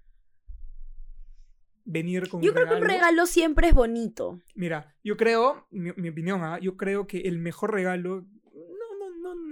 Venir 1.85 2.29
con 2.29 2.41
Yo 2.43 2.55
creo 2.55 2.69
que 2.69 2.75
un 2.77 2.83
regalo. 2.83 3.27
siempre 3.27 3.69
es 3.69 3.75
bonito. 3.75 4.41
Mira, 4.55 4.95
yo 5.03 5.17
creo, 5.17 5.67
mi, 5.71 5.91
mi 5.97 6.11
opinión, 6.11 6.43
¿ah? 6.45 6.59
yo 6.61 6.77
creo 6.77 7.07
que 7.07 7.23
el 7.23 7.39
mejor 7.39 7.73
regalo, 7.73 8.25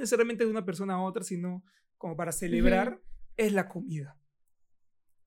necesariamente 0.00 0.44
de 0.44 0.50
una 0.50 0.64
persona 0.64 0.94
a 0.94 1.02
otra, 1.02 1.22
sino 1.22 1.62
como 1.98 2.16
para 2.16 2.32
celebrar, 2.32 3.00
es 3.36 3.52
la 3.52 3.68
comida. 3.68 4.16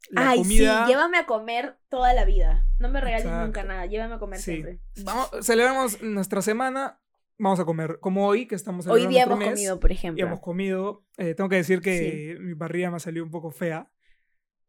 La 0.09 0.32
Ay, 0.32 0.39
comida. 0.39 0.86
sí, 0.86 0.91
llévame 0.91 1.17
a 1.17 1.26
comer 1.26 1.78
toda 1.88 2.13
la 2.13 2.26
vida. 2.26 2.65
No 2.80 2.89
me 2.89 2.99
regales 2.99 3.26
Exacto. 3.26 3.45
nunca 3.45 3.63
nada, 3.63 3.86
llévame 3.86 4.15
a 4.15 4.19
comer 4.19 4.39
Sí. 4.39 4.51
siempre. 4.51 4.82
Vamos, 5.05 5.30
celebramos 5.41 6.01
nuestra 6.01 6.41
semana, 6.41 6.99
vamos 7.38 7.59
a 7.61 7.65
comer. 7.65 7.99
Como 8.01 8.28
hoy, 8.28 8.45
que 8.45 8.55
estamos 8.55 8.86
Hoy 8.88 9.07
día 9.07 9.24
hemos 9.24 9.38
mes, 9.39 9.49
comido, 9.51 9.80
por 9.80 9.91
Y 9.91 9.93
ejemplo. 9.93 10.26
hemos 10.26 10.39
comido. 10.41 11.05
eh, 11.17 11.36
tengo 11.36 11.49
que 11.49 11.55
decir 11.57 11.80
que 11.80 12.38
mi 12.41 12.53
parrilla 12.55 12.89
me 12.89 12.97
ha 12.97 12.99
salido 12.99 13.24
un 13.24 13.32
poco 13.32 13.49
fea. 13.51 13.89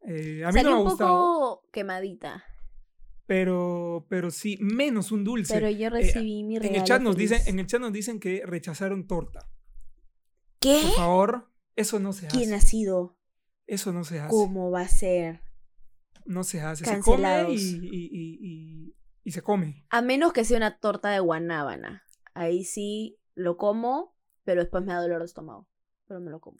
Eh, 0.07 0.43
a 0.45 0.47
mí 0.49 0.53
Salió 0.53 0.63
no 0.63 0.69
me 0.69 0.75
ha 0.75 0.77
un 0.83 0.83
gustado, 0.89 1.09
poco 1.09 1.69
quemadita, 1.71 2.43
pero, 3.25 4.05
pero 4.07 4.29
sí, 4.31 4.57
menos 4.61 5.11
un 5.11 5.23
dulce. 5.23 5.53
pero 5.53 5.69
yo 5.69 5.89
recibí 5.89 6.43
mi 6.43 6.57
en 6.57 6.61
regalo. 6.61 6.77
el, 6.79 6.83
chat 6.85 7.01
nos 7.01 7.15
feliz. 7.15 7.31
dicen, 7.31 7.47
en 7.53 7.59
el 7.59 7.65
chat 7.67 7.81
nos 7.81 7.91
dicen 7.91 8.19
que 8.19 8.43
rechazaron 8.45 9.07
torta. 9.07 9.49
¿Qué? 10.65 10.81
Por 10.87 10.95
favor, 10.95 11.51
eso 11.75 11.99
no 11.99 12.11
se 12.13 12.27
¿Quién 12.27 12.53
hace. 12.53 12.55
ha 12.55 12.69
sido? 12.69 13.17
Eso 13.67 13.93
no 13.93 14.03
se 14.03 14.19
hace. 14.19 14.29
¿Cómo 14.29 14.71
va 14.71 14.81
a 14.81 14.87
ser? 14.87 15.41
No 16.25 16.43
se 16.43 16.61
hace. 16.61 16.85
Se 16.85 16.99
come 17.01 17.23
Cancelados. 17.23 17.53
y, 17.61 17.79
y- 17.91 18.39
y- 18.41 18.95
y 19.23 19.31
se 19.31 19.41
come. 19.41 19.85
A 19.89 20.01
menos 20.01 20.33
que 20.33 20.43
sea 20.45 20.57
una 20.57 20.79
torta 20.79 21.09
de 21.09 21.19
guanábana. 21.19 22.03
Ahí 22.33 22.63
sí 22.63 23.17
lo 23.35 23.57
como, 23.57 24.15
pero 24.43 24.61
después 24.61 24.83
me 24.83 24.93
da 24.93 25.01
dolor 25.01 25.19
de 25.19 25.25
estómago. 25.25 25.67
Pero 26.07 26.19
me 26.21 26.29
lo 26.31 26.39
como. 26.39 26.59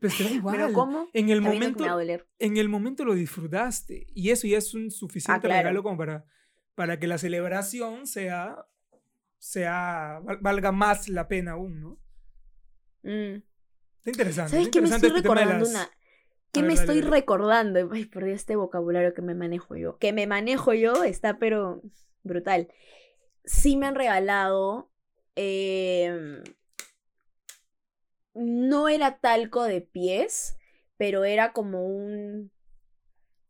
Pero 0.00 0.14
te 0.16 0.24
da 0.24 0.30
igual. 0.30 0.56
Me 0.58 0.62
lo 0.68 0.72
como. 0.72 1.08
en 1.12 1.28
el 1.30 1.40
que 1.42 1.48
momento 1.48 1.80
me 1.84 1.86
va 1.88 1.92
a 1.92 1.96
doler. 1.96 2.28
en 2.38 2.56
el 2.56 2.68
momento 2.68 3.04
lo 3.04 3.14
disfrutaste. 3.14 4.06
Y 4.14 4.30
eso 4.30 4.46
ya 4.46 4.58
es 4.58 4.74
un 4.74 4.90
suficiente 4.90 5.38
Ah, 5.38 5.40
claro. 5.40 5.58
regalo 5.62 5.82
como 5.82 5.96
para, 5.96 6.24
para 6.74 6.98
que 6.98 7.06
la 7.06 7.18
celebración 7.18 8.06
sea, 8.06 8.56
sea, 9.44 10.20
val- 10.22 10.38
valga 10.40 10.72
más 10.72 11.08
la 11.08 11.26
pena 11.28 11.52
aún, 11.52 11.80
¿no? 11.80 11.98
Mm. 13.02 13.42
Está 13.98 14.10
interesante. 14.10 14.50
¿Sabes 14.52 14.68
qué 14.68 14.80
me 14.80 14.88
estoy 14.88 15.08
este 15.10 15.22
recordando 15.22 15.58
las- 15.58 15.68
una? 15.70 15.90
¿Qué 16.52 16.60
ver, 16.60 16.68
me 16.68 16.74
dale, 16.76 16.80
estoy 16.86 17.00
dale. 17.00 17.10
recordando? 17.10 17.90
Ay, 17.92 18.04
por 18.04 18.24
Dios, 18.24 18.36
este 18.36 18.56
vocabulario 18.56 19.14
que 19.14 19.22
me 19.22 19.34
manejo 19.34 19.74
yo. 19.76 19.98
Que 19.98 20.12
me 20.12 20.26
manejo 20.26 20.74
yo 20.74 21.02
está, 21.04 21.38
pero 21.38 21.82
brutal. 22.22 22.68
Sí 23.44 23.76
me 23.76 23.86
han 23.86 23.94
regalado. 23.94 24.90
em, 25.34 26.42
no 28.34 28.88
era 28.88 29.18
talco 29.18 29.64
de 29.64 29.80
pies, 29.80 30.56
pero 30.96 31.24
era 31.24 31.52
como 31.52 31.86
un. 31.86 32.50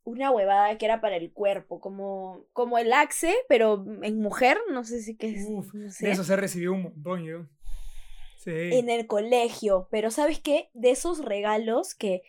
Una 0.04 0.30
huevada 0.30 0.76
que 0.78 0.84
era 0.84 1.00
para 1.00 1.16
el 1.16 1.32
cuerpo, 1.32 1.80
como, 1.80 2.44
como 2.52 2.78
el 2.78 2.92
Axe, 2.92 3.34
pero 3.48 3.84
en 4.02 4.18
mujer, 4.20 4.58
no 4.72 4.82
sé 4.84 5.00
si 5.00 5.16
qué 5.16 5.30
es. 5.30 5.46
Uf, 5.48 5.74
no 5.74 5.90
sé 5.90 6.06
De 6.06 6.12
eso 6.12 6.24
se 6.24 6.36
recibió 6.36 6.72
un 6.72 6.82
montón 6.82 7.24
yo. 7.24 7.46
Sí. 8.36 8.50
en 8.50 8.90
el 8.90 9.06
colegio. 9.06 9.86
Pero 9.90 10.10
¿sabes 10.10 10.40
qué? 10.40 10.68
De 10.74 10.90
esos 10.90 11.24
regalos 11.24 11.94
que 11.94 12.22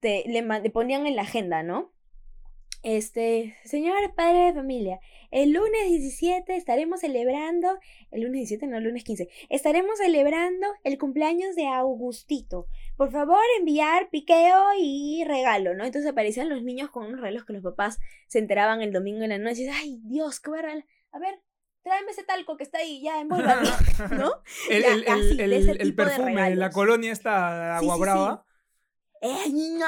te 0.00 0.24
le, 0.26 0.70
ponían 0.70 1.06
en 1.06 1.16
la 1.16 1.22
agenda, 1.22 1.62
¿no? 1.62 1.92
Este, 2.82 3.56
señor 3.64 4.14
padre 4.14 4.46
de 4.46 4.52
familia, 4.54 5.00
el 5.30 5.50
lunes 5.52 5.88
17 5.88 6.54
estaremos 6.56 7.00
celebrando, 7.00 7.78
el 8.12 8.20
lunes 8.22 8.34
17, 8.48 8.66
no, 8.66 8.78
el 8.78 8.84
lunes 8.84 9.04
15, 9.04 9.28
estaremos 9.48 9.98
celebrando 9.98 10.66
el 10.84 10.96
cumpleaños 10.96 11.56
de 11.56 11.66
Augustito. 11.66 12.66
Por 12.96 13.10
favor, 13.10 13.40
enviar 13.58 14.08
piqueo 14.10 14.64
y 14.80 15.24
regalo, 15.26 15.74
¿no? 15.74 15.84
Entonces 15.84 16.10
aparecían 16.10 16.48
los 16.48 16.62
niños 16.62 16.90
con 16.90 17.06
unos 17.06 17.20
regalos 17.20 17.44
que 17.44 17.52
los 17.52 17.62
papás 17.62 17.98
se 18.28 18.38
enteraban 18.38 18.80
el 18.80 18.92
domingo 18.92 19.22
en 19.24 19.30
la 19.30 19.38
noche 19.38 19.62
y 19.62 19.66
dices, 19.66 19.76
ay, 19.80 20.00
Dios, 20.04 20.40
qué 20.40 20.50
voy 20.50 20.60
a 20.60 21.18
ver, 21.18 21.40
tráeme 21.82 22.10
ese 22.12 22.22
talco 22.22 22.56
que 22.56 22.64
está 22.64 22.78
ahí, 22.78 23.02
ya, 23.02 23.20
envuélvalo, 23.20 23.68
¿no? 24.18 24.32
el, 24.70 24.82
Ya, 24.82 24.92
el- 24.94 25.02
el- 25.02 25.08
así, 25.08 25.36
de 25.36 25.44
el- 25.44 25.52
ese 25.52 25.70
el 25.72 25.78
tipo 25.78 26.02
de 26.04 26.08
perfume, 26.10 26.54
la 26.54 26.70
colonia 26.70 27.12
esta 27.12 27.78
Sí, 27.80 27.84
agua 27.84 27.94
sí, 27.96 28.00
brava. 28.00 28.44
Eh, 29.20 29.78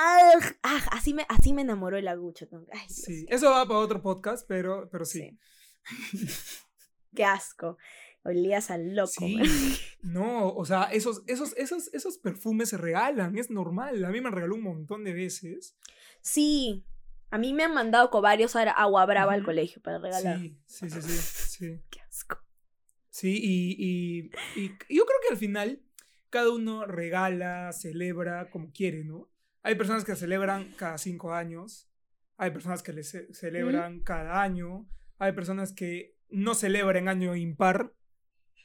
ah, 0.62 0.81
así, 0.93 1.14
me, 1.14 1.24
así 1.28 1.53
me 1.53 1.62
enamoró 1.62 1.97
el 1.97 2.09
agucho. 2.09 2.49
Ay, 2.72 2.89
Sí, 2.89 3.26
eso 3.28 3.51
va 3.51 3.66
para 3.66 3.78
otro 3.81 4.03
podcast, 4.03 4.47
pero, 4.49 4.89
pero 4.91 5.05
sí. 5.05 5.39
Qué 7.14 7.24
asco. 7.24 7.76
Olías 8.22 8.70
al 8.70 8.95
loco. 8.95 9.12
Sí, 9.12 9.39
no, 10.03 10.49
o 10.53 10.64
sea, 10.66 10.85
esos, 10.93 11.22
esos, 11.26 11.57
esos, 11.57 11.89
esos 11.95 12.18
perfumes 12.18 12.68
se 12.68 12.76
regalan, 12.76 13.37
es 13.39 13.51
normal. 13.51 14.05
A 14.05 14.11
mí 14.11 14.20
me 14.20 14.28
han 14.28 14.35
regalado 14.35 14.57
un 14.57 14.62
montón 14.64 15.05
de 15.05 15.14
veces. 15.14 15.74
Sí. 16.20 16.85
A 17.31 17.39
mí 17.39 17.55
me 17.55 17.62
han 17.64 17.72
mandado 17.72 18.11
con 18.11 18.22
varios 18.22 18.57
a- 18.57 18.70
agua 18.70 19.07
brava 19.07 19.33
al 19.33 19.45
colegio 19.45 19.81
para 19.81 19.99
regalar. 19.99 20.39
Sí, 20.39 20.59
sí, 20.66 20.91
sí, 20.91 21.01
sí, 21.03 21.18
sí. 21.49 21.81
Qué 21.91 22.01
asco. 22.01 22.39
Sí, 23.09 23.39
y, 23.43 23.76
y, 23.78 24.31
y 24.61 24.68
yo 24.97 25.05
creo 25.07 25.18
que 25.26 25.33
al 25.33 25.37
final 25.37 25.81
cada 26.31 26.51
uno 26.51 26.87
regala, 26.87 27.72
celebra 27.72 28.51
como 28.51 28.72
quiere, 28.72 29.05
¿no? 29.05 29.28
Hay 29.62 29.74
personas 29.74 30.05
que 30.05 30.16
celebran 30.16 30.72
cada 30.76 30.97
cinco 30.99 31.35
años, 31.35 31.91
hay 32.37 32.51
personas 32.51 32.83
que 32.83 32.93
le 32.93 33.03
ce- 33.05 33.33
celebran 33.35 34.01
cada 34.01 34.43
año, 34.43 34.89
hay 35.18 35.33
personas 35.33 35.72
que 35.72 36.16
no 36.31 36.55
celebran 36.55 37.09
año 37.09 37.37
impar, 37.37 37.93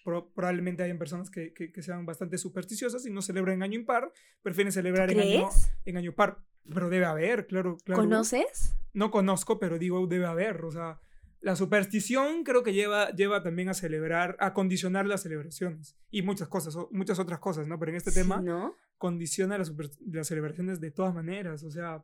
Pro- 0.03 0.31
probablemente 0.33 0.83
hayan 0.83 0.99
personas 0.99 1.31
que, 1.31 1.51
que, 1.53 1.71
que 1.71 1.81
sean 1.81 2.05
bastante 2.05 2.37
supersticiosas 2.37 3.07
y 3.07 3.09
no 3.11 3.23
celebran 3.23 3.55
en 3.55 3.63
año 3.63 3.79
impar, 3.79 4.11
prefieren 4.43 4.71
celebrar 4.71 5.09
en 5.09 5.19
año, 5.19 5.49
en 5.85 5.97
año 5.97 6.13
par. 6.13 6.43
Pero 6.71 6.89
debe 6.89 7.05
haber, 7.05 7.47
claro, 7.47 7.77
claro. 7.83 8.01
¿Conoces? 8.03 8.75
No 8.93 9.09
conozco, 9.09 9.57
pero 9.59 9.79
digo, 9.79 10.05
debe 10.05 10.27
haber. 10.27 10.63
O 10.63 10.71
sea, 10.71 10.99
la 11.45 11.55
superstición 11.55 12.43
creo 12.43 12.63
que 12.63 12.73
lleva, 12.73 13.11
lleva 13.11 13.43
también 13.43 13.69
a 13.69 13.75
celebrar, 13.75 14.35
a 14.39 14.51
condicionar 14.53 15.05
las 15.05 15.21
celebraciones. 15.21 15.95
Y 16.09 16.23
muchas 16.23 16.47
cosas, 16.47 16.75
muchas 16.89 17.19
otras 17.19 17.37
cosas, 17.37 17.67
¿no? 17.67 17.77
Pero 17.77 17.91
en 17.91 17.97
este 17.97 18.09
Sí, 18.09 18.21
tema 18.21 18.41
¿no? 18.41 18.73
condiciona 18.97 19.55
las, 19.59 19.67
super- 19.67 19.91
las 20.11 20.27
celebraciones 20.27 20.81
de 20.81 20.89
todas 20.89 21.13
maneras. 21.13 21.63
O 21.63 21.69
sea, 21.69 22.03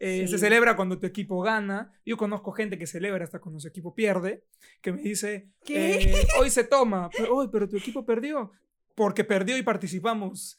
eh, 0.00 0.26
se 0.26 0.38
celebra 0.38 0.74
cuando 0.74 0.98
tu 0.98 1.06
equipo 1.06 1.40
gana. 1.40 1.92
Yo 2.04 2.16
conozco 2.16 2.50
gente 2.50 2.76
que 2.76 2.88
celebra 2.88 3.22
hasta 3.22 3.38
cuando 3.38 3.60
su 3.60 3.68
equipo 3.68 3.94
pierde, 3.94 4.42
que 4.82 4.90
me 4.90 5.02
dice, 5.02 5.50
¿Qué? 5.64 6.10
eh, 6.10 6.26
hoy 6.40 6.50
se 6.50 6.64
toma, 6.74 7.10
pero, 7.16 7.36
"Uy, 7.36 7.48
pero 7.52 7.68
tu 7.68 7.76
equipo 7.76 8.04
perdió. 8.04 8.50
Porque 8.96 9.22
perdió 9.22 9.56
y 9.56 9.62
participamos. 9.62 10.58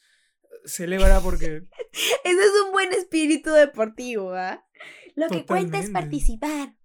Celebra 0.64 1.20
porque... 1.20 1.68
Ese 2.24 2.42
es 2.42 2.52
un 2.66 2.72
buen 2.72 2.94
espíritu 2.94 3.52
deportivo, 3.52 4.34
¿ah? 4.34 4.66
Lo 5.16 5.28
que 5.28 5.46
cuenta 5.46 5.80
es 5.80 5.90
participar. 5.90 6.76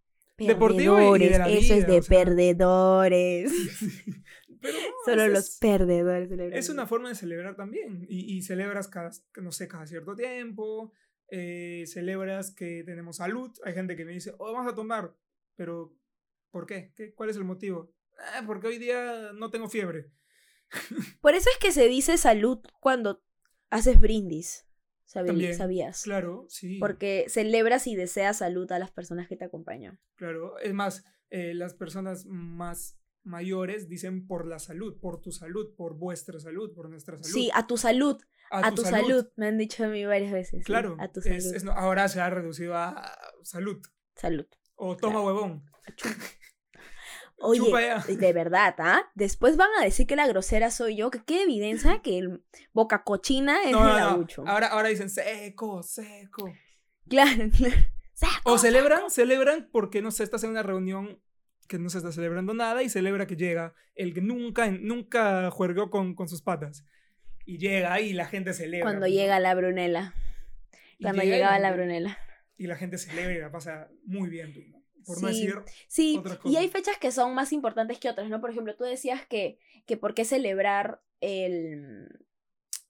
Deportivo 0.49 1.16
y- 1.16 1.24
y 1.24 1.28
de 1.28 1.38
la 1.38 1.49
Eso 1.49 1.74
es 1.74 1.86
de 1.86 1.99
o 1.99 2.03
sea. 2.03 2.24
perdedores. 2.24 3.53
Pero 4.62 4.74
no, 4.78 4.88
Solo 5.07 5.28
los 5.28 5.49
es- 5.49 5.59
perdedores 5.59 6.28
celebran. 6.28 6.59
Es 6.59 6.68
una 6.68 6.86
forma 6.86 7.09
de 7.09 7.14
celebrar 7.14 7.57
también. 7.57 8.07
Y, 8.09 8.36
y 8.36 8.43
celebras 8.43 8.88
cada, 8.88 9.11
no 9.41 9.53
sé, 9.53 9.68
cada 9.68 9.86
cierto 9.86 10.14
tiempo. 10.14 10.93
eh, 11.32 11.84
celebras 11.86 12.53
que 12.53 12.82
tenemos 12.84 13.16
salud. 13.18 13.51
Hay 13.64 13.72
gente 13.72 13.95
que 13.97 14.05
me 14.05 14.12
dice, 14.12 14.34
oh, 14.38 14.53
vamos 14.53 14.70
a 14.72 14.74
tomar. 14.74 15.14
Pero, 15.57 15.97
¿por 16.51 16.66
qué? 16.66 16.93
¿Qué? 16.97 17.14
¿Cuál 17.14 17.30
es 17.30 17.36
el 17.36 17.45
motivo? 17.45 17.95
"Ah, 18.34 18.43
porque 18.47 18.66
hoy 18.66 18.78
día 18.78 19.30
no 19.32 19.49
tengo 19.51 19.68
fiebre. 19.68 20.11
Por 21.20 21.34
eso 21.34 21.49
es 21.51 21.57
que 21.59 21.70
se 21.72 21.86
dice 21.88 22.18
salud 22.18 22.59
cuando 22.80 23.22
haces 23.70 23.99
brindis. 24.01 24.66
Sabi- 25.12 25.26
También, 25.26 25.54
¿Sabías? 25.56 26.02
Claro, 26.04 26.46
sí. 26.48 26.78
Porque 26.78 27.24
celebras 27.28 27.88
y 27.88 27.96
deseas 27.96 28.38
salud 28.38 28.70
a 28.70 28.78
las 28.78 28.92
personas 28.92 29.26
que 29.26 29.36
te 29.36 29.44
acompañan. 29.44 29.98
Claro. 30.14 30.56
Es 30.61 30.72
más, 30.72 31.04
eh, 31.30 31.52
las 31.54 31.74
personas 31.74 32.26
más 32.26 32.96
mayores 33.24 33.88
dicen 33.88 34.26
por 34.28 34.46
la 34.46 34.61
salud, 34.61 35.00
por 35.00 35.20
tu 35.20 35.32
salud, 35.32 35.74
por 35.76 35.94
vuestra 35.96 36.38
salud, 36.38 36.72
por 36.72 36.88
nuestra 36.88 37.16
salud. 37.16 37.28
Sí, 37.34 37.50
a 37.54 37.66
tu 37.66 37.76
salud. 37.76 38.18
A, 38.52 38.72
tu, 38.72 38.82
salud. 38.82 39.26
Me 39.36 39.48
han 39.48 39.58
dicho 39.58 39.84
a 39.84 39.88
mí 39.88 40.04
varias 40.04 40.32
veces. 40.32 40.61
sí, 40.61 40.64
Claro. 40.64 40.96
A 41.00 41.08
tu 41.11 41.20
salud. 41.22 41.36
es- 41.36 41.46
es 41.52 41.64
no- 41.64 41.72
ahora 41.72 42.08
se 42.08 42.20
ha 42.20 42.30
reducido 42.30 42.76
a 42.76 43.12
salud. 43.42 43.80
Salud. 44.14 44.46
O 44.76 44.96
toma 44.96 45.20
huevón. 45.22 45.64
Oye, 47.41 47.59
Chupa 47.61 47.80
ya. 47.80 48.05
de 48.07 48.32
verdad, 48.32 48.74
¿ah? 48.78 49.03
Después 49.14 49.57
van 49.57 49.70
a 49.80 49.84
decir 49.84 50.07
que 50.07 50.14
la 50.16 50.26
grosera 50.26 50.70
soy 50.70 50.97
yo, 50.97 51.11
que 51.11 51.22
qué 51.24 51.43
evidencia 51.43 52.01
que 52.03 52.18
el 52.18 52.43
boca 52.72 53.03
cochina 53.03 53.62
es 53.64 53.72
No, 53.72 53.80
el 53.80 53.84
no, 53.84 53.99
no. 53.99 54.09
agucho. 54.09 54.45
Ahora, 54.47 54.68
ahora 54.68 54.88
dicen 54.88 55.11
seco, 55.11 55.82
seco. 55.82 56.53
Claro, 57.09 57.51
claro. 57.57 57.76
O 58.45 58.59
celebran, 58.59 59.11
celebran 59.11 59.68
porque, 59.72 60.03
no 60.03 60.11
sé, 60.11 60.24
estás 60.24 60.45
en 60.45 60.51
una 60.51 60.62
reunión 60.62 61.18
que 61.68 61.78
no 61.78 61.88
se 61.88 61.99
está 61.99 62.12
celebrando 62.12 62.53
nada 62.53 62.82
y 62.82 62.88
celebra 62.88 63.26
que 63.26 63.36
llega 63.36 63.74
el 63.95 64.12
que 64.12 64.20
nunca, 64.20 64.70
nunca 64.70 65.51
juergó 65.51 65.88
con, 65.88 66.14
con 66.14 66.28
sus 66.28 66.43
patas. 66.43 66.84
Y 67.47 67.59
llega 67.59 67.99
y 68.01 68.12
la 68.12 68.26
gente 68.26 68.53
celebra. 68.53 68.84
Cuando 68.84 69.03
pues, 69.03 69.12
llega 69.12 69.41
la 69.41 69.55
Brunella. 69.55 70.14
Y 70.99 71.05
Cuando 71.05 71.22
llega 71.22 71.36
llegaba 71.36 71.59
la 71.59 71.70
la 71.70 71.76
Brunella. 71.76 72.18
Y 72.59 72.66
la 72.66 72.76
gente 72.76 72.99
celebra 72.99 73.32
y 73.34 73.38
la 73.38 73.51
pasa 73.51 73.88
muy 74.05 74.28
bien, 74.28 74.53
pues, 74.53 74.66
Por 75.07 75.22
no 75.22 75.28
Sí. 75.28 75.34
decir 75.46 75.55
Sí, 75.88 76.16
otras 76.18 76.38
y 76.44 76.57
hay 76.57 76.68
cosas. 76.68 76.72
fechas 76.72 76.98
que 76.98 77.12
son 77.12 77.34
más 77.34 77.53
importantes 77.53 77.98
que 77.98 78.09
otras, 78.11 78.28
¿no? 78.28 78.40
Por 78.40 78.51
ejemplo, 78.51 78.76
tú 78.76 78.84
decías 78.84 79.26
que, 79.26 79.59
que 79.86 79.96
por 79.96 80.14
qué 80.14 80.24
celebrar 80.24 81.01
el... 81.20 82.09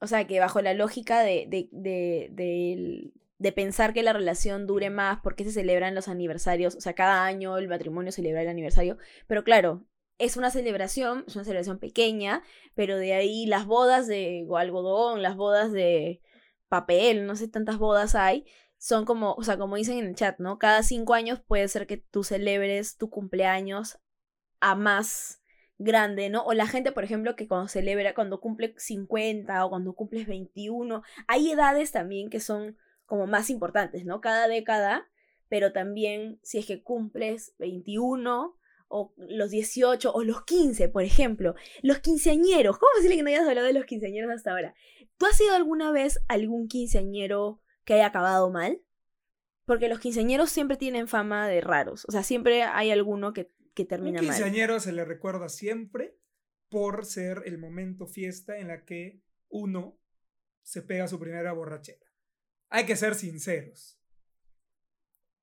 O 0.00 0.06
sea, 0.06 0.26
que 0.26 0.40
bajo 0.40 0.62
la 0.62 0.72
lógica 0.74 1.20
de, 1.20 1.46
de, 1.48 1.68
de, 1.72 2.28
del- 2.32 3.12
de 3.38 3.52
pensar 3.52 3.92
que 3.94 4.02
la 4.02 4.12
relación 4.12 4.66
dure 4.66 4.90
más, 4.90 5.20
¿por 5.20 5.34
qué 5.34 5.44
se 5.44 5.52
celebran 5.52 5.94
los 5.94 6.08
aniversarios? 6.08 6.74
O 6.74 6.80
sea, 6.80 6.94
cada 6.94 7.24
año 7.24 7.56
el 7.58 7.68
matrimonio 7.68 8.12
celebra 8.12 8.42
el 8.42 8.48
aniversario. 8.48 8.98
Pero 9.26 9.44
claro, 9.44 9.84
es 10.18 10.36
una 10.36 10.50
celebración, 10.50 11.24
es 11.26 11.36
una 11.36 11.44
celebración 11.44 11.78
pequeña, 11.78 12.42
pero 12.74 12.96
de 12.98 13.14
ahí 13.14 13.46
las 13.46 13.64
bodas 13.66 14.06
de 14.06 14.46
algodón, 14.56 15.22
las 15.22 15.36
bodas 15.36 15.72
de 15.72 16.20
papel, 16.68 17.26
no 17.26 17.34
sé, 17.36 17.48
tantas 17.48 17.78
bodas 17.78 18.14
hay, 18.14 18.44
son 18.80 19.04
como, 19.04 19.34
o 19.34 19.42
sea, 19.42 19.58
como 19.58 19.76
dicen 19.76 19.98
en 19.98 20.06
el 20.06 20.14
chat, 20.14 20.38
¿no? 20.38 20.58
Cada 20.58 20.82
cinco 20.82 21.12
años 21.12 21.38
puede 21.46 21.68
ser 21.68 21.86
que 21.86 21.98
tú 21.98 22.24
celebres 22.24 22.96
tu 22.96 23.10
cumpleaños 23.10 23.98
a 24.58 24.74
más 24.74 25.42
grande, 25.76 26.30
¿no? 26.30 26.44
O 26.44 26.54
la 26.54 26.66
gente, 26.66 26.90
por 26.90 27.04
ejemplo, 27.04 27.36
que 27.36 27.46
cuando 27.46 27.68
celebra, 27.68 28.14
cuando 28.14 28.40
cumple 28.40 28.72
50 28.78 29.66
o 29.66 29.68
cuando 29.68 29.92
cumples 29.92 30.26
21, 30.26 31.02
hay 31.28 31.50
edades 31.50 31.92
también 31.92 32.30
que 32.30 32.40
son 32.40 32.78
como 33.04 33.26
más 33.26 33.50
importantes, 33.50 34.06
¿no? 34.06 34.22
Cada 34.22 34.48
década, 34.48 35.10
pero 35.50 35.72
también 35.72 36.40
si 36.42 36.56
es 36.56 36.64
que 36.64 36.82
cumples 36.82 37.54
21 37.58 38.56
o 38.88 39.12
los 39.18 39.50
18 39.50 40.10
o 40.10 40.24
los 40.24 40.42
15, 40.44 40.88
por 40.88 41.02
ejemplo, 41.02 41.54
los 41.82 41.98
quinceañeros, 41.98 42.78
¿cómo 42.78 42.92
decirle 42.96 43.16
que 43.16 43.22
no 43.24 43.28
hayas 43.28 43.46
hablado 43.46 43.66
de 43.66 43.74
los 43.74 43.84
quinceañeros 43.84 44.32
hasta 44.32 44.52
ahora? 44.52 44.74
¿Tú 45.18 45.26
has 45.26 45.36
sido 45.36 45.54
alguna 45.54 45.92
vez 45.92 46.18
algún 46.28 46.66
quinceañero 46.66 47.60
que 47.90 47.94
haya 47.94 48.06
acabado 48.06 48.48
mal? 48.50 48.80
Porque 49.64 49.88
los 49.88 49.98
quinceañeros 49.98 50.52
siempre 50.52 50.76
tienen 50.76 51.08
fama 51.08 51.48
de 51.48 51.60
raros. 51.60 52.04
O 52.06 52.12
sea, 52.12 52.22
siempre 52.22 52.62
hay 52.62 52.92
alguno 52.92 53.32
que, 53.32 53.50
que 53.74 53.82
Un 53.82 53.88
termina 53.88 54.22
mal. 54.22 54.30
quinceañero 54.30 54.78
se 54.78 54.92
le 54.92 55.04
recuerda 55.04 55.48
siempre 55.48 56.16
por 56.68 57.04
ser 57.04 57.42
el 57.46 57.58
momento 57.58 58.06
fiesta 58.06 58.58
en 58.58 58.68
la 58.68 58.84
que 58.84 59.20
uno 59.48 59.98
se 60.62 60.82
pega 60.82 61.08
su 61.08 61.18
primera 61.18 61.52
borrachera. 61.52 62.06
Hay 62.68 62.86
que 62.86 62.94
ser 62.94 63.16
sinceros. 63.16 63.98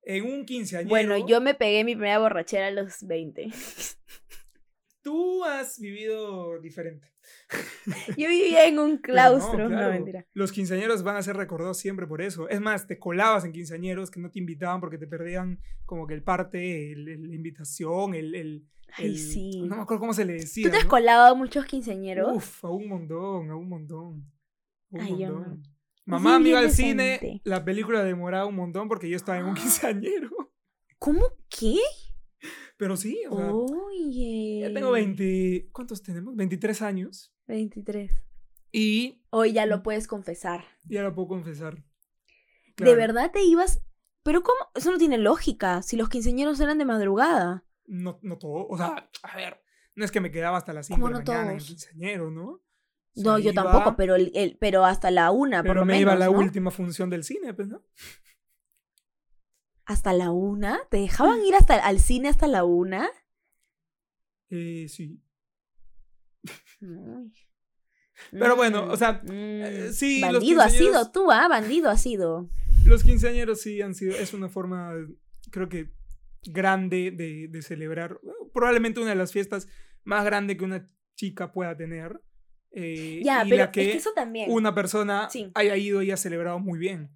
En 0.00 0.24
un 0.24 0.46
quinceañero, 0.46 0.88
Bueno, 0.88 1.28
yo 1.28 1.42
me 1.42 1.52
pegué 1.52 1.84
mi 1.84 1.96
primera 1.96 2.18
borrachera 2.18 2.68
a 2.68 2.70
los 2.70 3.06
20. 3.06 3.50
tú 5.02 5.44
has 5.44 5.78
vivido 5.78 6.60
diferente. 6.60 7.08
Yo 8.16 8.28
vivía 8.28 8.66
en 8.66 8.78
un 8.78 8.92
no, 8.94 9.00
claustro. 9.02 9.58
No, 9.68 9.68
claro, 9.68 9.92
mentira. 9.94 10.26
Los 10.34 10.52
quinceañeros 10.52 11.02
van 11.02 11.16
a 11.16 11.22
ser 11.22 11.36
recordados 11.36 11.78
siempre 11.78 12.06
por 12.06 12.22
eso. 12.22 12.48
Es 12.48 12.60
más, 12.60 12.86
te 12.86 12.98
colabas 12.98 13.44
en 13.44 13.52
quinceañeros 13.52 14.10
que 14.10 14.20
no 14.20 14.30
te 14.30 14.38
invitaban 14.38 14.80
porque 14.80 14.98
te 14.98 15.06
perdían 15.06 15.60
como 15.84 16.06
que 16.06 16.14
el 16.14 16.22
parte, 16.22 16.94
la 16.96 17.12
invitación, 17.34 18.14
el, 18.14 18.34
el- 18.34 18.66
Ay, 18.96 19.06
el- 19.06 19.18
sí. 19.18 19.62
No 19.68 19.76
me 19.76 19.82
acuerdo 19.82 20.00
cómo 20.00 20.14
se 20.14 20.24
le 20.24 20.34
decía. 20.34 20.64
¿Tú 20.64 20.70
te 20.70 20.78
has 20.78 20.84
¿no? 20.84 20.90
colado 20.90 21.26
a 21.32 21.34
muchos 21.34 21.66
quinceañeros? 21.66 22.34
Uf, 22.36 22.64
a 22.64 22.70
un 22.70 22.88
montón, 22.88 23.50
a 23.50 23.56
un 23.56 23.68
montón. 23.68 24.32
a 24.92 24.96
Un 24.96 25.00
Ay, 25.02 25.18
yo 25.18 25.32
montón. 25.34 25.62
no. 25.62 25.68
Mamá 26.06 26.38
me 26.38 26.48
iba 26.48 26.58
al 26.60 26.70
cine, 26.70 27.42
la 27.44 27.62
película 27.66 28.02
demoraba 28.02 28.46
un 28.46 28.54
montón 28.56 28.88
porque 28.88 29.10
yo 29.10 29.16
estaba 29.16 29.38
en 29.38 29.44
un 29.44 29.54
quinceañero. 29.54 30.30
¿Cómo 30.98 31.26
qué? 31.50 31.76
Pero 32.78 32.96
sí, 32.96 33.20
o 33.28 33.36
sea, 33.36 33.52
Oye. 33.52 34.60
ya 34.62 34.72
tengo 34.72 34.92
20. 34.92 35.68
¿Cuántos 35.72 36.02
tenemos? 36.02 36.34
23 36.36 36.80
años. 36.82 37.34
23. 37.46 38.10
Y 38.72 39.22
Hoy 39.30 39.52
ya 39.52 39.66
lo 39.66 39.82
puedes 39.82 40.06
confesar. 40.06 40.64
ya 40.84 41.02
lo 41.02 41.14
puedo 41.14 41.28
confesar. 41.28 41.84
¿De 42.76 42.94
verdad 42.94 43.30
te 43.32 43.42
ibas? 43.42 43.82
Pero 44.22 44.42
¿cómo? 44.42 44.58
Eso 44.74 44.90
no 44.92 44.98
tiene 44.98 45.18
lógica. 45.18 45.82
Si 45.82 45.96
los 45.96 46.08
quinceañeros 46.08 46.60
eran 46.60 46.78
de 46.78 46.84
madrugada. 46.84 47.64
No, 47.86 48.18
no 48.22 48.38
todo. 48.38 48.66
O 48.68 48.76
sea, 48.76 49.10
a 49.22 49.36
ver, 49.36 49.60
no 49.96 50.04
es 50.04 50.10
que 50.12 50.20
me 50.20 50.30
quedaba 50.30 50.56
hasta 50.58 50.72
las 50.72 50.86
5 50.86 50.96
¿Cómo 51.00 51.08
de 51.08 51.12
la 51.14 51.24
no 51.24 51.32
mañana 51.32 51.52
en 51.54 51.58
quinceañero, 51.66 52.30
¿no? 52.30 52.46
O 52.50 52.60
sea, 53.14 53.24
No, 53.24 53.38
yo 53.40 53.50
iba, 53.52 53.62
tampoco, 53.62 53.96
pero 53.96 54.14
el, 54.14 54.30
el- 54.34 54.56
pero 54.60 54.84
hasta 54.84 55.10
la 55.10 55.32
una, 55.32 55.58
por 55.62 55.70
Pero 55.70 55.80
lo 55.80 55.86
me 55.86 55.94
menos, 55.94 56.02
iba 56.02 56.12
a 56.12 56.16
la 56.18 56.26
¿no? 56.26 56.38
última 56.38 56.70
función 56.70 57.10
del 57.10 57.24
cine, 57.24 57.52
pues, 57.54 57.66
¿no? 57.68 57.82
¿Hasta 59.88 60.12
la 60.12 60.30
una? 60.30 60.80
¿Te 60.90 60.98
dejaban 60.98 61.40
ir 61.46 61.54
hasta 61.54 61.74
al 61.76 61.98
cine 61.98 62.28
hasta 62.28 62.46
la 62.46 62.62
una? 62.64 63.08
Eh, 64.50 64.86
sí. 64.86 65.22
Ay. 66.82 67.32
Pero 68.30 68.54
bueno, 68.54 68.84
o 68.90 68.96
sea, 68.98 69.20
Mm, 69.24 69.30
eh, 69.30 69.92
sí, 69.92 70.20
Bandido 70.20 70.60
has 70.60 70.72
sido 70.74 71.10
tú, 71.10 71.30
¿ah? 71.30 71.48
Bandido 71.48 71.88
has 71.88 72.02
sido. 72.02 72.50
Los 72.84 73.02
quinceañeros 73.02 73.62
sí 73.62 73.80
han 73.80 73.94
sido, 73.94 74.14
es 74.14 74.34
una 74.34 74.48
forma, 74.50 74.92
creo 75.50 75.68
que 75.70 75.90
grande 76.44 77.10
de, 77.10 77.48
de 77.48 77.62
celebrar, 77.62 78.20
probablemente 78.52 79.00
una 79.00 79.10
de 79.10 79.16
las 79.16 79.32
fiestas 79.32 79.68
más 80.04 80.22
grandes 80.24 80.58
que 80.58 80.64
una 80.64 80.86
chica 81.14 81.50
pueda 81.52 81.76
tener. 81.76 82.20
eh, 82.72 83.22
Ya, 83.24 83.46
y 83.46 83.50
pero 83.50 83.64
la 83.64 83.70
que, 83.72 83.80
es 83.86 83.90
que 83.92 83.96
eso 83.98 84.12
también. 84.14 84.50
una 84.50 84.74
persona 84.74 85.30
Sí. 85.30 85.50
haya 85.54 85.76
ido 85.78 86.02
y 86.02 86.10
ha 86.10 86.16
celebrado 86.18 86.58
muy 86.58 86.78
bien. 86.78 87.10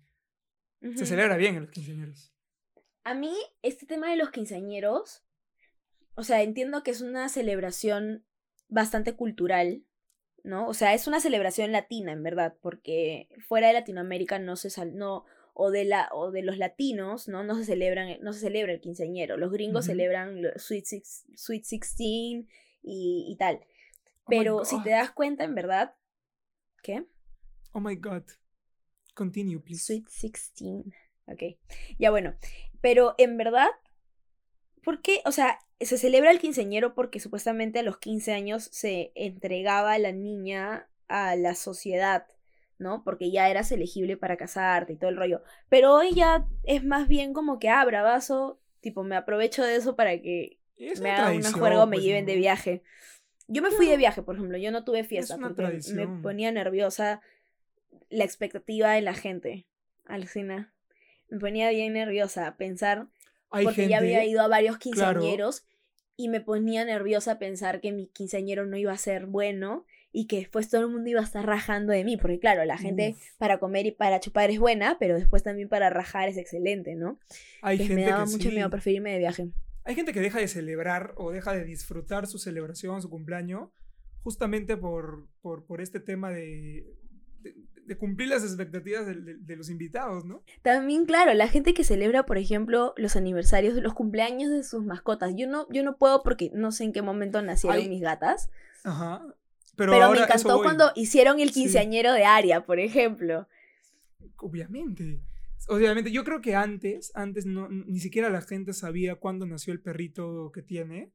Se 0.97 1.05
celebra 1.05 1.37
bien 1.37 1.55
en 1.57 1.63
los 1.63 1.71
quinceañeros. 1.71 2.32
A 3.05 3.15
mí, 3.15 3.35
este 3.63 3.87
tema 3.87 4.11
de 4.11 4.17
los 4.17 4.31
quinceañeros, 4.31 5.25
o 6.15 6.23
sea, 6.23 6.43
entiendo 6.43 6.83
que 6.83 6.91
es 6.93 7.01
una 7.01 7.29
celebración 7.29 8.25
bastante 8.69 9.15
cultural, 9.15 9.85
¿no? 10.45 10.69
O 10.69 10.75
sea, 10.75 10.95
es 10.95 11.07
una 11.07 11.21
celebración 11.21 11.73
latina, 11.73 12.13
en 12.13 12.23
verdad, 12.23 12.57
porque 12.61 13.29
fuera 13.47 13.69
de 13.69 13.75
Latinoamérica 13.75 14.39
no 14.39 14.57
se 14.57 14.71
sal, 14.71 14.97
no, 14.97 15.25
o 15.55 15.71
de 15.71 15.85
la, 15.85 16.09
o 16.13 16.31
de 16.31 16.43
los 16.43 16.59
latinos, 16.59 17.29
¿no? 17.29 17.45
No 17.45 17.57
se 17.57 17.65
celebran, 17.65 18.19
no 18.23 18.33
se 18.33 18.41
celebra 18.41 18.73
el 18.73 18.81
quinceañero. 18.81 19.37
Los 19.37 19.53
gringos 19.53 19.87
celebran 19.87 20.41
Sweet, 20.57 20.85
Six- 20.85 21.25
Sweet 21.37 21.65
16 21.65 22.47
y, 22.83 23.27
y 23.29 23.37
tal. 23.37 23.57
Oh 24.25 24.27
Pero 24.29 24.65
si 24.65 24.81
te 24.83 24.91
das 24.91 25.11
cuenta, 25.11 25.45
en 25.45 25.55
verdad, 25.55 25.95
¿qué? 26.83 27.05
Oh 27.73 27.81
my 27.81 27.97
god. 27.97 28.23
Continue, 29.15 29.59
please. 29.61 29.85
Sweet 29.85 30.07
16. 30.09 30.87
Ok. 31.27 31.59
Ya 31.99 32.11
bueno. 32.11 32.35
Pero 32.83 33.15
en 33.17 33.39
verdad, 33.39 33.71
¿por 34.85 35.01
qué? 35.01 35.23
O 35.25 35.33
sea, 35.33 35.59
se 35.81 35.97
celebra 35.97 36.31
el 36.31 36.41
quinceañero 36.41 36.95
porque 36.95 37.21
supuestamente 37.21 37.79
a 37.79 37.83
los 37.83 37.97
15 37.99 38.33
años 38.33 38.69
se 38.73 39.13
entregaba 39.15 39.93
a 39.93 39.99
la 39.99 40.13
niña 40.13 40.89
a 41.09 41.37
la 41.37 41.55
sociedad, 41.55 42.27
¿no? 42.79 43.05
Porque 43.05 43.31
ya 43.31 43.49
eras 43.49 43.71
elegible 43.73 44.17
para 44.17 44.37
casarte 44.37 44.95
y 44.95 44.97
todo 44.97 45.11
el 45.11 45.17
rollo. 45.17 45.43
Pero 45.69 45.95
hoy 45.95 46.13
ya 46.15 46.47
es 46.65 46.85
más 46.85 47.09
bien 47.09 47.33
como 47.33 47.59
que, 47.59 47.69
ah, 47.69 47.85
bravazo, 47.85 48.61
tipo, 48.81 49.05
me 49.05 49.17
aprovecho 49.17 49.63
de 49.63 49.77
eso 49.77 49.95
para 49.95 50.21
que 50.21 50.59
Es 50.77 51.01
me 51.01 51.11
hagan 51.11 51.25
una 51.25 51.33
tradición, 51.33 51.61
juerga 51.61 51.83
o 51.85 51.87
me 51.87 51.97
pues, 51.97 52.05
lleven 52.05 52.27
de 52.27 52.37
viaje. 52.37 52.83
Yo 53.47 53.63
me 53.63 53.71
fui 53.71 53.87
de 53.87 53.97
viaje, 53.97 54.23
por 54.23 54.37
ejemplo, 54.37 54.57
yo 54.57 54.71
no 54.71 54.85
tuve 54.85 55.05
fiesta 55.05 55.37
porque 55.37 55.81
me 55.95 56.09
ponía 56.23 56.51
nerviosa 56.51 57.21
la 58.09 58.25
expectativa 58.25 58.93
de 58.93 59.03
la 59.03 59.15
gente. 59.15 59.67
Alcina. 60.07 60.73
Me 61.33 61.39
ponía 61.39 61.71
bien 61.71 61.95
nerviosa 61.95 62.57
pensar, 62.59 63.09
Hay 63.51 63.65
porque 63.65 63.83
gente, 63.83 63.91
ya 63.93 63.99
había 63.99 64.23
ido 64.27 64.43
a 64.43 64.49
varios 64.49 64.77
claro. 64.77 65.19
quinceañeros 65.21 65.65
y 66.15 66.29
me 66.29 66.43
ponía 66.43 66.85
nerviosa 66.85 67.39
pensar 67.39 67.81
que 67.81 67.91
mi 67.91 68.07
quinceañero 68.09 68.67
no 68.67 68.77
iba 68.77 68.93
a 68.93 68.99
ser 68.99 69.25
bueno 69.25 69.87
y 70.13 70.27
que 70.27 70.37
después 70.37 70.69
todo 70.69 70.83
el 70.83 70.89
mundo 70.89 71.09
iba 71.09 71.21
a 71.21 71.25
estar 71.25 71.47
rajando 71.47 71.95
de 71.95 72.05
mí, 72.05 72.19
porque 72.19 72.39
claro, 72.39 72.67
la 72.67 72.77
gente 72.77 73.15
Uf, 73.17 73.39
para 73.39 73.59
comer 73.59 73.87
y 73.87 73.93
para 73.93 74.21
chupar 74.21 74.51
es 74.51 74.59
buena, 74.59 74.99
pero 75.01 75.15
después 75.15 75.43
también 75.43 75.71
para 75.71 75.89
rajar 75.89 76.29
es 76.29 76.37
excelente, 76.37 76.95
¿no? 76.97 77.19
hay 77.63 77.79
gente 77.79 77.95
me 77.95 78.05
daba 78.05 78.25
que 78.27 78.31
mucho 78.33 78.51
sí. 78.51 78.55
miedo 78.55 78.69
preferirme 78.69 79.13
de 79.13 79.19
viaje. 79.19 79.49
Hay 79.85 79.95
gente 79.95 80.13
que 80.13 80.21
deja 80.21 80.39
de 80.39 80.49
celebrar 80.49 81.15
o 81.17 81.31
deja 81.31 81.55
de 81.55 81.65
disfrutar 81.65 82.27
su 82.27 82.39
celebración, 82.39 83.01
su 83.01 83.09
cumpleaños, 83.09 83.71
justamente 84.23 84.77
por, 84.77 85.29
por, 85.41 85.65
por 85.65 85.81
este 85.81 85.99
tema 85.99 86.31
de, 86.31 86.85
de, 87.87 87.97
cumplir 87.97 88.29
las 88.29 88.43
expectativas 88.45 89.07
de, 89.07 89.15
de- 89.15 89.37
de 89.39 89.57
los 89.57 89.69
invitados, 89.71 90.25
¿no? 90.25 90.43
También, 90.63 91.05
claro, 91.07 91.33
la 91.35 91.49
gente 91.49 91.75
que 91.75 91.85
celebra, 91.85 92.25
por 92.27 92.39
ejemplo, 92.39 92.95
los 92.97 93.17
aniversarios, 93.17 93.75
los 93.75 93.95
cumpleaños 93.95 94.51
de 94.51 94.63
sus 94.65 94.85
mascotas. 94.85 95.33
Yo 95.37 95.47
no, 95.49 95.67
yo 95.71 95.83
no 95.83 95.97
puedo 95.97 96.23
porque 96.23 96.51
no 96.55 96.73
sé 96.73 96.85
en 96.85 96.93
qué 96.93 97.03
momento 97.03 97.41
nacieron 97.43 97.79
Ay, 97.79 97.89
mis 97.89 98.01
gatas. 98.01 98.51
Ajá. 98.85 99.23
Pero, 99.77 99.93
me 100.13 100.19
encantó 100.19 100.63
cuando 100.63 100.93
hicieron 100.95 101.41
el 101.41 101.49
Sí. 101.49 101.63
quinceañero 101.63 102.13
de 102.13 102.25
Aria, 102.25 102.65
por 102.67 102.79
ejemplo. 102.79 103.49
Obviamente. 104.37 105.21
Obviamente, 105.69 106.11
yo 106.11 106.25
creo 106.25 106.41
que 106.41 106.55
antes, 106.57 107.13
antes 107.15 107.47
no, 107.47 107.69
ni 107.69 108.01
siquiera 108.01 108.29
la 108.31 108.43
gente 108.43 108.73
sabía 108.73 109.15
cuándo 109.17 109.47
nació 109.47 109.73
el 109.73 109.81
perrito 109.81 110.51
que 110.53 110.63
tiene. 110.63 111.13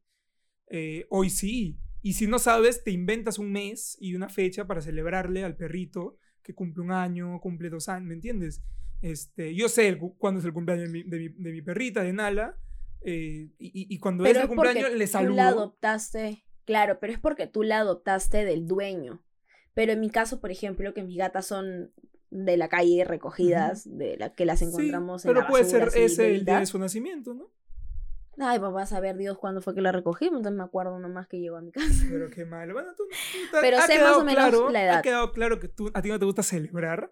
Eh, 0.70 1.06
hoy 1.10 1.30
sí. 1.30 1.78
Y 2.02 2.14
si 2.14 2.28
no 2.28 2.40
sabes, 2.40 2.84
te 2.84 2.92
inventas 2.92 3.40
un 3.40 3.52
mes 3.52 3.98
y 4.00 4.16
una 4.16 4.30
fecha 4.30 4.66
para 4.66 4.82
celebrarle 4.82 5.44
al 5.44 5.56
perrito 5.56 6.18
que 6.48 6.56
cumple 6.56 6.82
un 6.82 6.92
año, 6.94 7.40
cumple 7.42 7.70
dos 7.70 7.90
años, 7.90 8.08
¿me 8.08 8.14
entiendes? 8.16 8.64
Este, 9.02 9.54
yo 9.54 9.68
sé 9.70 9.90
el 9.90 10.00
cuándo 10.00 10.40
es 10.40 10.46
el 10.46 10.54
cumpleaños 10.54 10.86
de 10.86 10.94
mi, 10.94 11.04
de 11.04 11.20
mi- 11.20 11.30
de 11.44 11.52
mi 11.52 11.62
perrita, 11.62 12.02
de 12.02 12.14
Nala, 12.14 12.58
eh, 13.02 13.50
y, 13.60 13.94
y- 13.94 14.00
cuando 14.00 14.24
Pero 14.24 14.40
es 14.40 14.44
el 14.44 14.48
cumpleaños 14.50 14.92
le 14.94 15.06
tú 15.06 15.12
saludo. 15.12 15.36
la 15.36 15.48
adoptaste. 15.50 16.44
Claro, 16.66 17.00
pero 17.00 17.14
es 17.14 17.20
porque 17.20 17.48
tú 17.48 17.64
la 17.64 17.80
adoptaste 17.80 18.44
del 18.46 18.66
dueño. 18.66 19.22
Pero 19.74 19.92
en 19.92 20.00
mi 20.00 20.10
caso, 20.10 20.40
por 20.42 20.52
ejemplo, 20.52 20.94
que 20.94 21.04
mis 21.04 21.18
gatas 21.18 21.46
son 21.46 21.92
de 22.32 22.58
la 22.58 22.68
calle 22.70 23.06
recogidas, 23.06 23.84
de 23.98 24.18
la 24.18 24.34
que 24.34 24.46
las 24.46 24.60
Sí, 24.60 24.66
encontramos 24.66 25.24
en 25.24 25.30
pero 25.30 25.42
la 25.42 25.48
puede 25.48 25.66
ser 25.66 25.90
ese 25.96 26.36
el 26.36 26.44
día 26.46 26.60
de 26.60 26.66
su 26.66 26.80
nacimiento, 26.80 27.34
¿no? 27.34 27.52
Ay, 28.40 28.60
papá, 28.60 28.84
a 28.84 28.86
saber 28.86 29.18
Dios 29.18 29.38
cuándo 29.38 29.62
fue 29.62 29.74
que 29.74 29.82
la 29.82 29.92
recogimos, 29.92 30.38
entonces 30.38 30.58
me 30.58 30.64
acuerdo 30.64 31.00
nomás 31.00 31.28
que 31.28 31.40
llegó 31.40 31.58
a 31.58 31.62
mi 31.62 31.72
casa. 31.72 32.06
Pero 32.10 32.30
qué 32.30 32.46
malo. 32.46 32.74
Bueno, 32.74 32.90
tú, 32.96 33.04
tú 33.08 33.38
te- 33.52 33.62
Pero 33.62 33.78
ha 33.78 33.82
sé 33.82 34.00
más 34.00 34.14
o 34.18 34.24
menos 34.24 34.34
claro- 34.50 34.70
la 34.70 34.80
Ha 34.80 34.84
edad. 34.84 35.02
quedado 35.04 35.32
claro 35.32 35.60
que 35.60 35.68
tú, 35.68 35.90
a 35.94 36.02
ti 36.02 36.10
no 36.10 36.20
te 36.20 36.26
gusta 36.26 36.44
celebrar. 36.44 37.12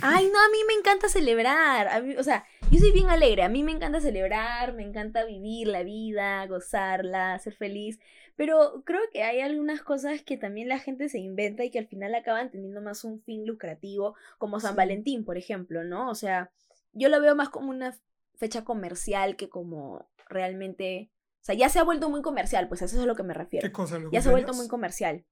Ay, 0.00 0.30
no, 0.32 0.38
a 0.38 0.48
mí 0.50 0.58
me 0.68 0.74
encanta 0.78 1.08
celebrar. 1.08 1.88
A 1.88 2.00
mí, 2.00 2.14
o 2.16 2.22
sea, 2.22 2.44
yo 2.70 2.78
soy 2.78 2.92
bien 2.92 3.10
alegre. 3.10 3.42
A 3.42 3.48
mí 3.48 3.64
me 3.64 3.72
encanta 3.72 4.00
celebrar, 4.00 4.74
me 4.74 4.84
encanta 4.84 5.24
vivir 5.24 5.66
la 5.66 5.82
vida, 5.82 6.46
gozarla, 6.46 7.36
ser 7.40 7.54
feliz. 7.54 7.98
Pero 8.36 8.82
creo 8.84 9.00
que 9.12 9.24
hay 9.24 9.40
algunas 9.40 9.82
cosas 9.82 10.22
que 10.22 10.36
también 10.36 10.68
la 10.68 10.78
gente 10.78 11.08
se 11.08 11.18
inventa 11.18 11.64
y 11.64 11.70
que 11.72 11.80
al 11.80 11.88
final 11.88 12.14
acaban 12.14 12.50
teniendo 12.52 12.80
más 12.82 13.02
un 13.02 13.20
fin 13.22 13.46
lucrativo, 13.46 14.14
como 14.38 14.60
San 14.60 14.72
Sí. 14.72 14.76
Valentín, 14.76 15.24
por 15.24 15.36
ejemplo, 15.38 15.82
¿no? 15.82 16.08
O 16.10 16.14
sea, 16.14 16.52
yo 16.92 17.08
lo 17.08 17.20
veo 17.20 17.34
más 17.34 17.48
como 17.48 17.70
una 17.70 17.96
fecha 18.36 18.64
comercial 18.64 19.36
que 19.36 19.48
como 19.48 20.08
realmente. 20.28 21.10
O 21.40 21.44
sea, 21.46 21.54
ya 21.54 21.68
se 21.68 21.78
ha 21.78 21.84
vuelto 21.84 22.10
muy 22.10 22.22
comercial, 22.22 22.66
pues 22.68 22.82
a 22.82 22.86
eso 22.86 22.96
es 22.96 23.02
a 23.02 23.06
lo 23.06 23.14
que 23.14 23.22
me 23.22 23.34
refiero. 23.34 23.66
¿Qué 23.66 23.72
cosa? 23.72 23.98
¿Los 23.98 24.10
Ya 24.12 24.20
se 24.20 24.28
ha 24.28 24.32
vuelto 24.32 24.52
muy 24.54 24.66
comercial. 24.68 25.24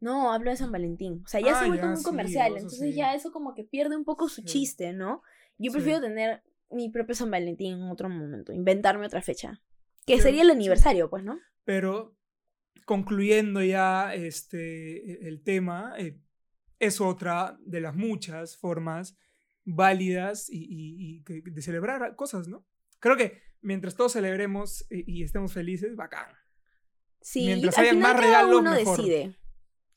No, 0.00 0.32
hablo 0.32 0.50
de 0.50 0.56
San 0.56 0.72
Valentín. 0.72 1.22
O 1.24 1.28
sea, 1.28 1.40
ya 1.40 1.48
se 1.48 1.52
Ah, 1.52 1.60
ha 1.64 1.66
vuelto 1.68 1.86
ya, 1.86 1.92
muy 1.92 2.02
comercial. 2.02 2.52
entonces 2.56 2.78
sí. 2.90 2.94
ya 2.94 3.14
eso 3.14 3.32
como 3.32 3.54
que 3.54 3.64
pierde 3.64 3.96
un 3.96 4.04
poco 4.04 4.28
su 4.28 4.42
Sí. 4.42 4.46
chiste, 4.46 4.92
¿no? 4.92 5.22
Yo 5.58 5.72
prefiero 5.72 6.00
tener 6.00 6.42
mi 6.70 6.88
propio 6.90 7.14
San 7.14 7.30
Valentín 7.30 7.74
en 7.74 7.82
otro 7.90 8.08
momento, 8.08 8.52
inventarme 8.52 9.06
otra 9.06 9.22
fecha. 9.22 9.60
Que 10.06 10.16
Yo- 10.16 10.22
sería 10.22 10.42
el 10.42 10.50
aniversario, 10.50 11.08
pues, 11.10 11.22
¿no? 11.24 11.38
Pero 11.64 12.14
concluyendo 12.84 13.62
ya 13.62 14.14
este, 14.14 15.12
e- 15.24 15.28
el 15.28 15.42
tema, 15.42 15.94
eh, 15.98 16.18
es 16.78 17.00
otra 17.00 17.56
de 17.60 17.80
las 17.80 17.94
muchas 17.94 18.56
formas 18.56 19.16
válidas 19.66 20.48
y, 20.48 20.58
y- 20.64 21.22
y 21.28 21.40
de 21.50 21.60
celebrar 21.62 22.16
cosas, 22.16 22.48
¿no? 22.48 22.64
Creo 23.00 23.16
que 23.16 23.42
mientras 23.60 23.94
todos 23.96 24.12
celebremos 24.12 24.86
y, 24.90 25.18
y 25.20 25.22
estemos 25.24 25.52
felices, 25.52 25.96
bacán. 25.96 26.28
Sí, 27.20 27.46
Mientras 27.46 27.76
haya 27.78 27.92
más 27.94 28.18
regalos, 28.18 28.60
uno 28.60 28.70
mejor. 28.72 28.96
decide. 28.96 29.36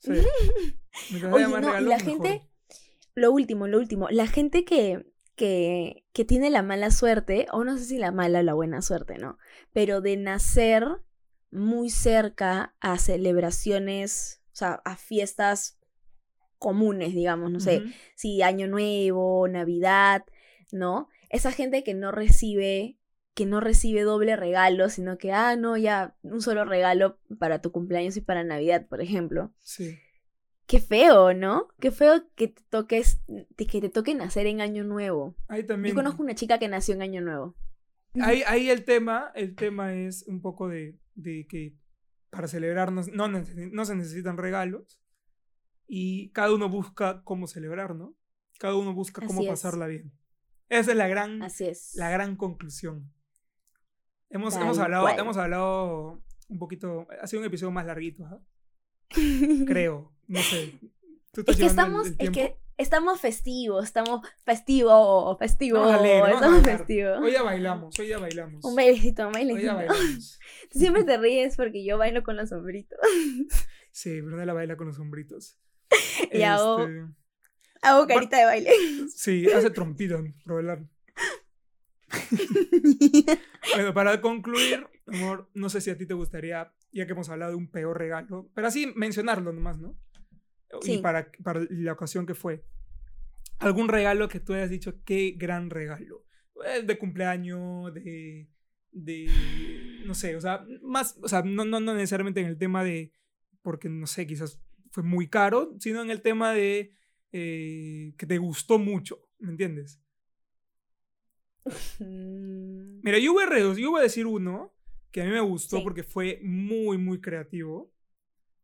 Sí. 0.00 0.10
Oye, 1.32 1.46
no, 1.46 1.56
regalos, 1.56 1.88
la 1.88 1.96
mejor. 1.98 2.00
gente, 2.04 2.50
lo 3.14 3.30
último, 3.32 3.68
lo 3.68 3.78
último, 3.78 4.08
la 4.10 4.26
gente 4.26 4.64
que, 4.64 5.06
que, 5.36 6.04
que 6.12 6.24
tiene 6.24 6.50
la 6.50 6.62
mala 6.62 6.90
suerte, 6.90 7.46
o 7.52 7.62
no 7.64 7.78
sé 7.78 7.84
si 7.84 7.98
la 7.98 8.10
mala 8.12 8.40
o 8.40 8.42
la 8.42 8.54
buena 8.54 8.82
suerte, 8.82 9.18
¿no? 9.18 9.38
Pero 9.72 10.00
de 10.00 10.16
nacer 10.16 10.84
muy 11.52 11.90
cerca 11.90 12.74
a 12.80 12.98
celebraciones, 12.98 14.42
o 14.52 14.56
sea, 14.56 14.80
a 14.84 14.96
fiestas 14.96 15.78
comunes, 16.60 17.14
digamos, 17.14 17.50
no 17.50 17.58
sé, 17.58 17.82
si 18.14 18.42
Año 18.42 18.68
Nuevo, 18.68 19.48
Navidad, 19.48 20.24
¿no? 20.70 21.08
Esa 21.30 21.50
gente 21.50 21.82
que 21.82 21.94
no 21.94 22.12
recibe, 22.12 22.98
que 23.34 23.46
no 23.46 23.60
recibe 23.60 24.02
doble 24.02 24.36
regalo, 24.36 24.90
sino 24.90 25.18
que, 25.18 25.32
ah, 25.32 25.56
no, 25.56 25.76
ya, 25.76 26.14
un 26.22 26.42
solo 26.42 26.64
regalo 26.64 27.18
para 27.38 27.62
tu 27.62 27.72
cumpleaños 27.72 28.16
y 28.16 28.20
para 28.20 28.44
Navidad, 28.44 28.86
por 28.86 29.00
ejemplo. 29.00 29.52
Sí. 29.58 29.98
Qué 30.66 30.80
feo, 30.80 31.32
¿no? 31.34 31.68
Qué 31.80 31.90
feo 31.90 32.26
que 32.36 32.48
te 32.48 32.62
toques, 32.68 33.22
que 33.56 33.80
te 33.80 33.88
toque 33.88 34.14
nacer 34.14 34.46
en 34.46 34.60
Año 34.60 34.84
Nuevo. 34.84 35.34
Ahí 35.48 35.64
también. 35.64 35.94
Yo 35.94 35.98
conozco 35.98 36.22
una 36.22 36.34
chica 36.34 36.58
que 36.58 36.68
nació 36.68 36.94
en 36.94 37.02
Año 37.02 37.22
Nuevo. 37.22 37.56
Ahí, 38.20 38.42
ahí 38.46 38.68
el 38.68 38.84
tema, 38.84 39.32
el 39.34 39.54
tema 39.54 39.94
es 39.94 40.24
un 40.26 40.42
poco 40.42 40.68
de, 40.68 40.98
de 41.14 41.46
que 41.48 41.74
para 42.28 42.48
celebrarnos 42.48 43.08
no, 43.08 43.28
no 43.28 43.84
se 43.84 43.94
necesitan 43.96 44.36
regalos 44.36 45.00
y 45.92 46.30
cada 46.30 46.54
uno 46.54 46.68
busca 46.68 47.22
cómo 47.24 47.48
celebrar, 47.48 47.96
¿no? 47.96 48.14
Cada 48.60 48.76
uno 48.76 48.94
busca 48.94 49.26
cómo 49.26 49.40
Así 49.40 49.46
es. 49.48 49.50
pasarla 49.50 49.88
bien. 49.88 50.12
Esa 50.68 50.92
es 50.92 50.96
la 50.96 51.08
gran, 51.08 51.42
Así 51.42 51.64
es. 51.66 51.94
la 51.96 52.10
gran 52.10 52.36
conclusión. 52.36 53.12
Hemos, 54.28 54.54
hemos, 54.54 54.78
hablado, 54.78 55.02
cual. 55.04 55.18
hemos 55.18 55.36
hablado 55.36 56.22
un 56.48 56.58
poquito, 56.60 57.08
ha 57.20 57.26
sido 57.26 57.40
un 57.40 57.46
episodio 57.48 57.72
más 57.72 57.86
larguito, 57.86 58.24
¿ah? 58.24 58.40
creo, 59.66 60.12
no 60.28 60.40
sé. 60.40 60.78
¿Tú 61.32 61.40
estás 61.40 61.56
Es 61.56 61.60
que 61.60 61.66
estamos, 61.66 62.06
el- 62.06 62.16
el 62.18 62.26
es 62.26 62.30
que 62.30 62.56
estamos 62.76 63.20
festivos, 63.20 63.84
estamos 63.84 64.20
festivo, 64.44 65.36
festivo, 65.38 65.84
leer, 66.00 66.30
estamos 66.30 66.62
festivos. 66.62 67.18
Hoy 67.20 67.32
ya 67.32 67.42
bailamos, 67.42 67.98
hoy 67.98 68.06
ya 68.06 68.18
bailamos. 68.18 68.64
Un 68.64 68.76
bailecito, 68.76 69.26
un 69.28 69.34
Hoy 69.34 69.42
ya 69.44 69.74
bailecito. 69.74 69.74
bailamos. 69.74 70.38
Tú 70.70 70.78
siempre 70.78 71.02
te 71.02 71.18
ríes 71.18 71.56
porque 71.56 71.84
yo 71.84 71.98
bailo 71.98 72.22
con 72.22 72.36
los 72.36 72.50
sombritos. 72.50 72.98
Sí, 73.90 74.20
Brunella 74.20 74.52
baila 74.52 74.76
con 74.76 74.86
los 74.86 74.94
sombritos. 74.96 75.58
Y 76.32 76.42
hago- 76.42 76.80
Este, 76.86 77.14
Hago 77.82 78.06
carita 78.06 78.38
de 78.38 78.44
baile. 78.44 78.70
Sí, 79.14 79.46
hace 79.50 79.70
trompito 79.70 80.22
por 80.44 80.56
bailar. 80.56 80.86
Bueno, 83.74 83.94
para 83.94 84.20
concluir, 84.20 84.86
amor, 85.06 85.48
no 85.54 85.68
sé 85.68 85.80
si 85.80 85.90
a 85.90 85.96
ti 85.98 86.06
te 86.06 86.14
gustaría, 86.14 86.72
ya 86.92 87.06
que 87.06 87.12
hemos 87.12 87.28
hablado 87.28 87.52
de 87.52 87.56
un 87.56 87.70
peor 87.70 87.98
regalo, 87.98 88.50
pero 88.54 88.66
así 88.66 88.92
mencionarlo 88.96 89.52
nomás, 89.52 89.78
¿no? 89.78 89.96
Y 90.82 90.86
Sí. 90.96 90.98
para, 90.98 91.30
para 91.44 91.60
la 91.68 91.92
ocasión 91.92 92.26
que 92.26 92.34
fue. 92.34 92.64
Algún 93.58 93.88
regalo 93.88 94.28
que 94.28 94.40
tú 94.40 94.54
hayas 94.54 94.70
dicho, 94.70 95.02
qué 95.04 95.34
gran 95.36 95.68
regalo. 95.70 96.24
Eh, 96.66 96.82
De 96.82 96.98
cumpleaños, 96.98 97.92
de. 97.94 98.48
de. 98.92 99.30
no 100.06 100.14
sé, 100.14 100.36
o 100.36 100.40
sea, 100.40 100.64
más. 100.82 101.18
O 101.22 101.28
sea, 101.28 101.42
no, 101.42 101.64
no, 101.64 101.80
no 101.80 101.94
necesariamente 101.94 102.40
en 102.40 102.46
el 102.46 102.56
tema 102.58 102.82
de. 102.84 103.12
porque 103.62 103.88
no 103.88 104.06
sé, 104.06 104.26
quizás 104.26 104.58
fue 104.90 105.02
muy 105.02 105.28
caro, 105.28 105.74
sino 105.78 106.02
en 106.02 106.10
el 106.10 106.22
tema 106.22 106.52
de. 106.52 106.92
eh, 107.32 108.12
que 108.18 108.26
te 108.26 108.38
gustó 108.38 108.78
mucho, 108.78 109.28
¿me 109.38 109.50
entiendes? 109.52 110.00
Mm, 112.00 113.00
Mira, 113.02 113.18
yo 113.18 113.32
voy, 113.32 113.44
a 113.44 113.58
yo 113.74 113.90
voy 113.90 114.00
a 114.00 114.02
decir 114.02 114.26
uno 114.26 114.74
que 115.10 115.22
a 115.22 115.24
mí 115.24 115.30
me 115.30 115.40
gustó 115.40 115.76
Sí. 115.78 115.82
porque 115.84 116.02
fue 116.02 116.40
muy, 116.42 116.98
muy 116.98 117.20
creativo, 117.20 117.92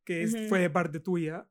que 0.04 0.22
es- 0.22 0.48
fue 0.48 0.60
de 0.60 0.70
parte 0.70 1.00
tuya. 1.00 1.48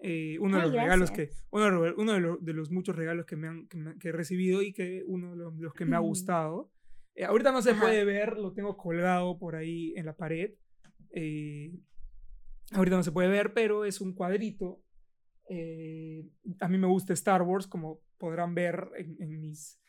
Eh, 0.00 0.38
uno 0.40 0.56
de 0.58 0.62
Ay, 0.62 0.68
los 0.70 0.80
regalos 0.80 1.10
que, 1.10 1.30
uno, 1.50 1.64
de 1.64 1.70
los- 1.72 1.94
uno 1.98 2.12
de, 2.12 2.20
los, 2.20 2.44
de 2.44 2.52
los 2.52 2.70
muchos 2.70 2.94
regalos 2.94 3.26
que, 3.26 3.34
me 3.36 3.48
han, 3.48 3.66
que, 3.66 3.76
me- 3.76 3.98
que 3.98 4.08
he 4.08 4.12
recibido 4.12 4.62
y 4.62 4.72
que 4.72 5.02
uno 5.06 5.30
de 5.32 5.36
los, 5.60 5.74
que 5.74 5.84
me 5.84 5.96
ha 5.96 6.00
gustado. 6.00 6.70
Eh, 7.16 7.24
ahorita 7.24 7.50
no 7.50 7.62
se 7.62 7.70
Ajá. 7.72 7.80
puede 7.80 8.04
ver, 8.04 8.36
lo 8.38 8.52
tengo 8.52 8.76
colgado 8.76 9.38
por 9.38 9.56
ahí 9.56 9.92
en 9.96 10.06
la 10.06 10.16
pared. 10.16 10.52
Eh, 11.10 11.72
ahorita 12.72 12.96
no 12.96 13.02
se 13.02 13.12
puede 13.12 13.28
ver, 13.28 13.52
pero 13.54 13.84
es 13.84 14.00
un 14.00 14.12
cuadrito. 14.14 14.82
Eh, 15.48 16.28
a 16.60 16.68
mí 16.68 16.78
me 16.78 16.86
gusta 16.86 17.12
Star 17.14 17.42
Wars, 17.42 17.66
como 17.66 18.00
podrán 18.18 18.54
ver 18.54 18.90
en, 18.96 19.16
en 19.20 19.40
mis, 19.40 19.80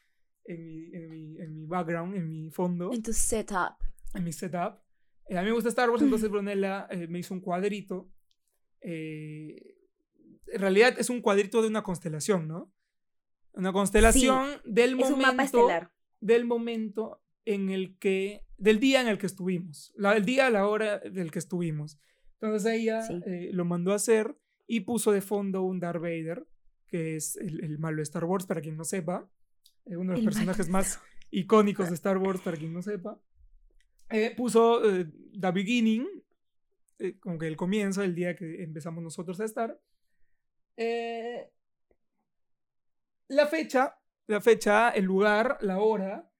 en, 0.45 0.65
mi, 0.65 0.95
en, 0.95 1.09
mi, 1.09 1.37
en 1.39 1.53
mi 1.55 1.65
background, 1.65 2.15
en 2.15 2.27
mi 2.29 2.49
fondo, 2.49 2.91
En 2.93 3.03
tu 3.03 3.11
setup. 3.13 3.75
en 4.13 4.23
mi 4.23 4.31
setup. 4.31 4.79
Eh, 5.27 5.37
a 5.37 5.41
mí 5.41 5.47
me 5.47 5.53
gusta 5.53 5.69
Star 5.69 5.89
Wars, 5.89 6.01
entonces 6.03 6.29
Brunella 6.29 6.87
eh, 6.89 7.07
me 7.07 7.19
hizo 7.19 7.33
un 7.33 7.41
cuadrito. 7.41 8.09
eh, 8.81 9.75
en 10.51 10.61
realidad 10.61 10.95
es 10.97 11.11
un 11.11 11.21
cuadrito 11.21 11.61
de 11.61 11.67
una 11.67 11.83
constelación, 11.83 12.47
¿no? 12.47 12.73
Una 13.53 13.71
constelación 13.71 14.47
del 14.65 14.99
Es 14.99 15.09
un 15.11 15.19
mapa 15.19 15.31
momento 15.33 15.59
estelar. 15.59 15.91
del 16.21 16.45
momento 16.45 17.21
en 17.45 17.69
el 17.69 17.97
que, 17.99 18.45
del 18.57 18.79
día 18.79 19.01
en 19.01 19.07
el 19.07 19.19
que 19.19 19.27
estuvimos, 19.27 19.91
la, 19.95 20.15
el 20.17 20.25
día, 20.25 20.49
la 20.49 20.65
hora 20.67 20.97
del 20.99 21.29
que 21.29 21.37
estuvimos. 21.39 21.99
Entonces 22.41 22.71
ella 22.73 23.01
Sí. 23.01 23.19
eh, 23.25 23.49
lo 23.53 23.65
mandó 23.65 23.91
a 23.91 23.95
hacer 23.95 24.35
y 24.67 24.81
puso 24.81 25.11
de 25.11 25.21
fondo 25.21 25.63
un 25.63 25.79
Darth 25.79 26.01
Vader, 26.01 26.45
que 26.87 27.15
es 27.15 27.35
el, 27.35 27.63
el 27.63 27.77
malo 27.79 27.97
de 27.97 28.03
Star 28.03 28.23
Wars, 28.25 28.45
para 28.45 28.61
quien 28.61 28.77
no 28.77 28.83
sepa, 28.83 29.29
eh, 29.85 29.95
uno 29.97 30.11
de 30.11 30.17
los 30.17 30.19
El 30.19 30.25
personajes 30.25 30.69
más 30.69 30.99
icónicos 31.31 31.89
de 31.89 31.95
Star 31.95 32.17
Wars, 32.17 32.41
para 32.41 32.57
quien 32.57 32.73
no 32.73 32.81
sepa. 32.81 33.19
Eh, 34.09 34.33
puso 34.35 34.81
The 34.81 35.51
Beginning, 35.51 36.07
como 37.19 37.37
que 37.37 37.47
el 37.47 37.55
comienzo, 37.55 38.01
el 38.03 38.15
día 38.15 38.35
que 38.35 38.63
empezamos 38.63 39.03
nosotros 39.03 39.39
a 39.39 39.45
estar. 39.45 39.79
La 43.27 43.45
fecha, 43.47 43.95
la 44.27 44.41
fecha, 44.41 44.89
el 44.89 45.05
lugar, 45.05 45.57
la 45.61 45.79
hora, 45.79 46.31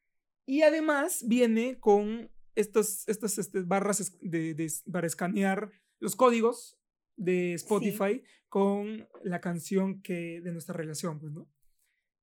y 0.46 0.64
además 0.64 1.24
viene 1.28 1.80
con 1.80 2.32
estos, 2.56 3.08
estas 3.08 3.38
este, 3.38 3.62
barras 3.62 4.18
de- 4.22 4.72
para 4.92 5.06
escanear 5.08 5.72
los 6.00 6.16
códigos 6.16 6.80
de 7.16 7.54
Spotify 7.54 8.24
con 8.48 9.08
la 9.24 9.42
canción 9.42 10.02
que, 10.02 10.42
de 10.42 10.52
nuestra 10.52 10.74
relación, 10.76 11.20
pues, 11.20 11.32
¿no? 11.32 11.48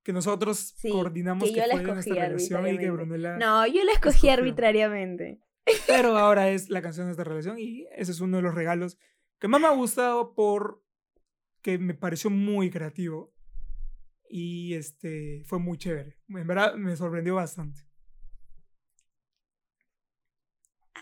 Que 0.02 0.12
nosotros 0.12 0.74
Sí, 0.76 0.90
coordinamos 0.90 1.48
que 1.48 1.54
que, 1.54 1.60
yo 1.60 1.66
la 1.66 1.74
fue 1.74 1.84
de 1.84 1.92
nuestra 1.92 2.16
relación 2.16 2.68
y 2.68 2.78
que. 2.78 2.90
Brunella... 2.90 3.36
No, 3.36 3.66
yo 3.66 3.84
la 3.84 3.92
escogí 3.92 4.28
escogió. 4.28 4.32
arbitrariamente. 4.32 5.40
Pero 5.86 6.16
ahora 6.18 6.50
es 6.50 6.70
la 6.70 6.82
canción 6.82 7.06
de 7.06 7.12
esta 7.12 7.24
relación 7.24 7.58
y 7.58 7.86
ese 7.96 8.12
es 8.12 8.20
uno 8.20 8.38
de 8.38 8.42
los 8.42 8.54
regalos 8.54 8.98
que 9.38 9.48
más 9.48 9.60
me 9.60 9.66
ha 9.66 9.72
gustado 9.72 10.34
por 10.34 10.82
que 11.60 11.78
me 11.78 11.94
pareció 11.94 12.30
muy 12.30 12.70
creativo 12.70 13.34
y 14.30 14.74
este 14.74 15.42
fue 15.44 15.58
muy 15.58 15.76
chévere. 15.78 16.16
En 16.28 16.46
verdad 16.46 16.74
me 16.74 16.96
sorprendió 16.96 17.34
bastante. 17.34 17.82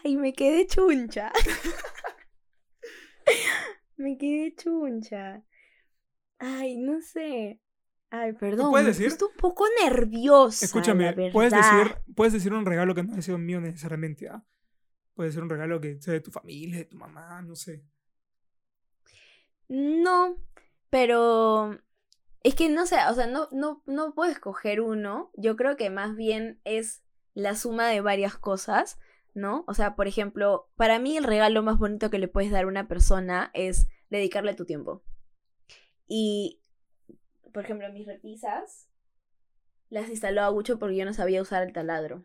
Ay, 0.02 0.16
me 0.16 0.32
quedé 0.32 0.66
chuncha. 0.66 1.32
me 3.96 4.16
quedé 4.18 4.54
chuncha. 4.54 5.42
Ay, 6.38 6.76
no 6.76 7.00
sé. 7.00 7.60
Ay, 8.10 8.32
perdón. 8.32 8.70
puedes 8.70 8.98
decir? 8.98 9.12
un 9.20 9.36
poco 9.36 9.66
nerviosa. 9.82 10.64
Escúchame, 10.64 11.14
la 11.14 11.32
puedes 11.32 11.52
decir, 11.52 11.96
puedes 12.14 12.32
decir 12.32 12.52
un 12.52 12.64
regalo 12.64 12.94
que 12.94 13.02
no 13.02 13.14
ha 13.14 13.22
sido 13.22 13.38
mío 13.38 13.60
necesariamente, 13.60 14.28
¿ah? 14.28 14.44
Puede 15.14 15.32
ser 15.32 15.42
un 15.42 15.50
regalo 15.50 15.80
que 15.80 16.00
sea 16.00 16.12
de 16.12 16.20
tu 16.20 16.30
familia, 16.30 16.78
de 16.78 16.84
tu 16.84 16.96
mamá, 16.96 17.42
no 17.42 17.54
sé. 17.56 17.84
No, 19.68 20.36
pero 20.90 21.78
es 22.42 22.54
que 22.54 22.68
no 22.68 22.86
sé, 22.86 22.96
o 23.10 23.14
sea, 23.14 23.26
no, 23.26 23.48
no, 23.52 23.82
no 23.86 24.14
puedo 24.14 24.30
escoger 24.30 24.80
uno. 24.80 25.30
Yo 25.34 25.56
creo 25.56 25.76
que 25.76 25.90
más 25.90 26.14
bien 26.14 26.60
es 26.64 27.02
la 27.32 27.56
suma 27.56 27.88
de 27.88 28.00
varias 28.00 28.36
cosas, 28.36 28.98
¿no? 29.34 29.64
O 29.66 29.74
sea, 29.74 29.96
por 29.96 30.06
ejemplo, 30.06 30.68
para 30.76 30.98
mí 30.98 31.16
el 31.16 31.24
regalo 31.24 31.62
más 31.62 31.78
bonito 31.78 32.10
que 32.10 32.18
le 32.18 32.28
puedes 32.28 32.50
dar 32.50 32.64
a 32.64 32.68
una 32.68 32.88
persona 32.88 33.50
es 33.52 33.88
dedicarle 34.10 34.54
tu 34.54 34.64
tiempo. 34.64 35.02
Y, 36.06 36.60
por 37.52 37.64
ejemplo, 37.64 37.92
mis 37.92 38.06
repisas 38.06 38.88
las 39.90 40.08
instaló 40.08 40.42
Agucho 40.42 40.78
porque 40.78 40.96
yo 40.96 41.04
no 41.04 41.12
sabía 41.12 41.42
usar 41.42 41.62
el 41.62 41.72
taladro. 41.72 42.24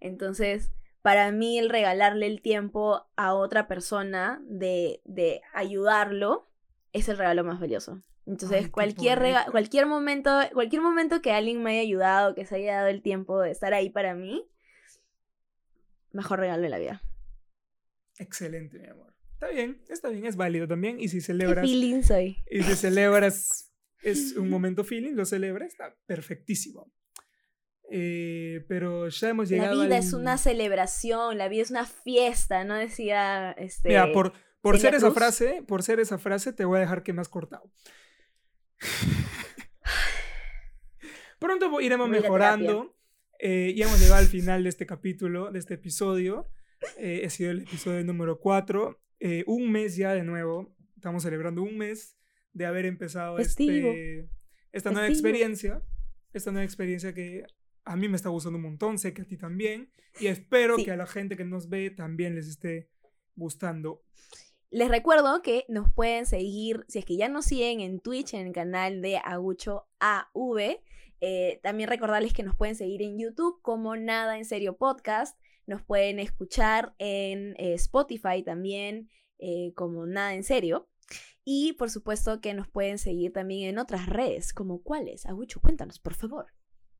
Entonces, 0.00 0.72
para 1.02 1.30
mí 1.30 1.58
el 1.58 1.70
regalarle 1.70 2.26
el 2.26 2.42
tiempo 2.42 3.06
a 3.16 3.34
otra 3.34 3.68
persona 3.68 4.42
de, 4.44 5.00
de 5.04 5.40
ayudarlo 5.54 6.48
es 6.92 7.08
el 7.08 7.18
regalo 7.18 7.44
más 7.44 7.60
valioso. 7.60 8.02
Entonces, 8.26 8.64
Ay, 8.64 8.70
cualquier, 8.70 9.22
cualquier 9.50 9.86
momento, 9.86 10.30
cualquier 10.52 10.82
momento 10.82 11.22
que 11.22 11.32
alguien 11.32 11.62
me 11.62 11.72
haya 11.72 11.82
ayudado, 11.82 12.34
que 12.34 12.44
se 12.44 12.56
haya 12.56 12.76
dado 12.76 12.88
el 12.88 13.02
tiempo 13.02 13.40
de 13.40 13.52
estar 13.52 13.72
ahí 13.72 13.88
para 13.88 14.14
mí, 14.14 14.44
mejor 16.16 16.40
regalo 16.40 16.62
de 16.62 16.68
la 16.68 16.78
vida. 16.78 17.02
Excelente, 18.18 18.78
mi 18.78 18.88
amor. 18.88 19.14
Está 19.34 19.48
bien, 19.48 19.82
está 19.88 20.08
bien, 20.08 20.24
es 20.26 20.36
válido 20.36 20.66
también. 20.66 20.98
Y 20.98 21.08
si 21.08 21.18
¿Qué 21.18 21.24
celebras, 21.24 21.64
feeling 21.66 22.02
soy? 22.02 22.42
y 22.50 22.62
si 22.62 22.74
celebras 22.74 23.72
es 24.02 24.34
un 24.36 24.48
momento 24.48 24.84
feeling, 24.84 25.12
lo 25.14 25.24
celebra, 25.26 25.66
está 25.66 25.94
perfectísimo. 26.06 26.90
Eh, 27.90 28.64
pero 28.68 29.08
ya 29.08 29.28
hemos 29.28 29.48
llegado. 29.48 29.76
La 29.76 29.84
vida 29.84 29.96
al- 29.96 30.02
es 30.02 30.12
una 30.12 30.38
celebración, 30.38 31.38
la 31.38 31.48
vida 31.48 31.62
es 31.62 31.70
una 31.70 31.86
fiesta, 31.86 32.64
¿no? 32.64 32.74
Decía 32.74 33.52
este. 33.52 33.90
Mira, 33.90 34.10
por, 34.12 34.32
por 34.60 34.78
ser 34.80 34.94
esa 34.94 35.12
frase, 35.12 35.62
por 35.68 35.82
ser 35.84 36.00
esa 36.00 36.18
frase, 36.18 36.52
te 36.52 36.64
voy 36.64 36.78
a 36.78 36.80
dejar 36.80 37.04
que 37.04 37.12
me 37.12 37.20
has 37.20 37.28
cortado. 37.28 37.70
Pronto 41.38 41.80
iremos 41.80 42.08
mejorando. 42.08 42.95
Eh, 43.38 43.74
ya 43.76 43.86
hemos 43.86 44.00
llegado 44.00 44.16
al 44.20 44.26
final 44.26 44.62
de 44.62 44.68
este 44.68 44.86
capítulo, 44.86 45.50
de 45.52 45.58
este 45.58 45.74
episodio. 45.74 46.46
Eh, 46.98 47.22
ha 47.26 47.30
sido 47.30 47.50
el 47.50 47.60
episodio 47.62 48.04
número 48.04 48.38
4. 48.40 48.98
un 49.46 49.70
mes 49.72 49.96
ya 49.96 50.12
de 50.14 50.22
nuevo. 50.24 50.74
Estamos 50.96 51.22
celebrando 51.22 51.62
un 51.62 51.76
mes 51.78 52.16
de 52.52 52.66
haber 52.66 52.86
empezado 52.86 53.38
este, 53.38 54.28
esta 54.72 54.90
nueva 54.90 55.08
Festivo. 55.08 55.28
experiencia. 55.28 55.82
Esta 56.32 56.50
nueva 56.52 56.64
experiencia 56.64 57.14
que 57.14 57.44
a 57.84 57.96
mí 57.96 58.08
me 58.08 58.16
está 58.16 58.28
gustando 58.28 58.56
un 58.56 58.62
montón, 58.64 58.98
sé 58.98 59.14
que 59.14 59.22
a 59.22 59.24
ti 59.24 59.36
también. 59.36 59.90
Y 60.20 60.26
espero 60.26 60.76
Sí. 60.76 60.84
que 60.84 60.90
a 60.92 60.96
la 60.96 61.06
gente 61.06 61.36
que 61.36 61.44
nos 61.44 61.68
ve 61.68 61.90
también 61.90 62.34
les 62.34 62.48
esté 62.48 62.90
gustando. 63.36 64.02
Les 64.70 64.88
recuerdo 64.88 65.42
que 65.42 65.64
nos 65.68 65.92
pueden 65.92 66.26
seguir, 66.26 66.84
si 66.88 66.98
es 66.98 67.04
que 67.04 67.16
ya 67.16 67.28
nos 67.28 67.44
siguen 67.46 67.80
en 67.80 68.00
Twitch, 68.00 68.34
en 68.34 68.48
el 68.48 68.52
canal 68.52 69.00
de 69.00 69.18
Agucho 69.18 69.86
AV. 70.00 70.80
Eh, 71.20 71.60
también 71.62 71.88
recordarles 71.88 72.32
que 72.32 72.42
nos 72.42 72.56
pueden 72.56 72.74
seguir 72.74 73.02
en 73.02 73.18
YouTube 73.18 73.60
como 73.62 73.96
Nada 73.96 74.38
en 74.38 74.44
Serio 74.44 74.76
Podcast. 74.76 75.38
Nos 75.66 75.82
pueden 75.82 76.18
escuchar 76.18 76.94
en 76.98 77.54
eh, 77.58 77.74
Spotify 77.74 78.42
también 78.44 79.08
eh, 79.38 79.72
como 79.74 80.06
Nada 80.06 80.34
en 80.34 80.44
Serio. 80.44 80.88
Y 81.44 81.74
por 81.74 81.90
supuesto 81.90 82.40
que 82.40 82.54
nos 82.54 82.68
pueden 82.68 82.98
seguir 82.98 83.32
también 83.32 83.70
en 83.70 83.78
otras 83.78 84.06
redes, 84.06 84.52
como 84.52 84.82
cuáles. 84.82 85.26
Agucho, 85.26 85.60
cuéntanos, 85.60 86.00
por 86.00 86.14
favor. 86.14 86.46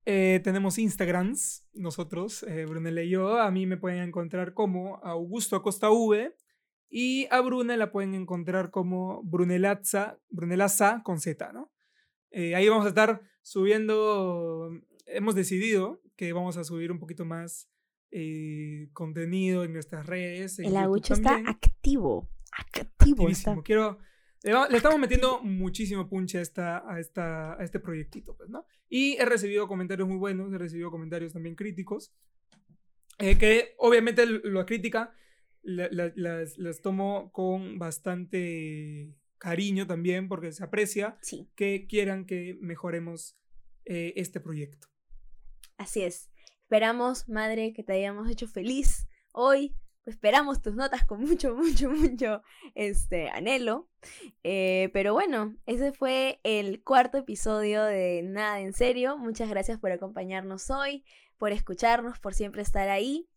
Tenemos 0.05 0.79
Instagrams, 0.79 1.67
nosotros, 1.73 2.45
eh, 2.45 2.65
Brunella 2.65 3.03
y 3.03 3.11
yo. 3.11 3.41
A 3.41 3.51
mí 3.51 3.67
me 3.67 3.77
pueden 3.77 4.03
encontrar 4.03 4.55
como 4.55 4.99
Augusto 5.03 5.57
Acosta 5.57 5.91
V. 5.91 6.33
Y 6.89 7.27
a 7.33 7.41
Brune 7.41 7.77
la 7.77 7.91
pueden 7.91 8.15
encontrar 8.15 8.71
como 8.71 9.21
Brunelaza, 9.25 10.21
Brunelaza 10.29 11.03
con 11.05 11.19
Z, 11.19 11.53
¿no? 11.53 11.73
Ahí 12.33 12.69
vamos 12.69 12.87
a 12.87 12.91
estar 12.91 13.21
subiendo. 13.47 14.71
Hemos 15.07 15.35
decidido 15.37 16.03
que 16.17 16.33
vamos 16.33 16.57
a 16.57 16.65
subir 16.65 16.91
un 16.91 16.99
poquito 16.99 17.25
más 17.25 17.71
eh, 18.11 18.89
contenido 18.93 19.63
en 19.65 19.73
nuestras 19.73 20.05
redes. 20.07 20.59
en 20.59 20.67
El 20.67 20.77
Agucho 20.77 21.15
está 21.15 21.37
activo. 21.47 22.29
Activo 22.51 23.29
está. 23.29 23.57
Quiero, 23.63 23.99
le, 24.43 24.53
va- 24.53 24.69
le 24.69 24.77
estamos 24.79 24.99
metiendo 24.99 25.41
muchísimo 25.43 26.09
punche 26.09 26.39
a, 26.39 26.43
esta, 26.43 26.91
a, 26.93 26.99
esta, 26.99 27.53
a 27.61 27.63
este 27.65 27.79
proyectito, 27.79 28.37
pues, 28.37 28.49
¿no? 28.51 28.65
Y 28.89 29.17
he 29.17 29.25
recibido 29.25 29.69
comentarios 29.69 30.09
muy 30.09 30.17
buenos, 30.17 30.53
he 30.53 30.59
recibido 30.59 30.91
comentarios 30.91 31.33
también 31.33 31.55
críticos, 31.55 32.13
eh, 33.19 33.39
que 33.39 33.75
obviamente 33.79 34.27
la 34.27 34.67
crítica 34.67 35.13
la- 35.63 35.89
la- 35.91 36.13
las, 36.17 36.59
las 36.59 36.81
tomo 36.81 37.31
con 37.33 37.79
bastante 37.79 39.15
cariño 39.39 39.87
también, 39.87 40.29
porque 40.29 40.53
se 40.53 40.65
aprecia 40.65 41.17
Sí. 41.23 41.49
que 41.57 41.87
quieran 41.87 42.25
que 42.27 42.57
mejoremos 42.61 43.37
eh, 43.85 44.13
este 44.17 44.41
proyecto. 44.41 44.89
Así 45.77 46.03
es. 46.03 46.31
Esperamos, 46.63 47.29
madre, 47.29 47.73
que 47.73 47.83
te 47.85 47.93
hayamos 47.93 48.29
hecho 48.31 48.49
feliz 48.49 49.07
hoy. 49.33 49.77
Esperamos 50.07 50.63
tus 50.63 50.75
notas 50.75 51.05
con 51.05 51.21
mucho, 51.21 51.55
mucho, 51.57 51.91
mucho 51.91 52.43
este, 52.75 53.29
anhelo. 53.29 53.89
Eh, 54.43 54.91
pero 54.93 55.13
bueno, 55.13 55.57
ese 55.67 55.93
fue 55.93 56.41
el 56.43 56.83
cuarto 56.83 57.19
episodio 57.19 57.85
de 57.85 58.23
Nada 58.25 58.61
en 58.61 58.73
Serio. 58.73 59.17
Muchas 59.19 59.49
gracias 59.49 59.79
por 59.79 59.93
acompañarnos 59.93 60.71
hoy, 60.71 61.05
por 61.39 61.53
escucharnos, 61.53 62.19
por 62.19 62.35
siempre 62.35 62.63
estar 62.63 62.89
ahí. 62.89 63.29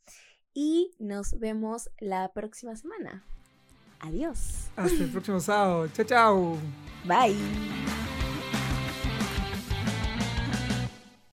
Y 0.53 0.91
nos 0.99 1.37
vemos 1.39 1.89
la 1.99 2.31
próxima 2.33 2.75
semana. 2.75 3.23
Adiós. 3.99 4.69
Hasta 4.75 5.03
el 5.03 5.09
próximo 5.09 5.39
sábado. 5.39 5.87
Chao, 5.89 6.05
chao. 6.05 6.57
Bye. 7.05 7.98